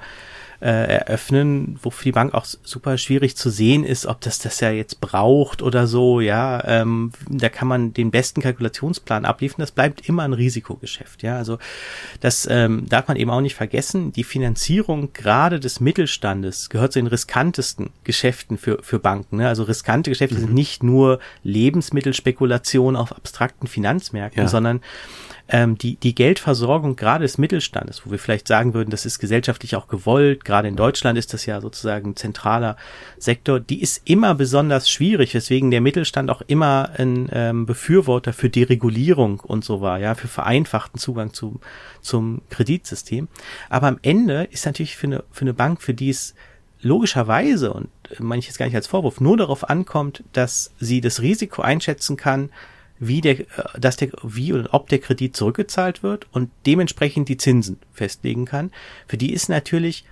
äh, 0.60 0.66
eröffnen, 0.66 1.78
wo 1.82 1.90
für 1.90 2.04
die 2.04 2.12
Bank 2.12 2.34
auch 2.34 2.44
super 2.44 2.98
schwierig 2.98 3.36
zu 3.36 3.50
sehen 3.50 3.84
ist, 3.84 4.06
ob 4.06 4.20
das 4.20 4.38
das 4.38 4.60
ja 4.60 4.70
jetzt 4.70 5.00
braucht 5.00 5.62
oder 5.62 5.86
so. 5.86 6.20
Ja, 6.20 6.62
ähm, 6.66 7.12
da 7.28 7.48
kann 7.48 7.68
man 7.68 7.92
den 7.92 8.10
besten 8.10 8.40
Kalkulationsplan 8.40 9.24
abliefern. 9.24 9.60
Das 9.60 9.72
bleibt 9.72 10.08
immer 10.08 10.22
ein 10.22 10.32
Risikogeschäft. 10.32 11.22
Ja, 11.22 11.36
also 11.36 11.58
das 12.20 12.48
ähm, 12.50 12.88
darf 12.88 13.08
man 13.08 13.16
eben 13.16 13.30
auch 13.30 13.40
nicht 13.40 13.54
vergessen. 13.54 14.12
Die 14.12 14.24
Finanzierung 14.24 15.12
gerade 15.12 15.60
des 15.60 15.80
Mittelstandes 15.80 16.70
gehört 16.70 16.92
zu 16.92 16.98
den 16.98 17.06
riskantesten 17.06 17.90
Geschäften 18.04 18.58
für 18.58 18.78
für 18.82 18.98
Banken. 18.98 19.38
Ne? 19.38 19.48
Also 19.48 19.64
riskante 19.64 20.10
Geschäfte 20.10 20.36
mhm. 20.36 20.40
sind 20.40 20.54
nicht 20.54 20.82
nur 20.82 21.20
Lebensmittelspekulation 21.42 22.96
auf 22.96 23.12
abstrakten 23.12 23.66
Finanzmärkten, 23.66 24.42
ja. 24.42 24.48
sondern 24.48 24.80
ähm, 25.48 25.78
die, 25.78 25.96
die 25.96 26.14
Geldversorgung 26.14 26.96
gerade 26.96 27.22
des 27.22 27.38
Mittelstandes, 27.38 28.04
wo 28.04 28.10
wir 28.10 28.18
vielleicht 28.18 28.48
sagen 28.48 28.74
würden, 28.74 28.90
das 28.90 29.06
ist 29.06 29.18
gesellschaftlich 29.18 29.76
auch 29.76 29.86
gewollt, 29.86 30.44
gerade 30.44 30.68
in 30.68 30.76
Deutschland 30.76 31.18
ist 31.18 31.32
das 31.34 31.46
ja 31.46 31.60
sozusagen 31.60 32.10
ein 32.10 32.16
zentraler 32.16 32.76
Sektor, 33.18 33.60
die 33.60 33.80
ist 33.80 34.02
immer 34.04 34.34
besonders 34.34 34.90
schwierig, 34.90 35.34
weswegen 35.34 35.70
der 35.70 35.80
Mittelstand 35.80 36.30
auch 36.30 36.42
immer 36.46 36.90
ein 36.96 37.28
ähm, 37.32 37.66
Befürworter 37.66 38.32
für 38.32 38.50
Deregulierung 38.50 39.40
und 39.40 39.64
so 39.64 39.80
war, 39.80 39.98
ja, 39.98 40.14
für 40.14 40.28
vereinfachten 40.28 40.98
Zugang 40.98 41.32
zu, 41.32 41.60
zum 42.00 42.42
Kreditsystem. 42.50 43.28
Aber 43.70 43.86
am 43.86 43.98
Ende 44.02 44.48
ist 44.50 44.66
natürlich 44.66 44.96
für 44.96 45.06
eine, 45.06 45.24
für 45.30 45.42
eine 45.42 45.54
Bank, 45.54 45.80
für 45.80 45.94
die 45.94 46.10
es 46.10 46.34
logischerweise 46.80 47.72
und 47.72 47.88
meine 48.18 48.40
ich 48.40 48.46
jetzt 48.46 48.58
gar 48.58 48.66
nicht 48.66 48.76
als 48.76 48.86
Vorwurf, 48.86 49.20
nur 49.20 49.36
darauf 49.36 49.68
ankommt, 49.68 50.22
dass 50.32 50.72
sie 50.78 51.00
das 51.00 51.20
Risiko 51.22 51.62
einschätzen 51.62 52.16
kann, 52.16 52.50
wie 52.98 53.20
der, 53.20 53.40
äh, 53.40 53.44
dass 53.78 53.96
der, 53.96 54.10
wie 54.22 54.52
oder 54.52 54.72
ob 54.72 54.88
der 54.88 54.98
Kredit 54.98 55.36
zurückgezahlt 55.36 56.02
wird 56.02 56.26
und 56.32 56.50
dementsprechend 56.66 57.28
die 57.28 57.36
Zinsen 57.36 57.78
festlegen 57.92 58.44
kann. 58.44 58.70
Für 59.06 59.16
die 59.16 59.32
ist 59.32 59.48
natürlich 59.48 60.04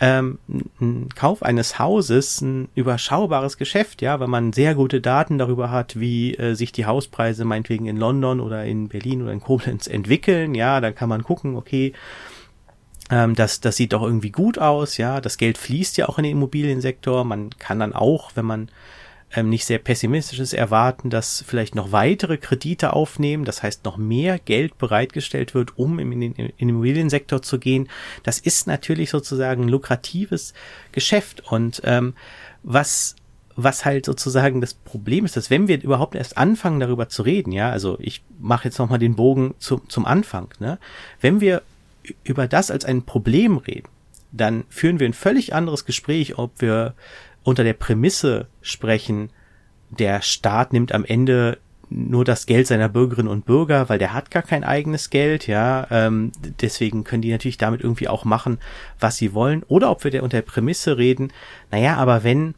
ähm, 0.00 0.38
ein 0.80 1.10
Kauf 1.14 1.42
eines 1.42 1.78
Hauses 1.78 2.40
ein 2.40 2.68
überschaubares 2.74 3.58
Geschäft, 3.58 4.00
ja, 4.00 4.18
weil 4.18 4.28
man 4.28 4.54
sehr 4.54 4.74
gute 4.74 5.00
Daten 5.00 5.36
darüber 5.36 5.70
hat, 5.70 6.00
wie 6.00 6.34
äh, 6.36 6.54
sich 6.54 6.72
die 6.72 6.86
Hauspreise 6.86 7.44
meinetwegen 7.44 7.86
in 7.86 7.98
London 7.98 8.40
oder 8.40 8.64
in 8.64 8.88
Berlin 8.88 9.22
oder 9.22 9.32
in 9.32 9.40
Koblenz 9.40 9.86
entwickeln, 9.86 10.54
ja, 10.54 10.80
dann 10.80 10.94
kann 10.94 11.10
man 11.10 11.22
gucken, 11.22 11.54
okay, 11.54 11.92
ähm, 13.10 13.34
das, 13.34 13.60
das 13.60 13.76
sieht 13.76 13.92
doch 13.92 14.02
irgendwie 14.02 14.30
gut 14.30 14.58
aus, 14.58 14.96
ja, 14.96 15.20
das 15.20 15.36
Geld 15.36 15.58
fließt 15.58 15.98
ja 15.98 16.08
auch 16.08 16.16
in 16.16 16.24
den 16.24 16.32
Immobiliensektor, 16.32 17.24
man 17.24 17.50
kann 17.58 17.80
dann 17.80 17.92
auch, 17.92 18.30
wenn 18.36 18.46
man 18.46 18.70
ähm, 19.34 19.48
nicht 19.48 19.64
sehr 19.64 19.78
pessimistisches 19.78 20.52
erwarten, 20.52 21.10
dass 21.10 21.44
vielleicht 21.46 21.74
noch 21.74 21.92
weitere 21.92 22.36
Kredite 22.36 22.92
aufnehmen, 22.92 23.44
das 23.44 23.62
heißt 23.62 23.84
noch 23.84 23.96
mehr 23.96 24.38
Geld 24.38 24.78
bereitgestellt 24.78 25.54
wird, 25.54 25.78
um 25.78 25.98
in 25.98 26.10
den, 26.10 26.32
in 26.32 26.46
den 26.48 26.68
Immobiliensektor 26.68 27.42
zu 27.42 27.58
gehen. 27.58 27.88
Das 28.22 28.38
ist 28.38 28.66
natürlich 28.66 29.10
sozusagen 29.10 29.64
ein 29.64 29.68
lukratives 29.68 30.54
Geschäft 30.92 31.42
und 31.50 31.82
ähm, 31.84 32.14
was 32.62 33.16
was 33.56 33.84
halt 33.84 34.06
sozusagen 34.06 34.60
das 34.60 34.74
Problem 34.74 35.24
ist, 35.24 35.36
dass 35.36 35.50
wenn 35.50 35.68
wir 35.68 35.82
überhaupt 35.82 36.14
erst 36.14 36.38
anfangen 36.38 36.80
darüber 36.80 37.08
zu 37.08 37.22
reden, 37.22 37.52
ja, 37.52 37.70
also 37.70 37.98
ich 38.00 38.22
mache 38.38 38.66
jetzt 38.66 38.78
nochmal 38.78 38.98
den 38.98 39.16
Bogen 39.16 39.54
zum, 39.58 39.86
zum 39.88 40.06
Anfang, 40.06 40.48
ne, 40.60 40.78
wenn 41.20 41.40
wir 41.40 41.62
über 42.24 42.48
das 42.48 42.70
als 42.70 42.84
ein 42.84 43.02
Problem 43.02 43.58
reden, 43.58 43.88
dann 44.32 44.64
führen 44.68 45.00
wir 45.00 45.08
ein 45.08 45.12
völlig 45.12 45.54
anderes 45.54 45.84
Gespräch, 45.84 46.38
ob 46.38 46.60
wir 46.60 46.94
unter 47.42 47.64
der 47.64 47.74
Prämisse 47.74 48.48
sprechen, 48.60 49.30
der 49.90 50.22
Staat 50.22 50.72
nimmt 50.72 50.92
am 50.92 51.04
Ende 51.04 51.58
nur 51.90 52.24
das 52.24 52.46
Geld 52.46 52.68
seiner 52.68 52.88
Bürgerinnen 52.88 53.28
und 53.28 53.44
Bürger, 53.44 53.88
weil 53.88 53.98
der 53.98 54.14
hat 54.14 54.30
gar 54.30 54.42
kein 54.42 54.62
eigenes 54.62 55.10
Geld, 55.10 55.48
ja, 55.48 55.88
ähm, 55.90 56.30
deswegen 56.60 57.02
können 57.02 57.22
die 57.22 57.32
natürlich 57.32 57.58
damit 57.58 57.80
irgendwie 57.80 58.06
auch 58.06 58.24
machen, 58.24 58.58
was 59.00 59.16
sie 59.16 59.34
wollen, 59.34 59.64
oder 59.64 59.90
ob 59.90 60.04
wir 60.04 60.12
der 60.12 60.22
unter 60.22 60.36
der 60.36 60.42
Prämisse 60.42 60.98
reden, 60.98 61.32
naja, 61.72 61.96
aber 61.96 62.22
wenn 62.22 62.54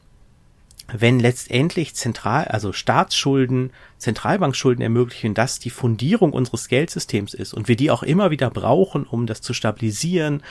wenn 0.93 1.19
letztendlich 1.19 1.95
zentral, 1.95 2.45
also 2.47 2.73
Staatsschulden, 2.73 3.73
Zentralbankschulden 3.99 4.83
ermöglichen, 4.83 5.35
dass 5.35 5.59
die 5.59 5.71
Fundierung 5.71 6.33
unseres 6.33 6.69
Geldsystems 6.69 7.35
ist 7.35 7.55
und 7.55 7.69
wir 7.69 7.77
die 7.77 7.91
auch 7.91 8.03
immer 8.03 8.31
wieder 8.31 8.51
brauchen, 8.51 9.05
um 9.05 9.27
das 9.27 9.41
zu 9.41 9.55
stabilisieren, 9.55 10.43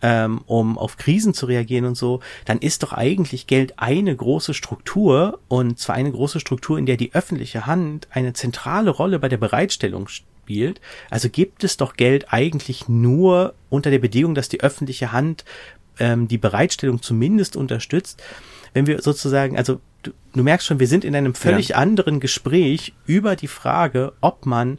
ähm, 0.00 0.40
um 0.46 0.78
auf 0.78 0.96
Krisen 0.96 1.34
zu 1.34 1.46
reagieren 1.46 1.84
und 1.84 1.96
so, 1.96 2.20
dann 2.44 2.58
ist 2.58 2.82
doch 2.82 2.92
eigentlich 2.92 3.46
Geld 3.46 3.78
eine 3.78 4.14
große 4.14 4.54
Struktur 4.54 5.40
und 5.48 5.78
zwar 5.78 5.96
eine 5.96 6.12
große 6.12 6.40
Struktur, 6.40 6.78
in 6.78 6.86
der 6.86 6.96
die 6.96 7.14
öffentliche 7.14 7.66
Hand 7.66 8.08
eine 8.10 8.32
zentrale 8.32 8.90
Rolle 8.90 9.18
bei 9.18 9.28
der 9.28 9.36
Bereitstellung 9.36 10.08
spielt. 10.08 10.80
Also 11.10 11.28
gibt 11.28 11.64
es 11.64 11.76
doch 11.76 11.94
Geld 11.94 12.32
eigentlich 12.32 12.88
nur 12.88 13.54
unter 13.68 13.90
der 13.90 13.98
Bedingung, 13.98 14.34
dass 14.34 14.48
die 14.48 14.60
öffentliche 14.60 15.12
Hand 15.12 15.44
ähm, 15.98 16.28
die 16.28 16.38
Bereitstellung 16.38 17.02
zumindest 17.02 17.56
unterstützt 17.56 18.22
wenn 18.74 18.86
wir 18.86 19.02
sozusagen, 19.02 19.56
also 19.56 19.80
du, 20.02 20.12
du 20.32 20.42
merkst 20.42 20.66
schon, 20.66 20.80
wir 20.80 20.86
sind 20.86 21.04
in 21.04 21.14
einem 21.14 21.34
völlig 21.34 21.70
ja. 21.70 21.76
anderen 21.76 22.20
Gespräch 22.20 22.94
über 23.06 23.36
die 23.36 23.48
Frage, 23.48 24.12
ob 24.20 24.46
man 24.46 24.78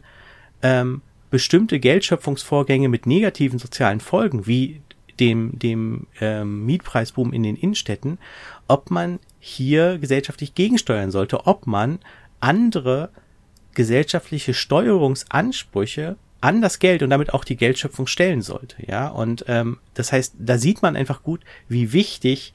ähm, 0.62 1.02
bestimmte 1.30 1.80
Geldschöpfungsvorgänge 1.80 2.88
mit 2.88 3.06
negativen 3.06 3.58
sozialen 3.58 4.00
Folgen, 4.00 4.46
wie 4.46 4.80
dem, 5.20 5.58
dem 5.58 6.06
ähm, 6.20 6.66
Mietpreisboom 6.66 7.32
in 7.32 7.42
den 7.42 7.56
Innenstädten, 7.56 8.18
ob 8.68 8.90
man 8.90 9.20
hier 9.38 9.98
gesellschaftlich 9.98 10.54
gegensteuern 10.54 11.10
sollte, 11.10 11.46
ob 11.46 11.66
man 11.66 11.98
andere 12.40 13.10
gesellschaftliche 13.74 14.54
Steuerungsansprüche 14.54 16.16
an 16.40 16.60
das 16.60 16.78
Geld 16.78 17.02
und 17.02 17.10
damit 17.10 17.32
auch 17.32 17.44
die 17.44 17.56
Geldschöpfung 17.56 18.06
stellen 18.06 18.42
sollte. 18.42 18.76
Ja, 18.86 19.08
und 19.08 19.44
ähm, 19.48 19.78
das 19.94 20.12
heißt, 20.12 20.34
da 20.38 20.58
sieht 20.58 20.82
man 20.82 20.96
einfach 20.96 21.22
gut, 21.22 21.40
wie 21.68 21.92
wichtig 21.92 22.52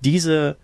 diese 0.00 0.56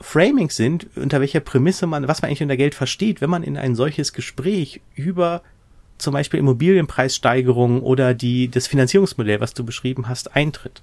Framings 0.00 0.56
sind, 0.56 0.86
unter 0.96 1.20
welcher 1.20 1.40
Prämisse 1.40 1.86
man, 1.86 2.08
was 2.08 2.22
man 2.22 2.28
eigentlich 2.28 2.42
unter 2.42 2.56
Geld 2.56 2.74
versteht, 2.74 3.20
wenn 3.20 3.30
man 3.30 3.42
in 3.42 3.56
ein 3.56 3.74
solches 3.74 4.12
Gespräch 4.12 4.80
über 4.94 5.42
zum 5.98 6.14
Beispiel 6.14 6.40
Immobilienpreissteigerungen 6.40 7.82
oder 7.82 8.14
die, 8.14 8.48
das 8.48 8.68
Finanzierungsmodell, 8.68 9.40
was 9.40 9.54
du 9.54 9.64
beschrieben 9.64 10.08
hast, 10.08 10.34
eintritt. 10.36 10.82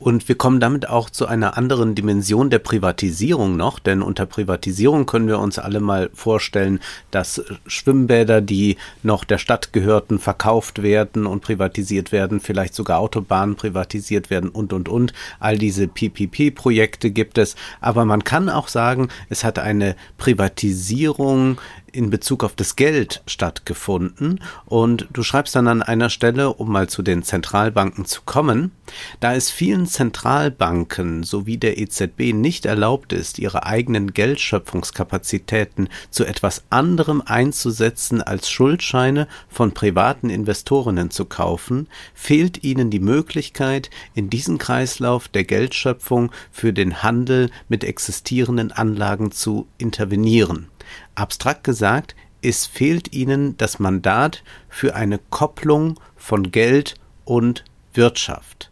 Und 0.00 0.28
wir 0.28 0.34
kommen 0.34 0.60
damit 0.60 0.88
auch 0.88 1.10
zu 1.10 1.26
einer 1.26 1.58
anderen 1.58 1.94
Dimension 1.94 2.48
der 2.48 2.58
Privatisierung 2.58 3.58
noch, 3.58 3.78
denn 3.78 4.00
unter 4.00 4.24
Privatisierung 4.24 5.04
können 5.04 5.28
wir 5.28 5.38
uns 5.38 5.58
alle 5.58 5.78
mal 5.78 6.08
vorstellen, 6.14 6.80
dass 7.10 7.42
Schwimmbäder, 7.66 8.40
die 8.40 8.78
noch 9.02 9.24
der 9.24 9.36
Stadt 9.36 9.74
gehörten, 9.74 10.18
verkauft 10.18 10.82
werden 10.82 11.26
und 11.26 11.42
privatisiert 11.42 12.12
werden, 12.12 12.40
vielleicht 12.40 12.74
sogar 12.74 12.98
Autobahnen 12.98 13.56
privatisiert 13.56 14.30
werden 14.30 14.48
und, 14.48 14.72
und, 14.72 14.88
und. 14.88 15.12
All 15.38 15.58
diese 15.58 15.86
PPP-Projekte 15.86 17.10
gibt 17.10 17.36
es. 17.36 17.54
Aber 17.82 18.06
man 18.06 18.24
kann 18.24 18.48
auch 18.48 18.68
sagen, 18.68 19.08
es 19.28 19.44
hat 19.44 19.58
eine 19.58 19.96
Privatisierung 20.16 21.58
in 21.92 22.10
Bezug 22.10 22.44
auf 22.44 22.54
das 22.54 22.76
Geld 22.76 23.22
stattgefunden. 23.26 24.40
Und 24.66 25.08
du 25.12 25.22
schreibst 25.22 25.54
dann 25.54 25.68
an 25.68 25.82
einer 25.82 26.10
Stelle, 26.10 26.52
um 26.52 26.70
mal 26.70 26.88
zu 26.88 27.02
den 27.02 27.22
Zentralbanken 27.22 28.04
zu 28.04 28.22
kommen, 28.24 28.72
da 29.20 29.34
es 29.34 29.50
vielen 29.50 29.86
Zentralbanken 29.86 31.22
sowie 31.22 31.56
der 31.56 31.78
EZB 31.78 32.32
nicht 32.32 32.66
erlaubt 32.66 33.12
ist, 33.12 33.38
ihre 33.38 33.66
eigenen 33.66 34.12
Geldschöpfungskapazitäten 34.12 35.88
zu 36.10 36.24
etwas 36.24 36.64
anderem 36.70 37.22
einzusetzen 37.24 38.22
als 38.22 38.50
Schuldscheine 38.50 39.28
von 39.48 39.72
privaten 39.72 40.30
Investorinnen 40.30 41.10
zu 41.10 41.24
kaufen, 41.24 41.88
fehlt 42.14 42.64
ihnen 42.64 42.90
die 42.90 43.00
Möglichkeit, 43.00 43.90
in 44.14 44.30
diesen 44.30 44.58
Kreislauf 44.58 45.28
der 45.28 45.44
Geldschöpfung 45.44 46.30
für 46.50 46.72
den 46.72 47.02
Handel 47.02 47.50
mit 47.68 47.84
existierenden 47.84 48.72
Anlagen 48.72 49.32
zu 49.32 49.66
intervenieren. 49.78 50.68
Abstrakt 51.14 51.64
gesagt, 51.64 52.14
es 52.42 52.66
fehlt 52.66 53.12
ihnen 53.12 53.56
das 53.58 53.78
Mandat 53.78 54.42
für 54.68 54.94
eine 54.94 55.18
Kopplung 55.30 55.98
von 56.16 56.50
Geld 56.50 56.94
und 57.24 57.64
Wirtschaft. 57.92 58.70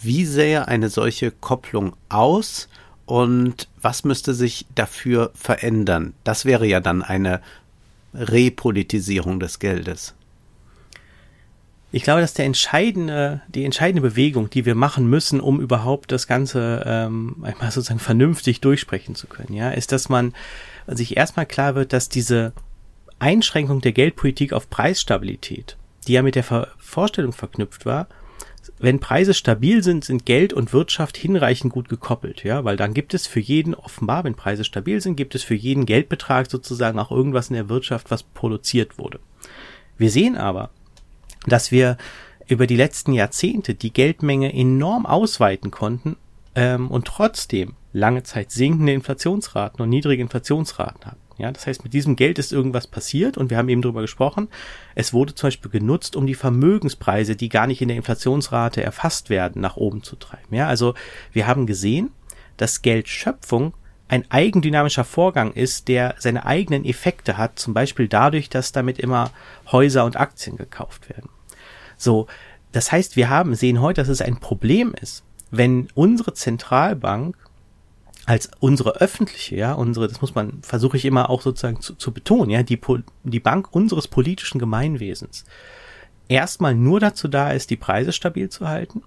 Wie 0.00 0.24
sähe 0.24 0.68
eine 0.68 0.88
solche 0.88 1.30
Kopplung 1.30 1.94
aus 2.08 2.68
und 3.04 3.68
was 3.80 4.04
müsste 4.04 4.32
sich 4.32 4.66
dafür 4.74 5.32
verändern? 5.34 6.14
Das 6.24 6.44
wäre 6.44 6.66
ja 6.66 6.80
dann 6.80 7.02
eine 7.02 7.40
Repolitisierung 8.14 9.40
des 9.40 9.58
Geldes. 9.58 10.14
Ich 11.90 12.02
glaube, 12.02 12.20
dass 12.20 12.34
der 12.34 12.44
entscheidende, 12.44 13.40
die 13.48 13.64
entscheidende 13.64 14.02
Bewegung, 14.02 14.50
die 14.50 14.66
wir 14.66 14.74
machen 14.74 15.08
müssen, 15.08 15.40
um 15.40 15.58
überhaupt 15.58 16.12
das 16.12 16.26
Ganze 16.26 16.82
ähm, 16.84 17.36
einmal 17.42 17.70
sozusagen 17.70 17.98
vernünftig 17.98 18.60
durchsprechen 18.60 19.14
zu 19.14 19.26
können, 19.26 19.54
ja, 19.54 19.70
ist, 19.70 19.90
dass 19.90 20.10
man 20.10 20.34
sich 20.96 21.16
erstmal 21.16 21.46
klar 21.46 21.74
wird, 21.74 21.92
dass 21.92 22.08
diese 22.08 22.52
Einschränkung 23.18 23.80
der 23.80 23.92
Geldpolitik 23.92 24.52
auf 24.52 24.70
Preisstabilität, 24.70 25.76
die 26.06 26.12
ja 26.12 26.22
mit 26.22 26.34
der 26.34 26.44
Ver 26.44 26.68
Vorstellung 26.78 27.32
verknüpft 27.32 27.84
war, 27.84 28.08
wenn 28.78 29.00
Preise 29.00 29.34
stabil 29.34 29.82
sind, 29.82 30.04
sind 30.04 30.24
Geld 30.24 30.52
und 30.52 30.72
Wirtschaft 30.72 31.16
hinreichend 31.16 31.72
gut 31.72 31.88
gekoppelt, 31.88 32.44
ja, 32.44 32.64
weil 32.64 32.76
dann 32.76 32.94
gibt 32.94 33.14
es 33.14 33.26
für 33.26 33.40
jeden 33.40 33.74
offenbar, 33.74 34.24
wenn 34.24 34.34
Preise 34.34 34.64
stabil 34.64 35.00
sind, 35.00 35.16
gibt 35.16 35.34
es 35.34 35.42
für 35.42 35.54
jeden 35.54 35.86
Geldbetrag 35.86 36.50
sozusagen 36.50 36.98
auch 36.98 37.10
irgendwas 37.10 37.48
in 37.48 37.54
der 37.54 37.68
Wirtschaft, 37.68 38.10
was 38.10 38.22
produziert 38.22 38.98
wurde. 38.98 39.20
Wir 39.96 40.10
sehen 40.10 40.36
aber, 40.36 40.70
dass 41.46 41.72
wir 41.72 41.96
über 42.46 42.66
die 42.66 42.76
letzten 42.76 43.12
Jahrzehnte 43.12 43.74
die 43.74 43.92
Geldmenge 43.92 44.52
enorm 44.52 45.06
ausweiten 45.06 45.70
konnten 45.70 46.16
ähm, 46.54 46.90
und 46.90 47.06
trotzdem 47.06 47.74
lange 47.92 48.22
Zeit 48.22 48.50
sinkende 48.50 48.92
Inflationsraten 48.92 49.82
und 49.82 49.88
niedrige 49.88 50.22
Inflationsraten 50.22 51.06
hatten. 51.06 51.28
Ja, 51.38 51.52
das 51.52 51.66
heißt, 51.66 51.84
mit 51.84 51.92
diesem 51.94 52.16
Geld 52.16 52.38
ist 52.40 52.52
irgendwas 52.52 52.88
passiert 52.88 53.38
und 53.38 53.48
wir 53.48 53.58
haben 53.58 53.68
eben 53.68 53.80
darüber 53.80 54.00
gesprochen. 54.00 54.48
Es 54.96 55.12
wurde 55.12 55.36
zum 55.36 55.46
Beispiel 55.46 55.70
genutzt, 55.70 56.16
um 56.16 56.26
die 56.26 56.34
Vermögenspreise, 56.34 57.36
die 57.36 57.48
gar 57.48 57.68
nicht 57.68 57.80
in 57.80 57.88
der 57.88 57.96
Inflationsrate 57.96 58.82
erfasst 58.82 59.30
werden, 59.30 59.62
nach 59.62 59.76
oben 59.76 60.02
zu 60.02 60.16
treiben. 60.16 60.52
Ja, 60.54 60.66
also 60.66 60.94
wir 61.32 61.46
haben 61.46 61.66
gesehen, 61.66 62.10
dass 62.56 62.82
Geldschöpfung 62.82 63.74
ein 64.08 64.24
eigendynamischer 64.30 65.04
Vorgang 65.04 65.52
ist, 65.52 65.86
der 65.86 66.16
seine 66.18 66.44
eigenen 66.44 66.84
Effekte 66.84 67.36
hat, 67.36 67.58
zum 67.58 67.72
Beispiel 67.72 68.08
dadurch, 68.08 68.48
dass 68.48 68.72
damit 68.72 68.98
immer 68.98 69.30
Häuser 69.70 70.04
und 70.04 70.18
Aktien 70.18 70.56
gekauft 70.56 71.08
werden. 71.08 71.28
So, 71.96 72.26
das 72.72 72.90
heißt, 72.90 73.16
wir 73.16 73.28
haben, 73.28 73.54
sehen 73.54 73.80
heute, 73.80 74.00
dass 74.00 74.08
es 74.08 74.22
ein 74.22 74.40
Problem 74.40 74.94
ist, 75.00 75.24
wenn 75.50 75.88
unsere 75.94 76.34
Zentralbank 76.34 77.36
als 78.28 78.50
unsere 78.60 78.96
öffentliche, 78.96 79.56
ja, 79.56 79.72
unsere, 79.72 80.06
das 80.06 80.20
muss 80.20 80.34
man, 80.34 80.58
versuche 80.60 80.98
ich 80.98 81.06
immer 81.06 81.30
auch 81.30 81.40
sozusagen 81.40 81.80
zu, 81.80 81.94
zu 81.94 82.12
betonen, 82.12 82.50
ja, 82.50 82.62
die, 82.62 82.78
die 83.24 83.40
Bank 83.40 83.74
unseres 83.74 84.06
politischen 84.06 84.58
Gemeinwesens 84.58 85.46
erstmal 86.28 86.74
nur 86.74 87.00
dazu 87.00 87.26
da 87.26 87.52
ist, 87.52 87.70
die 87.70 87.76
Preise 87.76 88.12
stabil 88.12 88.50
zu 88.50 88.68
halten 88.68 89.02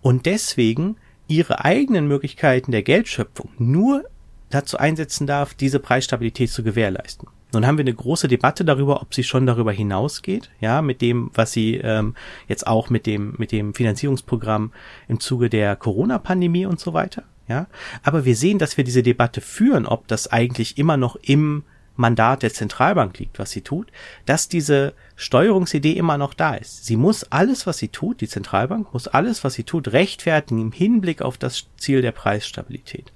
und 0.00 0.24
deswegen 0.24 0.96
ihre 1.28 1.62
eigenen 1.62 2.08
Möglichkeiten 2.08 2.72
der 2.72 2.82
Geldschöpfung 2.82 3.50
nur 3.58 4.04
dazu 4.48 4.78
einsetzen 4.78 5.26
darf, 5.26 5.52
diese 5.52 5.78
Preisstabilität 5.78 6.50
zu 6.50 6.62
gewährleisten. 6.62 7.28
Nun 7.52 7.66
haben 7.66 7.76
wir 7.76 7.82
eine 7.84 7.92
große 7.92 8.28
Debatte 8.28 8.64
darüber, 8.64 9.02
ob 9.02 9.12
sie 9.12 9.24
schon 9.24 9.44
darüber 9.44 9.72
hinausgeht, 9.72 10.50
ja, 10.60 10.80
mit 10.80 11.02
dem, 11.02 11.30
was 11.34 11.52
sie 11.52 11.74
ähm, 11.74 12.14
jetzt 12.48 12.66
auch 12.66 12.88
mit 12.88 13.04
dem 13.04 13.34
mit 13.36 13.52
dem 13.52 13.74
Finanzierungsprogramm 13.74 14.72
im 15.06 15.20
Zuge 15.20 15.50
der 15.50 15.76
Corona-Pandemie 15.76 16.64
und 16.64 16.80
so 16.80 16.94
weiter, 16.94 17.24
ja. 17.48 17.66
Aber 18.02 18.24
wir 18.24 18.36
sehen, 18.36 18.58
dass 18.58 18.76
wir 18.76 18.84
diese 18.84 19.02
Debatte 19.02 19.40
führen, 19.40 19.86
ob 19.86 20.08
das 20.08 20.28
eigentlich 20.28 20.78
immer 20.78 20.96
noch 20.96 21.16
im 21.16 21.64
Mandat 21.96 22.42
der 22.42 22.52
Zentralbank 22.52 23.18
liegt, 23.18 23.38
was 23.38 23.52
sie 23.52 23.60
tut, 23.60 23.90
dass 24.26 24.48
diese 24.48 24.94
Steuerungsidee 25.14 25.92
immer 25.92 26.18
noch 26.18 26.34
da 26.34 26.54
ist. 26.54 26.84
Sie 26.84 26.96
muss 26.96 27.24
alles, 27.24 27.66
was 27.66 27.78
sie 27.78 27.88
tut, 27.88 28.20
die 28.20 28.28
Zentralbank 28.28 28.92
muss 28.92 29.06
alles, 29.06 29.44
was 29.44 29.54
sie 29.54 29.64
tut, 29.64 29.92
rechtfertigen 29.92 30.60
im 30.60 30.72
Hinblick 30.72 31.22
auf 31.22 31.38
das 31.38 31.66
Ziel 31.76 32.02
der 32.02 32.12
Preisstabilität. 32.12 33.12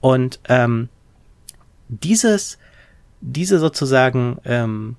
Und 0.00 0.38
ähm, 0.48 0.88
dieses, 1.88 2.58
diese 3.20 3.58
sozusagen 3.58 4.38
ähm, 4.44 4.96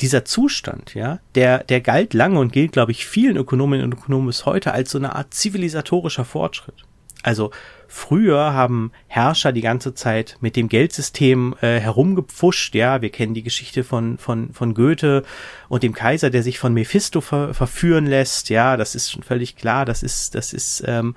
dieser 0.00 0.24
Zustand, 0.24 0.94
ja, 0.94 1.20
der, 1.34 1.64
der 1.64 1.80
galt 1.80 2.12
lange 2.12 2.40
und 2.40 2.52
gilt, 2.52 2.72
glaube 2.72 2.92
ich, 2.92 3.06
vielen 3.06 3.36
Ökonominnen 3.36 3.86
und 3.86 3.94
Ökonomen 3.94 4.26
bis 4.26 4.46
heute 4.46 4.72
als 4.72 4.90
so 4.90 4.98
eine 4.98 5.14
Art 5.14 5.32
zivilisatorischer 5.32 6.24
Fortschritt. 6.24 6.84
Also 7.22 7.52
früher 7.92 8.54
haben 8.54 8.90
Herrscher 9.06 9.52
die 9.52 9.60
ganze 9.60 9.94
Zeit 9.94 10.38
mit 10.40 10.56
dem 10.56 10.70
Geldsystem 10.70 11.54
äh, 11.60 11.78
herumgepfuscht, 11.78 12.74
ja, 12.74 13.02
wir 13.02 13.10
kennen 13.10 13.34
die 13.34 13.42
Geschichte 13.42 13.84
von, 13.84 14.16
von, 14.16 14.54
von 14.54 14.72
Goethe 14.72 15.24
und 15.68 15.82
dem 15.82 15.92
Kaiser, 15.92 16.30
der 16.30 16.42
sich 16.42 16.58
von 16.58 16.72
Mephisto 16.72 17.20
ver 17.20 17.52
verführen 17.52 18.06
lässt, 18.06 18.48
ja, 18.48 18.78
das 18.78 18.94
ist 18.94 19.12
schon 19.12 19.22
völlig 19.22 19.56
klar, 19.56 19.84
das 19.84 20.02
ist, 20.02 20.34
das 20.34 20.54
ist 20.54 20.82
ähm, 20.86 21.14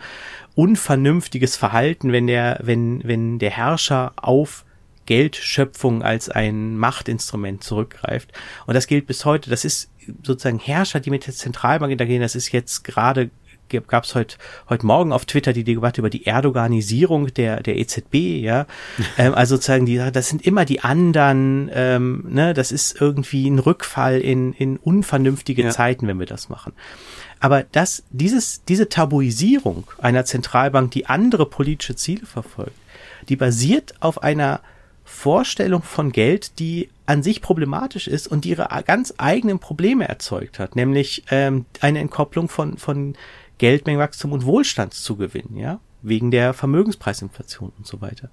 unvernünftiges 0.53 1.55
Verhalten, 1.55 2.11
wenn 2.11 2.27
der, 2.27 2.59
wenn, 2.61 3.01
wenn 3.05 3.39
der 3.39 3.51
Herrscher 3.51 4.11
auf 4.17 4.65
Geldschöpfung 5.05 6.03
als 6.03 6.29
ein 6.29 6.77
Machtinstrument 6.77 7.63
zurückgreift. 7.63 8.33
Und 8.65 8.73
das 8.73 8.87
gilt 8.87 9.07
bis 9.07 9.23
heute. 9.23 9.49
Das 9.49 9.63
ist 9.63 9.91
sozusagen 10.23 10.59
Herrscher, 10.59 10.99
die 10.99 11.11
mit 11.11 11.25
der 11.25 11.33
Zentralbank 11.33 11.91
interagieren. 11.91 12.21
Das 12.21 12.35
ist 12.35 12.51
jetzt 12.51 12.83
gerade 12.83 13.29
gab 13.69 14.03
es 14.03 14.15
heute 14.15 14.37
heute 14.69 14.85
Morgen 14.85 15.11
auf 15.11 15.25
Twitter 15.25 15.53
die 15.53 15.63
Debatte 15.63 16.01
über 16.01 16.09
die 16.09 16.25
Erdoganisierung 16.25 17.33
der 17.33 17.61
der 17.61 17.77
EZB, 17.77 18.41
ja, 18.41 18.65
ähm, 19.17 19.33
also 19.33 19.55
sozusagen 19.55 19.85
die, 19.85 19.97
das 19.97 20.29
sind 20.29 20.45
immer 20.45 20.65
die 20.65 20.81
anderen, 20.81 21.69
ähm, 21.73 22.25
ne, 22.29 22.53
das 22.53 22.71
ist 22.71 22.99
irgendwie 22.99 23.49
ein 23.49 23.59
Rückfall 23.59 24.19
in 24.19 24.53
in 24.53 24.77
unvernünftige 24.77 25.63
ja. 25.63 25.69
Zeiten, 25.69 26.07
wenn 26.07 26.19
wir 26.19 26.25
das 26.25 26.49
machen. 26.49 26.73
Aber 27.39 27.63
das 27.63 28.03
dieses 28.09 28.63
diese 28.65 28.89
Tabuisierung 28.89 29.85
einer 29.97 30.25
Zentralbank, 30.25 30.91
die 30.91 31.07
andere 31.07 31.45
politische 31.45 31.95
Ziele 31.95 32.25
verfolgt, 32.25 32.77
die 33.29 33.35
basiert 33.35 33.95
auf 33.99 34.23
einer 34.23 34.61
Vorstellung 35.05 35.83
von 35.83 36.11
Geld, 36.11 36.57
die 36.59 36.89
an 37.05 37.21
sich 37.21 37.41
problematisch 37.41 38.07
ist 38.07 38.27
und 38.27 38.43
die 38.43 38.49
ihre 38.49 38.67
ganz 38.85 39.13
eigenen 39.17 39.59
Probleme 39.59 40.07
erzeugt 40.07 40.57
hat, 40.57 40.75
nämlich 40.75 41.23
ähm, 41.29 41.65
eine 41.79 41.99
Entkopplung 41.99 42.49
von, 42.49 42.77
von 42.77 43.15
Geldmengenwachstum 43.57 44.31
und 44.31 44.45
Wohlstandszugewinn, 44.45 45.55
ja, 45.55 45.79
wegen 46.01 46.31
der 46.31 46.53
Vermögenspreisinflation 46.53 47.71
und 47.77 47.87
so 47.87 48.01
weiter. 48.01 48.29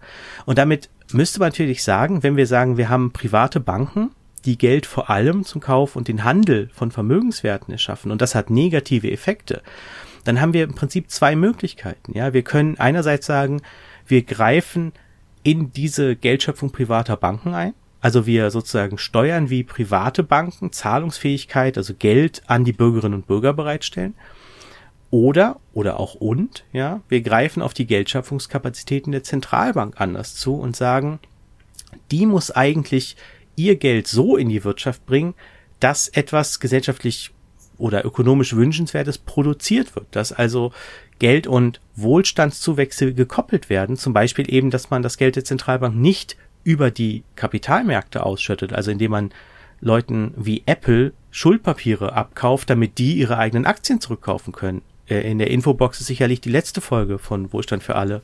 Und 0.46 0.58
damit 0.58 0.90
müsste 1.12 1.38
man 1.38 1.48
natürlich 1.48 1.82
sagen, 1.82 2.22
wenn 2.22 2.36
wir 2.36 2.46
sagen, 2.46 2.76
wir 2.76 2.88
haben 2.88 3.12
private 3.12 3.60
Banken, 3.60 4.10
die 4.44 4.58
Geld 4.58 4.86
vor 4.86 5.08
allem 5.08 5.44
zum 5.44 5.60
Kauf 5.60 5.96
und 5.96 6.08
den 6.08 6.24
Handel 6.24 6.68
von 6.72 6.90
Vermögenswerten 6.90 7.72
erschaffen 7.72 8.10
und 8.10 8.20
das 8.20 8.34
hat 8.34 8.50
negative 8.50 9.10
Effekte, 9.10 9.62
dann 10.24 10.40
haben 10.40 10.52
wir 10.52 10.64
im 10.64 10.74
Prinzip 10.74 11.10
zwei 11.10 11.36
Möglichkeiten. 11.36 12.16
Ja, 12.16 12.32
wir 12.32 12.42
können 12.42 12.78
einerseits 12.78 13.26
sagen, 13.26 13.62
wir 14.06 14.22
greifen 14.22 14.92
in 15.42 15.72
diese 15.72 16.16
Geldschöpfung 16.16 16.70
privater 16.70 17.16
Banken 17.16 17.54
ein. 17.54 17.74
Also 18.00 18.26
wir 18.26 18.50
sozusagen 18.50 18.98
steuern 18.98 19.48
wie 19.48 19.62
private 19.62 20.22
Banken 20.22 20.72
Zahlungsfähigkeit, 20.72 21.76
also 21.76 21.94
Geld 21.94 22.42
an 22.46 22.64
die 22.64 22.72
Bürgerinnen 22.72 23.14
und 23.14 23.26
Bürger 23.26 23.52
bereitstellen. 23.52 24.14
Oder, 25.12 25.60
oder 25.74 26.00
auch 26.00 26.14
und, 26.14 26.64
ja, 26.72 27.02
wir 27.10 27.20
greifen 27.20 27.60
auf 27.60 27.74
die 27.74 27.86
Geldschöpfungskapazitäten 27.86 29.12
der 29.12 29.22
Zentralbank 29.22 30.00
anders 30.00 30.36
zu 30.36 30.54
und 30.54 30.74
sagen, 30.74 31.20
die 32.10 32.24
muss 32.24 32.50
eigentlich 32.50 33.16
ihr 33.54 33.76
Geld 33.76 34.06
so 34.08 34.38
in 34.38 34.48
die 34.48 34.64
Wirtschaft 34.64 35.04
bringen, 35.04 35.34
dass 35.80 36.08
etwas 36.08 36.60
gesellschaftlich 36.60 37.30
oder 37.76 38.06
ökonomisch 38.06 38.56
wünschenswertes 38.56 39.18
produziert 39.18 39.94
wird, 39.96 40.06
dass 40.12 40.32
also 40.32 40.72
Geld- 41.18 41.46
und 41.46 41.82
Wohlstandszuwächse 41.94 43.12
gekoppelt 43.12 43.68
werden. 43.68 43.98
Zum 43.98 44.14
Beispiel 44.14 44.50
eben, 44.50 44.70
dass 44.70 44.88
man 44.88 45.02
das 45.02 45.18
Geld 45.18 45.36
der 45.36 45.44
Zentralbank 45.44 45.94
nicht 45.94 46.38
über 46.64 46.90
die 46.90 47.22
Kapitalmärkte 47.36 48.24
ausschüttet, 48.24 48.72
also 48.72 48.90
indem 48.90 49.10
man 49.10 49.30
Leuten 49.82 50.32
wie 50.38 50.62
Apple 50.64 51.12
Schuldpapiere 51.30 52.14
abkauft, 52.14 52.70
damit 52.70 52.96
die 52.96 53.18
ihre 53.18 53.36
eigenen 53.36 53.66
Aktien 53.66 54.00
zurückkaufen 54.00 54.54
können. 54.54 54.80
Äh, 55.12 55.30
in 55.30 55.38
der 55.38 55.50
Infobox 55.50 56.00
ist 56.00 56.06
sicherlich 56.06 56.40
die 56.40 56.50
letzte 56.50 56.80
Folge 56.80 57.18
von 57.18 57.52
Wohlstand 57.52 57.82
für 57.82 57.96
alle 57.96 58.22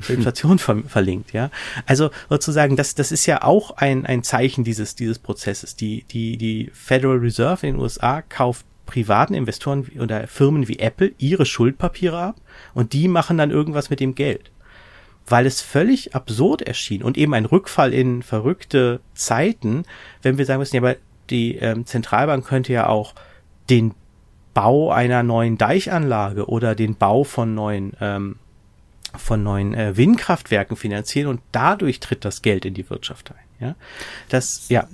zur 0.00 0.14
Inflation 0.16 0.58
ver 0.58 0.82
verlinkt, 0.86 1.32
ja. 1.32 1.50
Also 1.86 2.10
sozusagen, 2.28 2.76
das, 2.76 2.94
das 2.94 3.12
ist 3.12 3.26
ja 3.26 3.42
auch 3.42 3.76
ein, 3.76 4.04
ein 4.06 4.22
Zeichen 4.22 4.64
dieses, 4.64 4.96
dieses 4.96 5.18
Prozesses. 5.18 5.76
Die, 5.76 6.04
die, 6.04 6.36
die 6.36 6.70
Federal 6.72 7.18
Reserve 7.18 7.66
in 7.66 7.74
den 7.74 7.82
USA 7.82 8.22
kauft 8.22 8.66
privaten 8.86 9.34
Investoren 9.34 9.90
oder 9.98 10.26
Firmen 10.26 10.68
wie 10.68 10.78
Apple 10.78 11.12
ihre 11.18 11.46
Schuldpapiere 11.46 12.18
ab 12.18 12.36
und 12.74 12.92
die 12.92 13.08
machen 13.08 13.38
dann 13.38 13.50
irgendwas 13.50 13.88
mit 13.88 14.00
dem 14.00 14.14
Geld. 14.14 14.50
Weil 15.26 15.46
es 15.46 15.62
völlig 15.62 16.14
absurd 16.14 16.60
erschien 16.60 17.02
und 17.02 17.16
eben 17.16 17.32
ein 17.32 17.46
Rückfall 17.46 17.94
in 17.94 18.22
verrückte 18.22 19.00
Zeiten, 19.14 19.84
wenn 20.20 20.36
wir 20.36 20.44
sagen 20.44 20.58
müssen, 20.58 20.76
ja, 20.76 20.82
aber 20.82 20.96
die 21.30 21.56
ähm, 21.56 21.86
Zentralbank 21.86 22.46
könnte 22.46 22.74
ja 22.74 22.88
auch 22.88 23.14
den 23.70 23.94
Bau 24.54 24.90
einer 24.90 25.22
neuen 25.22 25.58
Deichanlage 25.58 26.46
oder 26.48 26.74
den 26.74 26.96
Bau 26.96 27.24
von 27.24 27.54
neuen 27.54 27.92
ähm, 28.00 28.36
von 29.16 29.42
neuen 29.42 29.74
äh, 29.74 29.96
Windkraftwerken 29.96 30.76
finanzieren 30.76 31.28
und 31.28 31.40
dadurch 31.52 32.00
tritt 32.00 32.24
das 32.24 32.42
Geld 32.42 32.64
in 32.64 32.74
die 32.74 32.88
Wirtschaft 32.90 33.30
ein. 33.30 33.44
Ja, 33.60 33.74
das 34.28 34.68
ja 34.68 34.88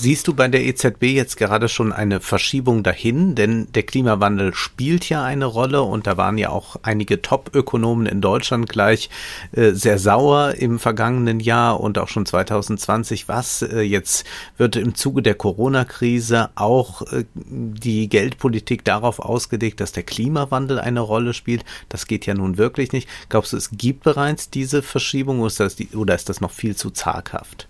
Siehst 0.00 0.28
du 0.28 0.34
bei 0.34 0.46
der 0.46 0.64
EZB 0.64 1.06
jetzt 1.06 1.36
gerade 1.36 1.68
schon 1.68 1.92
eine 1.92 2.20
Verschiebung 2.20 2.84
dahin? 2.84 3.34
Denn 3.34 3.66
der 3.72 3.82
Klimawandel 3.82 4.54
spielt 4.54 5.08
ja 5.08 5.24
eine 5.24 5.44
Rolle 5.44 5.82
und 5.82 6.06
da 6.06 6.16
waren 6.16 6.38
ja 6.38 6.50
auch 6.50 6.76
einige 6.84 7.20
Top-Ökonomen 7.20 8.06
in 8.06 8.20
Deutschland 8.20 8.68
gleich 8.68 9.10
äh, 9.50 9.72
sehr 9.72 9.98
sauer 9.98 10.54
im 10.54 10.78
vergangenen 10.78 11.40
Jahr 11.40 11.80
und 11.80 11.98
auch 11.98 12.06
schon 12.06 12.26
2020. 12.26 13.26
Was 13.26 13.62
äh, 13.62 13.80
jetzt 13.80 14.24
wird 14.56 14.76
im 14.76 14.94
Zuge 14.94 15.20
der 15.20 15.34
Corona-Krise 15.34 16.50
auch 16.54 17.02
äh, 17.10 17.24
die 17.34 18.08
Geldpolitik 18.08 18.84
darauf 18.84 19.18
ausgelegt, 19.18 19.80
dass 19.80 19.90
der 19.90 20.04
Klimawandel 20.04 20.78
eine 20.78 21.00
Rolle 21.00 21.34
spielt? 21.34 21.64
Das 21.88 22.06
geht 22.06 22.24
ja 22.24 22.34
nun 22.34 22.56
wirklich 22.56 22.92
nicht. 22.92 23.08
Glaubst 23.30 23.52
du, 23.52 23.56
es 23.56 23.72
gibt 23.72 24.04
bereits 24.04 24.48
diese 24.48 24.80
Verschiebung 24.80 25.40
oder 25.40 25.48
ist 25.48 25.58
das, 25.58 25.74
die, 25.74 25.88
oder 25.88 26.14
ist 26.14 26.28
das 26.28 26.40
noch 26.40 26.52
viel 26.52 26.76
zu 26.76 26.90
zaghaft? 26.90 27.67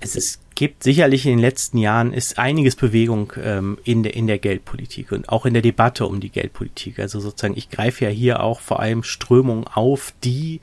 Es 0.00 0.16
ist, 0.16 0.40
gibt 0.54 0.82
sicherlich 0.82 1.26
in 1.26 1.32
den 1.32 1.38
letzten 1.38 1.78
Jahren 1.78 2.12
ist 2.12 2.38
einiges 2.38 2.76
Bewegung 2.76 3.32
ähm, 3.40 3.78
in, 3.84 4.02
der, 4.02 4.14
in 4.14 4.26
der 4.26 4.38
Geldpolitik 4.38 5.12
und 5.12 5.28
auch 5.28 5.46
in 5.46 5.54
der 5.54 5.62
Debatte 5.62 6.06
um 6.06 6.20
die 6.20 6.30
Geldpolitik. 6.30 6.98
Also 6.98 7.20
sozusagen, 7.20 7.56
ich 7.56 7.70
greife 7.70 8.04
ja 8.04 8.10
hier 8.10 8.42
auch 8.42 8.60
vor 8.60 8.80
allem 8.80 9.02
Strömungen 9.02 9.66
auf, 9.66 10.12
die 10.22 10.60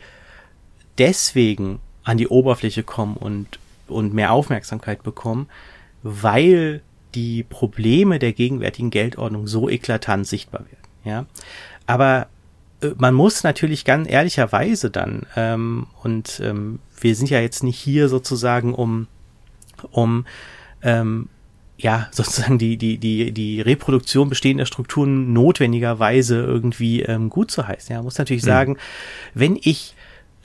deswegen 0.98 1.80
an 2.04 2.18
die 2.18 2.28
Oberfläche 2.28 2.84
kommen 2.84 3.18
und, 3.18 3.60
und 3.88 4.14
mehr 4.14 4.32
Aufmerksamkeit 4.32 5.04
bekommen, 5.04 5.48
weil 6.04 6.82
die 7.14 7.44
Probleme 7.44 8.20
der 8.20 8.34
gegenwärtigen 8.34 8.92
Geldordnung 8.92 9.48
so 9.48 9.70
eklatant 9.70 10.28
sichtbar 10.28 10.62
werden. 10.62 10.86
Ja, 11.04 11.26
aber 11.88 12.28
äh, 12.82 12.92
man 12.98 13.14
muss 13.14 13.44
natürlich 13.44 13.86
ganz 13.86 14.10
ehrlicherweise 14.10 14.90
dann 14.90 15.26
ähm, 15.36 15.88
und 16.04 16.42
ähm, 16.44 16.80
wir 17.00 17.16
sind 17.16 17.30
ja 17.30 17.40
jetzt 17.40 17.64
nicht 17.64 17.78
hier 17.78 18.10
sozusagen 18.10 18.74
um 18.74 19.08
um 19.92 20.26
ähm, 20.82 21.30
ja, 21.78 22.08
sozusagen 22.12 22.58
die, 22.58 22.78
die, 22.78 22.98
die, 22.98 23.32
die 23.32 23.62
Reproduktion 23.62 24.30
bestehender 24.30 24.66
Strukturen 24.66 25.34
notwendigerweise 25.34 26.38
irgendwie 26.38 27.02
ähm, 27.02 27.30
gut 27.30 27.52
zu 27.52 27.68
heißen. 27.68 27.94
Ja, 27.94 28.00
man 28.00 28.06
muss 28.06 28.18
natürlich 28.18 28.44
mhm. 28.44 28.48
sagen, 28.48 28.78
wenn 29.34 29.58
ich 29.62 29.96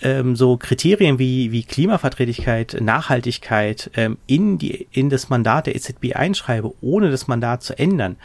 ähm, 0.03 0.35
so 0.37 0.57
Kriterien 0.57 1.18
wie, 1.18 1.53
wie 1.53 1.62
Klimaverträglichkeit, 1.62 2.78
Nachhaltigkeit 2.81 3.91
ähm, 3.95 4.16
in, 4.26 4.59
die, 4.59 4.89
in 4.93 5.11
das 5.11 5.28
Mandat 5.28 5.66
der 5.66 5.76
EZB 5.76 6.14
einschreibe, 6.14 6.72
ohne 6.81 7.11
das 7.11 7.28
Mandat 7.28 7.62
zu 7.62 7.78
ändern 7.78 8.16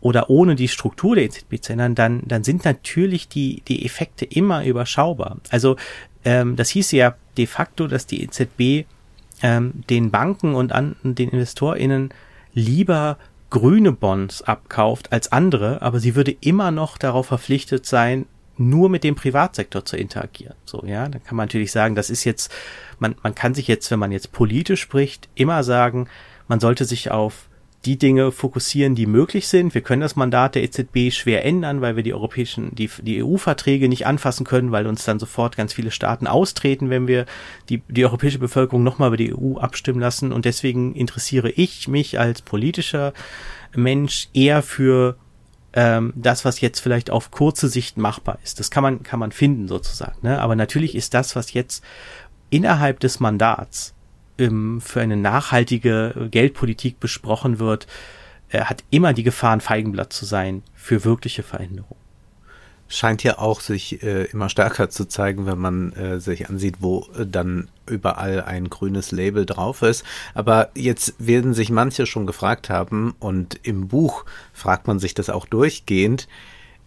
oder 0.00 0.30
ohne 0.30 0.54
die 0.54 0.68
Struktur 0.68 1.16
der 1.16 1.24
EZB 1.24 1.60
zu 1.60 1.72
ändern, 1.72 1.94
dann, 1.94 2.22
dann 2.24 2.44
sind 2.44 2.64
natürlich 2.64 3.28
die, 3.28 3.62
die 3.68 3.84
Effekte 3.84 4.24
immer 4.24 4.64
überschaubar. 4.64 5.38
Also 5.50 5.76
ähm, 6.24 6.56
das 6.56 6.70
hieß 6.70 6.92
ja 6.92 7.14
de 7.36 7.46
facto, 7.46 7.86
dass 7.86 8.06
die 8.06 8.22
EZB 8.22 8.86
ähm, 9.42 9.82
den 9.88 10.10
Banken 10.10 10.54
und 10.54 10.72
an 10.72 10.96
den 11.02 11.30
InvestorInnen 11.30 12.10
lieber 12.54 13.18
grüne 13.50 13.92
Bonds 13.92 14.42
abkauft 14.42 15.12
als 15.12 15.32
andere, 15.32 15.80
aber 15.82 16.00
sie 16.00 16.14
würde 16.14 16.36
immer 16.40 16.70
noch 16.70 16.98
darauf 16.98 17.26
verpflichtet 17.26 17.86
sein, 17.86 18.26
nur 18.58 18.88
mit 18.88 19.04
dem 19.04 19.14
Privatsektor 19.14 19.84
zu 19.84 19.96
interagieren. 19.96 20.54
So, 20.64 20.84
ja, 20.84 21.08
dann 21.08 21.22
kann 21.22 21.36
man 21.36 21.46
natürlich 21.46 21.72
sagen, 21.72 21.94
das 21.94 22.10
ist 22.10 22.24
jetzt, 22.24 22.52
man, 22.98 23.14
man 23.22 23.34
kann 23.34 23.54
sich 23.54 23.68
jetzt, 23.68 23.90
wenn 23.90 24.00
man 24.00 24.12
jetzt 24.12 24.32
politisch 24.32 24.80
spricht, 24.80 25.28
immer 25.34 25.62
sagen, 25.62 26.08
man 26.48 26.60
sollte 26.60 26.84
sich 26.84 27.10
auf 27.10 27.47
die 27.84 27.96
Dinge 27.96 28.32
fokussieren, 28.32 28.94
die 28.94 29.06
möglich 29.06 29.46
sind. 29.46 29.74
Wir 29.74 29.82
können 29.82 30.00
das 30.00 30.16
Mandat 30.16 30.56
der 30.56 30.64
EZB 30.64 31.12
schwer 31.12 31.44
ändern, 31.44 31.80
weil 31.80 31.94
wir 31.94 32.02
die 32.02 32.12
europäischen, 32.12 32.74
die, 32.74 32.90
die 33.02 33.22
EU-Verträge 33.22 33.88
nicht 33.88 34.06
anfassen 34.06 34.44
können, 34.44 34.72
weil 34.72 34.86
uns 34.86 35.04
dann 35.04 35.18
sofort 35.18 35.56
ganz 35.56 35.72
viele 35.72 35.92
Staaten 35.92 36.26
austreten, 36.26 36.90
wenn 36.90 37.06
wir 37.06 37.24
die, 37.68 37.82
die 37.88 38.04
europäische 38.04 38.40
Bevölkerung 38.40 38.82
nochmal 38.82 39.08
über 39.08 39.16
die 39.16 39.32
EU 39.32 39.58
abstimmen 39.58 40.00
lassen. 40.00 40.32
Und 40.32 40.44
deswegen 40.44 40.94
interessiere 40.94 41.50
ich 41.50 41.86
mich 41.86 42.18
als 42.18 42.42
politischer 42.42 43.12
Mensch 43.74 44.28
eher 44.34 44.62
für 44.62 45.16
ähm, 45.72 46.12
das, 46.16 46.44
was 46.44 46.60
jetzt 46.60 46.80
vielleicht 46.80 47.10
auf 47.10 47.30
kurze 47.30 47.68
Sicht 47.68 47.96
machbar 47.96 48.38
ist. 48.42 48.58
Das 48.58 48.70
kann 48.70 48.82
man, 48.82 49.04
kann 49.04 49.20
man 49.20 49.30
finden 49.30 49.68
sozusagen. 49.68 50.16
Ne? 50.22 50.40
Aber 50.40 50.56
natürlich 50.56 50.96
ist 50.96 51.14
das, 51.14 51.36
was 51.36 51.52
jetzt 51.52 51.84
innerhalb 52.50 52.98
des 53.00 53.20
Mandats 53.20 53.94
ähm, 54.38 54.80
für 54.80 55.00
eine 55.00 55.16
nachhaltige 55.16 56.28
Geldpolitik 56.30 57.00
besprochen 57.00 57.58
wird, 57.58 57.86
äh, 58.50 58.60
hat 58.60 58.84
immer 58.90 59.12
die 59.12 59.22
Gefahr, 59.24 59.52
ein 59.52 59.60
Feigenblatt 59.60 60.12
zu 60.12 60.24
sein 60.24 60.62
für 60.74 61.04
wirkliche 61.04 61.42
Veränderungen 61.42 62.08
scheint 62.88 63.22
ja 63.22 63.38
auch 63.38 63.60
sich 63.60 64.02
äh, 64.02 64.24
immer 64.24 64.48
stärker 64.48 64.88
zu 64.88 65.04
zeigen, 65.04 65.46
wenn 65.46 65.58
man 65.58 65.92
äh, 65.92 66.20
sich 66.20 66.48
ansieht, 66.48 66.76
wo 66.80 67.06
äh, 67.16 67.26
dann 67.26 67.68
überall 67.86 68.42
ein 68.42 68.70
grünes 68.70 69.12
Label 69.12 69.46
drauf 69.46 69.82
ist. 69.82 70.04
Aber 70.34 70.70
jetzt 70.74 71.14
werden 71.18 71.54
sich 71.54 71.70
manche 71.70 72.06
schon 72.06 72.26
gefragt 72.26 72.70
haben, 72.70 73.14
und 73.20 73.60
im 73.62 73.88
Buch 73.88 74.24
fragt 74.52 74.86
man 74.86 74.98
sich 74.98 75.14
das 75.14 75.30
auch 75.30 75.46
durchgehend, 75.46 76.28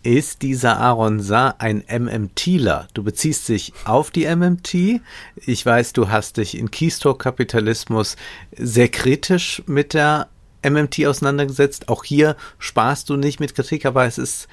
ist 0.03 0.41
dieser 0.41 0.77
Aaron 0.77 1.19
Saar 1.19 1.55
ein 1.59 1.83
MMTler? 1.87 2.87
Du 2.93 3.03
beziehst 3.03 3.49
dich 3.49 3.73
auf 3.85 4.11
die 4.11 4.25
MMT. 4.25 5.01
Ich 5.35 5.65
weiß, 5.65 5.93
du 5.93 6.09
hast 6.09 6.37
dich 6.37 6.57
in 6.57 6.71
Keystroke-Kapitalismus 6.71 8.15
sehr 8.57 8.89
kritisch 8.89 9.61
mit 9.67 9.93
der 9.93 10.27
MMT 10.63 11.05
auseinandergesetzt. 11.05 11.89
Auch 11.89 12.03
hier 12.03 12.35
sparst 12.59 13.09
du 13.09 13.15
nicht 13.15 13.39
mit 13.39 13.55
Kritik, 13.55 13.85
aber 13.85 14.05
es 14.05 14.17
ist 14.17 14.47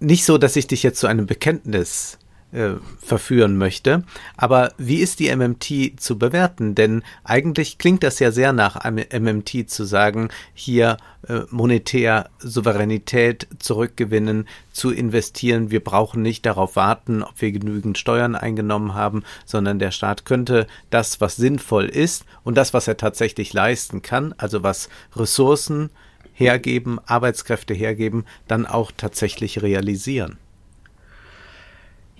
nicht 0.00 0.24
so, 0.24 0.38
dass 0.38 0.56
ich 0.56 0.66
dich 0.66 0.82
jetzt 0.82 1.00
zu 1.00 1.06
einem 1.06 1.26
Bekenntnis 1.26 2.18
äh, 2.52 2.72
verführen 2.98 3.56
möchte. 3.56 4.04
Aber 4.36 4.72
wie 4.78 4.96
ist 4.96 5.20
die 5.20 5.34
MMT 5.34 6.00
zu 6.00 6.18
bewerten? 6.18 6.74
Denn 6.74 7.02
eigentlich 7.24 7.78
klingt 7.78 8.02
das 8.02 8.18
ja 8.18 8.32
sehr 8.32 8.52
nach 8.52 8.84
MMT 8.84 9.70
zu 9.70 9.84
sagen, 9.84 10.30
hier 10.54 10.96
äh, 11.28 11.40
monetär 11.50 12.30
Souveränität 12.38 13.46
zurückgewinnen, 13.58 14.48
zu 14.72 14.90
investieren. 14.90 15.70
Wir 15.70 15.82
brauchen 15.84 16.22
nicht 16.22 16.46
darauf 16.46 16.76
warten, 16.76 17.22
ob 17.22 17.40
wir 17.40 17.52
genügend 17.52 17.98
Steuern 17.98 18.34
eingenommen 18.34 18.94
haben, 18.94 19.22
sondern 19.44 19.78
der 19.78 19.90
Staat 19.90 20.24
könnte 20.24 20.66
das, 20.90 21.20
was 21.20 21.36
sinnvoll 21.36 21.84
ist 21.84 22.24
und 22.42 22.56
das, 22.56 22.74
was 22.74 22.88
er 22.88 22.96
tatsächlich 22.96 23.52
leisten 23.52 24.02
kann, 24.02 24.34
also 24.38 24.62
was 24.62 24.88
Ressourcen 25.14 25.90
hergeben, 26.32 26.98
Arbeitskräfte 27.04 27.74
hergeben, 27.74 28.24
dann 28.48 28.66
auch 28.66 28.90
tatsächlich 28.96 29.62
realisieren. 29.62 30.38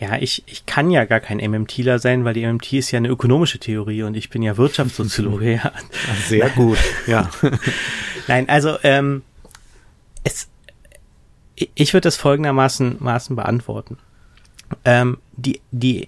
Ja, 0.01 0.17
ich, 0.17 0.43
ich 0.47 0.65
kann 0.65 0.91
ja 0.91 1.05
gar 1.05 1.21
kein 1.21 1.39
MMTler 1.39 1.99
sein, 1.99 2.25
weil 2.25 2.33
die 2.33 2.47
MMT 2.47 2.73
ist 2.73 2.91
ja 2.91 2.97
eine 2.97 3.09
ökonomische 3.09 3.59
Theorie 3.59 4.03
und 4.03 4.17
ich 4.17 4.31
bin 4.31 4.41
ja 4.41 4.57
Wirtschaftssoziologe. 4.57 5.57
Ja. 5.57 5.73
Sehr 6.27 6.49
gut, 6.51 6.79
ja. 7.07 7.31
Nein, 8.27 8.49
also 8.49 8.79
ähm, 8.83 9.23
es, 10.25 10.49
ich 11.55 11.93
würde 11.93 12.05
das 12.05 12.17
folgendermaßen 12.17 12.97
Maßen 12.99 13.37
beantworten. 13.37 13.99
Ähm, 14.87 15.19
die, 15.37 15.61
die 15.71 16.07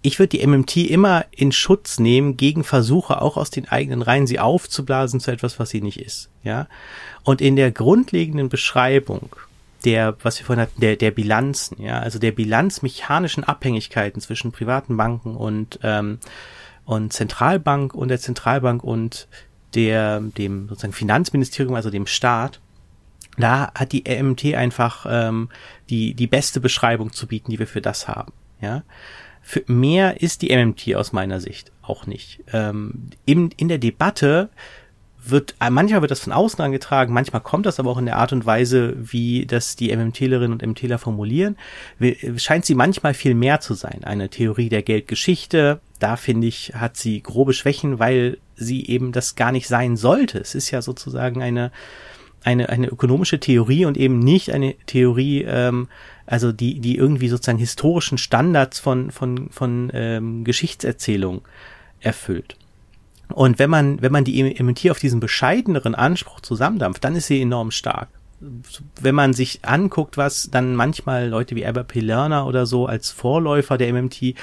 ich 0.00 0.18
würde 0.18 0.38
die 0.38 0.46
MMT 0.46 0.76
immer 0.76 1.26
in 1.32 1.52
Schutz 1.52 1.98
nehmen 1.98 2.36
gegen 2.36 2.64
Versuche, 2.64 3.20
auch 3.20 3.36
aus 3.36 3.50
den 3.50 3.68
eigenen 3.68 4.02
Reihen 4.02 4.26
sie 4.26 4.38
aufzublasen 4.38 5.20
zu 5.20 5.32
etwas, 5.32 5.58
was 5.58 5.70
sie 5.70 5.82
nicht 5.82 6.00
ist. 6.00 6.30
Ja. 6.42 6.68
Und 7.24 7.40
in 7.40 7.56
der 7.56 7.72
grundlegenden 7.72 8.48
Beschreibung 8.48 9.34
der, 9.84 10.16
was 10.22 10.38
wir 10.38 10.46
vorhin 10.46 10.62
hatten, 10.62 10.80
der, 10.80 10.96
der 10.96 11.10
Bilanzen, 11.10 11.82
ja, 11.82 11.98
also 12.00 12.18
der 12.18 12.32
bilanzmechanischen 12.32 13.44
Abhängigkeiten 13.44 14.20
zwischen 14.20 14.52
privaten 14.52 14.96
Banken 14.96 15.36
und, 15.36 15.78
ähm, 15.82 16.18
und 16.84 17.12
Zentralbank 17.12 17.94
und 17.94 18.08
der 18.08 18.20
Zentralbank 18.20 18.82
und 18.82 19.28
der, 19.74 20.20
dem 20.20 20.68
sozusagen 20.68 20.92
Finanzministerium, 20.92 21.74
also 21.74 21.90
dem 21.90 22.06
Staat, 22.06 22.60
da 23.38 23.70
hat 23.74 23.92
die 23.92 24.04
MMT 24.08 24.54
einfach 24.54 25.06
ähm, 25.08 25.50
die, 25.90 26.14
die 26.14 26.26
beste 26.26 26.60
Beschreibung 26.60 27.12
zu 27.12 27.26
bieten, 27.26 27.50
die 27.50 27.58
wir 27.58 27.66
für 27.66 27.82
das 27.82 28.08
haben. 28.08 28.32
Ja, 28.60 28.82
für 29.42 29.62
mehr 29.66 30.22
ist 30.22 30.42
die 30.42 30.56
MMT 30.56 30.96
aus 30.96 31.12
meiner 31.12 31.40
Sicht 31.40 31.70
auch 31.82 32.06
nicht. 32.06 32.42
Ähm, 32.52 33.10
in, 33.26 33.50
in 33.50 33.68
der 33.68 33.78
Debatte 33.78 34.48
wird, 35.30 35.54
äh, 35.60 35.70
manchmal 35.70 36.00
wird 36.00 36.10
das 36.10 36.20
von 36.20 36.32
außen 36.32 36.62
angetragen, 36.62 37.12
manchmal 37.12 37.42
kommt 37.42 37.66
das 37.66 37.78
aber 37.78 37.90
auch 37.90 37.98
in 37.98 38.06
der 38.06 38.16
Art 38.16 38.32
und 38.32 38.46
Weise, 38.46 38.94
wie 38.96 39.46
das 39.46 39.76
die 39.76 39.94
MMTlerinnen 39.94 40.52
und 40.52 40.62
MMTler 40.62 40.98
formulieren, 40.98 41.56
scheint 42.36 42.64
sie 42.64 42.74
manchmal 42.74 43.14
viel 43.14 43.34
mehr 43.34 43.60
zu 43.60 43.74
sein. 43.74 44.04
Eine 44.04 44.28
Theorie 44.28 44.68
der 44.68 44.82
Geldgeschichte, 44.82 45.80
da 45.98 46.16
finde 46.16 46.46
ich, 46.46 46.72
hat 46.74 46.96
sie 46.96 47.22
grobe 47.22 47.52
Schwächen, 47.52 47.98
weil 47.98 48.38
sie 48.56 48.86
eben 48.86 49.12
das 49.12 49.34
gar 49.34 49.52
nicht 49.52 49.68
sein 49.68 49.96
sollte. 49.96 50.38
Es 50.38 50.54
ist 50.54 50.70
ja 50.70 50.82
sozusagen 50.82 51.42
eine, 51.42 51.72
eine, 52.44 52.68
eine 52.68 52.88
ökonomische 52.88 53.40
Theorie 53.40 53.84
und 53.84 53.96
eben 53.96 54.18
nicht 54.18 54.52
eine 54.52 54.74
Theorie 54.86 55.42
ähm, 55.42 55.88
also 56.26 56.52
die, 56.52 56.80
die 56.80 56.96
irgendwie 56.96 57.28
sozusagen 57.28 57.58
historischen 57.58 58.18
Standards 58.18 58.80
von, 58.80 59.10
von, 59.10 59.48
von 59.50 59.90
ähm, 59.94 60.44
Geschichtserzählung 60.44 61.42
erfüllt. 62.00 62.56
Und 63.28 63.58
wenn 63.58 63.70
man, 63.70 64.00
wenn 64.02 64.12
man 64.12 64.24
die 64.24 64.62
MT 64.62 64.90
auf 64.90 64.98
diesen 64.98 65.20
bescheideneren 65.20 65.94
Anspruch 65.94 66.40
zusammendampft, 66.40 67.04
dann 67.04 67.16
ist 67.16 67.26
sie 67.26 67.42
enorm 67.42 67.70
stark. 67.70 68.08
Wenn 69.00 69.14
man 69.14 69.32
sich 69.32 69.64
anguckt, 69.64 70.16
was 70.16 70.50
dann 70.50 70.76
manchmal 70.76 71.28
Leute 71.28 71.56
wie 71.56 71.64
Albert 71.64 71.88
P. 71.88 72.00
Lerner 72.00 72.46
oder 72.46 72.66
so 72.66 72.86
als 72.86 73.10
Vorläufer 73.10 73.78
der 73.78 73.92
MMT 73.92 74.34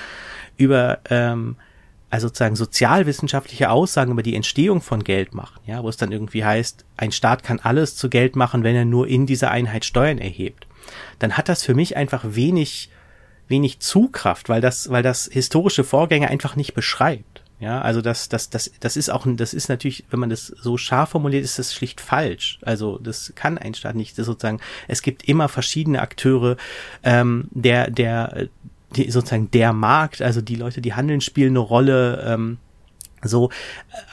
über 0.57 0.99
ähm, 1.09 1.55
also 2.09 2.27
sozusagen 2.27 2.55
sozialwissenschaftliche 2.55 3.69
Aussagen 3.71 4.11
über 4.11 4.21
die 4.21 4.36
Entstehung 4.36 4.81
von 4.81 5.03
Geld 5.03 5.34
machen, 5.34 5.59
ja, 5.65 5.81
wo 5.81 5.89
es 5.89 5.97
dann 5.97 6.11
irgendwie 6.11 6.43
heißt, 6.43 6.86
ein 6.97 7.11
Staat 7.11 7.43
kann 7.43 7.59
alles 7.59 7.95
zu 7.95 8.09
Geld 8.09 8.36
machen, 8.36 8.63
wenn 8.63 8.75
er 8.75 8.86
nur 8.86 9.07
in 9.07 9.25
dieser 9.25 9.49
Einheit 9.49 9.84
Steuern 9.84 10.19
erhebt 10.19 10.67
dann 11.19 11.38
hat 11.38 11.49
das 11.49 11.63
für 11.63 11.73
mich 11.73 11.95
einfach 11.95 12.23
wenig, 12.27 12.89
wenig 13.47 13.79
Zugkraft, 13.79 14.49
weil 14.49 14.61
das, 14.61 14.89
weil 14.89 15.03
das 15.03 15.29
historische 15.31 15.84
Vorgänge 15.84 16.29
einfach 16.29 16.55
nicht 16.55 16.73
beschreibt. 16.73 17.32
Ja, 17.59 17.81
also 17.81 18.01
das, 18.01 18.27
das, 18.27 18.49
das, 18.49 18.71
das 18.79 18.97
ist 18.97 19.09
auch, 19.09 19.25
das 19.25 19.53
ist 19.53 19.69
natürlich, 19.69 20.03
wenn 20.09 20.19
man 20.19 20.29
das 20.29 20.47
so 20.47 20.77
scharf 20.77 21.09
formuliert, 21.09 21.45
ist 21.45 21.59
das 21.59 21.73
schlicht 21.73 22.01
falsch. 22.01 22.59
Also 22.61 22.97
das 22.97 23.31
kann 23.35 23.57
ein 23.57 23.73
Staat 23.73 23.95
nicht. 23.95 24.17
Das 24.17 24.25
sozusagen, 24.25 24.59
es 24.87 25.01
gibt 25.01 25.27
immer 25.29 25.47
verschiedene 25.47 26.01
Akteure, 26.01 26.57
ähm, 27.03 27.47
der, 27.51 27.89
der, 27.89 28.49
die, 28.95 29.09
sozusagen 29.09 29.49
der 29.51 29.71
Markt, 29.71 30.21
also 30.21 30.41
die 30.41 30.55
Leute, 30.55 30.81
die 30.81 30.93
handeln, 30.93 31.21
spielen 31.21 31.51
eine 31.51 31.59
Rolle. 31.59 32.23
Ähm, 32.27 32.57
so, 33.23 33.49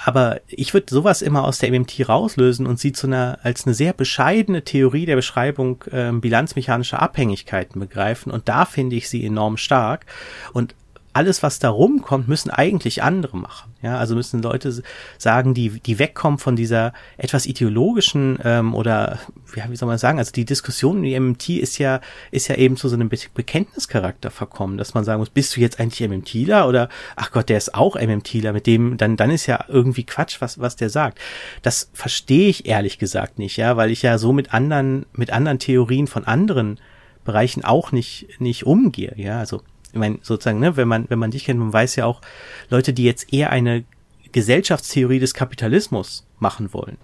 aber 0.05 0.41
ich 0.47 0.72
würde 0.72 0.86
sowas 0.88 1.20
immer 1.20 1.45
aus 1.45 1.59
der 1.59 1.70
MMT 1.70 2.09
rauslösen 2.09 2.66
und 2.66 2.78
sie 2.78 2.93
zu 2.93 3.09
einer 3.09 3.41
als 3.43 3.66
eine 3.66 3.74
sehr 3.74 3.93
bescheidene 3.93 4.62
Theorie 4.62 5.07
der 5.07 5.16
Beschreibung 5.16 5.82
äh, 5.91 6.12
bilanzmechanischer 6.12 7.03
Abhängigkeiten 7.03 7.80
begreifen 7.80 8.30
und 8.30 8.49
da 8.49 8.64
finde 8.64 8.97
ich 8.97 9.09
sie 9.09 9.24
enorm 9.24 9.57
stark 9.57 10.07
und 10.53 10.74
alles, 11.13 11.43
was 11.43 11.59
da 11.59 11.71
rumkommt, 11.71 12.29
müssen 12.29 12.51
eigentlich 12.51 13.03
andere 13.03 13.37
machen. 13.37 13.75
Ja, 13.83 13.99
also 13.99 14.15
müssen 14.15 14.43
Leute 14.43 14.83
sagen, 15.19 15.55
die, 15.55 15.81
die 15.81 15.99
wegkommen 15.99 16.39
von 16.39 16.55
dieser 16.55 16.93
etwas 17.17 17.47
ideologischen 17.47 18.39
ähm, 18.45 18.75
oder 18.75 19.19
ja, 19.57 19.65
wie 19.71 19.77
soll 19.77 19.89
man 19.89 19.99
sagen, 19.99 20.19
also 20.19 20.33
die 20.33 20.45
Diskussion 20.45 20.99
in 20.99 21.03
die 21.03 21.19
MMT 21.19 21.49
ist 21.51 21.79
ja, 21.79 22.01
ist 22.31 22.49
ja 22.49 22.57
eben 22.57 22.77
zu 22.77 22.89
so 22.89 22.95
einem 22.95 23.09
Be 23.09 23.19
Bekenntnischarakter 23.35 24.31
verkommen, 24.31 24.79
dass 24.79 24.95
man 24.95 25.05
sagen 25.05 25.19
muss, 25.19 25.31
bist 25.31 25.57
du 25.57 25.61
jetzt 25.61 25.81
eigentlich 25.81 26.09
MMTler 26.09 26.69
oder 26.69 26.89
ach 27.17 27.33
Gott, 27.33 27.49
der 27.49 27.59
ist 27.59 27.75
auch 27.75 27.97
MMTler, 27.97 28.53
mit 28.53 28.67
dem, 28.67 28.97
dann, 28.97 29.17
dann 29.17 29.31
ist 29.31 29.47
ja 29.47 29.65
irgendwie 29.69 30.05
Quatsch, 30.05 30.41
was, 30.41 30.61
was 30.61 30.77
der 30.77 30.91
sagt. 30.91 31.19
Das 31.63 31.91
verstehe 31.93 32.49
ich 32.49 32.67
ehrlich 32.67 32.99
gesagt 32.99 33.39
nicht, 33.39 33.57
ja, 33.57 33.77
weil 33.77 33.91
ich 33.91 34.03
ja 34.03 34.19
so 34.19 34.33
mit 34.33 34.55
anderen, 34.55 35.07
mit 35.13 35.33
anderen 35.33 35.59
Theorien 35.59 36.07
von 36.07 36.25
anderen 36.25 36.79
Bereichen 37.25 37.65
auch 37.65 37.93
nicht, 37.93 38.41
nicht 38.41 38.67
umgehe, 38.67 39.15
ja, 39.17 39.39
also 39.39 39.63
ich 39.93 39.99
meine, 39.99 40.18
sozusagen, 40.22 40.61
ne, 40.61 40.76
wenn 40.76 40.88
man, 40.88 41.07
wenn 41.09 41.18
man 41.18 41.30
dich 41.30 41.45
kennt, 41.45 41.59
man 41.59 41.72
weiß 41.72 41.97
ja 41.97 42.07
auch, 42.07 42.20
Leute, 42.68 42.93
die 42.93 43.05
jetzt 43.05 43.32
eher 43.32 43.51
eine 43.51 43.84
Gesellschaftstheorie 44.32 45.18
des 45.18 45.34
Kapitalismus 45.34 46.26
machen 46.38 46.72
wollen, 46.72 46.99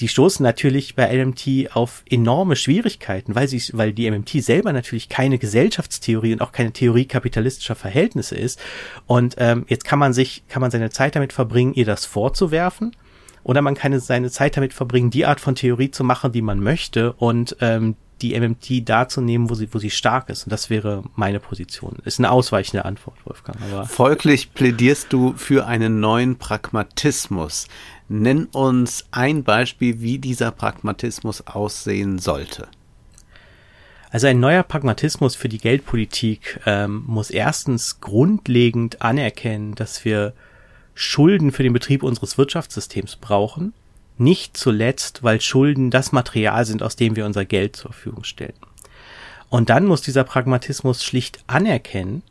die 0.00 0.08
stoßen 0.08 0.42
natürlich 0.42 0.96
bei 0.96 1.14
LMT 1.14 1.76
auf 1.76 2.02
enorme 2.08 2.56
Schwierigkeiten, 2.56 3.34
weil 3.34 3.46
sie, 3.46 3.62
weil 3.74 3.92
die 3.92 4.10
MMT 4.10 4.42
selber 4.42 4.72
natürlich 4.72 5.08
keine 5.08 5.38
Gesellschaftstheorie 5.38 6.32
und 6.32 6.40
auch 6.40 6.52
keine 6.52 6.72
Theorie 6.72 7.04
kapitalistischer 7.04 7.76
Verhältnisse 7.76 8.34
ist. 8.34 8.60
Und 9.06 9.36
ähm, 9.38 9.64
jetzt 9.68 9.84
kann 9.84 10.00
man 10.00 10.12
sich, 10.12 10.42
kann 10.48 10.62
man 10.62 10.72
seine 10.72 10.90
Zeit 10.90 11.14
damit 11.14 11.32
verbringen, 11.32 11.74
ihr 11.74 11.84
das 11.84 12.06
vorzuwerfen, 12.06 12.96
oder 13.44 13.60
man 13.60 13.74
kann 13.74 13.98
seine 14.00 14.30
Zeit 14.30 14.56
damit 14.56 14.72
verbringen, 14.72 15.10
die 15.10 15.26
Art 15.26 15.38
von 15.38 15.54
Theorie 15.54 15.90
zu 15.90 16.02
machen, 16.02 16.32
die 16.32 16.42
man 16.42 16.60
möchte 16.60 17.12
und 17.12 17.56
ähm, 17.60 17.94
die 18.22 18.38
MMT 18.38 18.88
da 18.88 19.08
zu 19.08 19.20
nehmen, 19.20 19.50
wo 19.50 19.54
sie, 19.54 19.72
wo 19.72 19.78
sie 19.78 19.90
stark 19.90 20.28
ist. 20.28 20.44
Und 20.44 20.52
das 20.52 20.70
wäre 20.70 21.02
meine 21.16 21.40
Position. 21.40 21.96
Ist 22.04 22.18
eine 22.18 22.30
ausweichende 22.30 22.84
Antwort, 22.84 23.16
Wolfgang. 23.24 23.58
Aber 23.62 23.86
Folglich 23.86 24.54
plädierst 24.54 25.12
du 25.12 25.34
für 25.36 25.66
einen 25.66 26.00
neuen 26.00 26.36
Pragmatismus. 26.36 27.66
Nenn 28.08 28.46
uns 28.46 29.06
ein 29.10 29.44
Beispiel, 29.44 30.00
wie 30.00 30.18
dieser 30.18 30.50
Pragmatismus 30.50 31.46
aussehen 31.46 32.18
sollte. 32.18 32.68
Also 34.10 34.28
ein 34.28 34.38
neuer 34.38 34.62
Pragmatismus 34.62 35.34
für 35.34 35.48
die 35.48 35.58
Geldpolitik 35.58 36.60
ähm, 36.66 37.02
muss 37.06 37.30
erstens 37.30 38.00
grundlegend 38.00 39.02
anerkennen, 39.02 39.74
dass 39.74 40.04
wir 40.04 40.34
Schulden 40.94 41.50
für 41.50 41.64
den 41.64 41.72
Betrieb 41.72 42.04
unseres 42.04 42.38
Wirtschaftssystems 42.38 43.16
brauchen. 43.16 43.72
Nicht 44.16 44.56
zuletzt, 44.56 45.22
weil 45.22 45.40
Schulden 45.40 45.90
das 45.90 46.12
Material 46.12 46.64
sind, 46.64 46.82
aus 46.82 46.96
dem 46.96 47.16
wir 47.16 47.26
unser 47.26 47.44
Geld 47.44 47.76
zur 47.76 47.92
Verfügung 47.92 48.24
stellen. 48.24 48.54
Und 49.48 49.70
dann 49.70 49.86
muss 49.86 50.02
dieser 50.02 50.24
Pragmatismus 50.24 51.04
schlicht 51.04 51.42
anerkennen, 51.46 52.22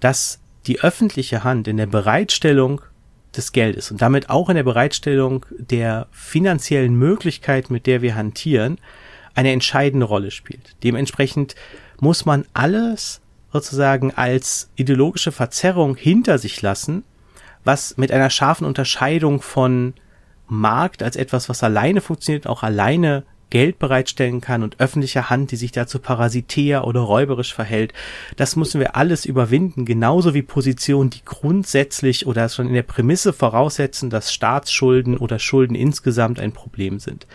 dass 0.00 0.40
die 0.66 0.80
öffentliche 0.80 1.44
Hand 1.44 1.68
in 1.68 1.76
der 1.76 1.86
Bereitstellung 1.86 2.80
des 3.36 3.52
Geldes 3.52 3.90
und 3.90 4.00
damit 4.00 4.30
auch 4.30 4.48
in 4.48 4.56
der 4.56 4.62
Bereitstellung 4.62 5.44
der 5.58 6.06
finanziellen 6.12 6.94
Möglichkeit, 6.94 7.70
mit 7.70 7.86
der 7.86 8.02
wir 8.02 8.14
hantieren, 8.14 8.78
eine 9.34 9.52
entscheidende 9.52 10.06
Rolle 10.06 10.30
spielt. 10.30 10.76
Dementsprechend 10.82 11.54
muss 12.00 12.24
man 12.24 12.44
alles 12.54 13.20
sozusagen 13.52 14.12
als 14.12 14.70
ideologische 14.76 15.32
Verzerrung 15.32 15.96
hinter 15.96 16.38
sich 16.38 16.60
lassen, 16.62 17.04
was 17.64 17.96
mit 17.96 18.12
einer 18.12 18.30
scharfen 18.30 18.66
Unterscheidung 18.66 19.40
von 19.40 19.94
Markt 20.46 21.02
als 21.02 21.16
etwas, 21.16 21.48
was 21.48 21.62
alleine 21.62 22.00
funktioniert, 22.00 22.46
auch 22.46 22.62
alleine 22.62 23.24
Geld 23.54 23.78
bereitstellen 23.78 24.40
kann 24.40 24.64
und 24.64 24.80
öffentlicher 24.80 25.30
Hand, 25.30 25.52
die 25.52 25.56
sich 25.56 25.70
dazu 25.70 26.00
parasitär 26.00 26.86
oder 26.88 27.00
räuberisch 27.00 27.54
verhält. 27.54 27.92
Das 28.36 28.56
müssen 28.56 28.80
wir 28.80 28.96
alles 28.96 29.24
überwinden, 29.24 29.84
genauso 29.84 30.34
wie 30.34 30.42
Positionen, 30.42 31.10
die 31.10 31.24
grundsätzlich 31.24 32.26
oder 32.26 32.48
schon 32.48 32.66
in 32.66 32.74
der 32.74 32.82
Prämisse 32.82 33.32
voraussetzen, 33.32 34.10
dass 34.10 34.32
Staatsschulden 34.32 35.16
oder 35.16 35.38
Schulden 35.38 35.76
insgesamt 35.76 36.40
ein 36.40 36.50
Problem 36.50 36.98
sind. 36.98 37.28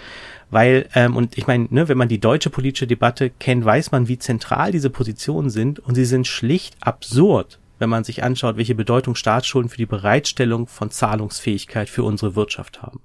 Weil, 0.51 0.89
ähm, 0.93 1.15
und 1.15 1.37
ich 1.37 1.47
meine, 1.47 1.67
ne, 1.69 1.87
wenn 1.87 1.97
man 1.97 2.09
die 2.09 2.19
deutsche 2.19 2.49
politische 2.49 2.87
Debatte 2.87 3.29
kennt, 3.29 3.63
weiß 3.63 3.91
man, 3.91 4.09
wie 4.09 4.19
zentral 4.19 4.73
diese 4.73 4.89
Positionen 4.89 5.49
sind 5.49 5.79
und 5.79 5.95
sie 5.95 6.05
sind 6.05 6.27
schlicht 6.27 6.75
absurd, 6.81 7.59
wenn 7.79 7.89
man 7.89 8.03
sich 8.03 8.23
anschaut, 8.23 8.57
welche 8.57 8.75
Bedeutung 8.75 9.15
Staatsschulden 9.15 9.69
für 9.69 9.77
die 9.77 9.85
Bereitstellung 9.85 10.67
von 10.67 10.91
Zahlungsfähigkeit 10.91 11.89
für 11.89 12.03
unsere 12.03 12.35
Wirtschaft 12.35 12.81
haben. 12.81 13.01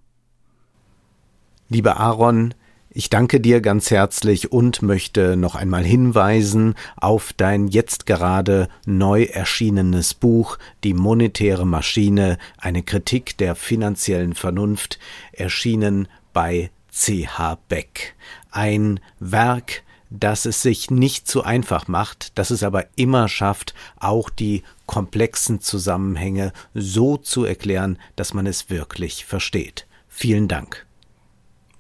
Lieber 1.68 1.96
Aaron, 1.96 2.54
ich 2.96 3.10
danke 3.10 3.40
dir 3.40 3.60
ganz 3.60 3.90
herzlich 3.90 4.52
und 4.52 4.82
möchte 4.82 5.36
noch 5.36 5.56
einmal 5.56 5.82
hinweisen 5.82 6.74
auf 6.96 7.32
dein 7.32 7.66
jetzt 7.66 8.06
gerade 8.06 8.68
neu 8.86 9.24
erschienenes 9.24 10.14
Buch 10.14 10.58
Die 10.84 10.94
monetäre 10.94 11.66
Maschine, 11.66 12.38
eine 12.56 12.84
Kritik 12.84 13.36
der 13.38 13.56
finanziellen 13.56 14.34
Vernunft, 14.34 15.00
erschienen 15.32 16.06
bei 16.32 16.70
C.H. 16.90 17.58
Beck. 17.68 18.14
Ein 18.52 19.00
Werk, 19.18 19.82
das 20.20 20.46
es 20.46 20.62
sich 20.62 20.90
nicht 20.90 21.26
zu 21.28 21.42
einfach 21.42 21.88
macht, 21.88 22.38
das 22.38 22.50
es 22.50 22.62
aber 22.62 22.86
immer 22.96 23.28
schafft, 23.28 23.74
auch 23.98 24.30
die 24.30 24.62
komplexen 24.86 25.60
Zusammenhänge 25.60 26.52
so 26.72 27.16
zu 27.16 27.44
erklären, 27.44 27.98
dass 28.16 28.34
man 28.34 28.46
es 28.46 28.70
wirklich 28.70 29.24
versteht. 29.24 29.86
Vielen 30.08 30.48
Dank. 30.48 30.86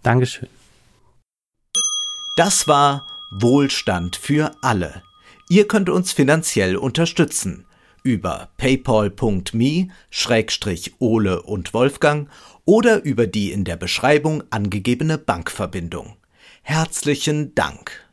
Dankeschön. 0.02 0.48
Das 2.36 2.66
war 2.66 3.06
Wohlstand 3.30 4.16
für 4.16 4.52
alle. 4.62 5.02
Ihr 5.48 5.68
könnt 5.68 5.88
uns 5.88 6.12
finanziell 6.12 6.76
unterstützen 6.76 7.66
über 8.02 8.50
paypal.me 8.58 9.88
Schrägstrich 10.10 10.94
Ole 10.98 11.42
und 11.42 11.72
Wolfgang 11.72 12.28
oder 12.64 13.02
über 13.02 13.26
die 13.26 13.50
in 13.50 13.64
der 13.64 13.76
Beschreibung 13.76 14.42
angegebene 14.50 15.16
Bankverbindung. 15.16 16.16
Herzlichen 16.62 17.54
Dank. 17.54 18.03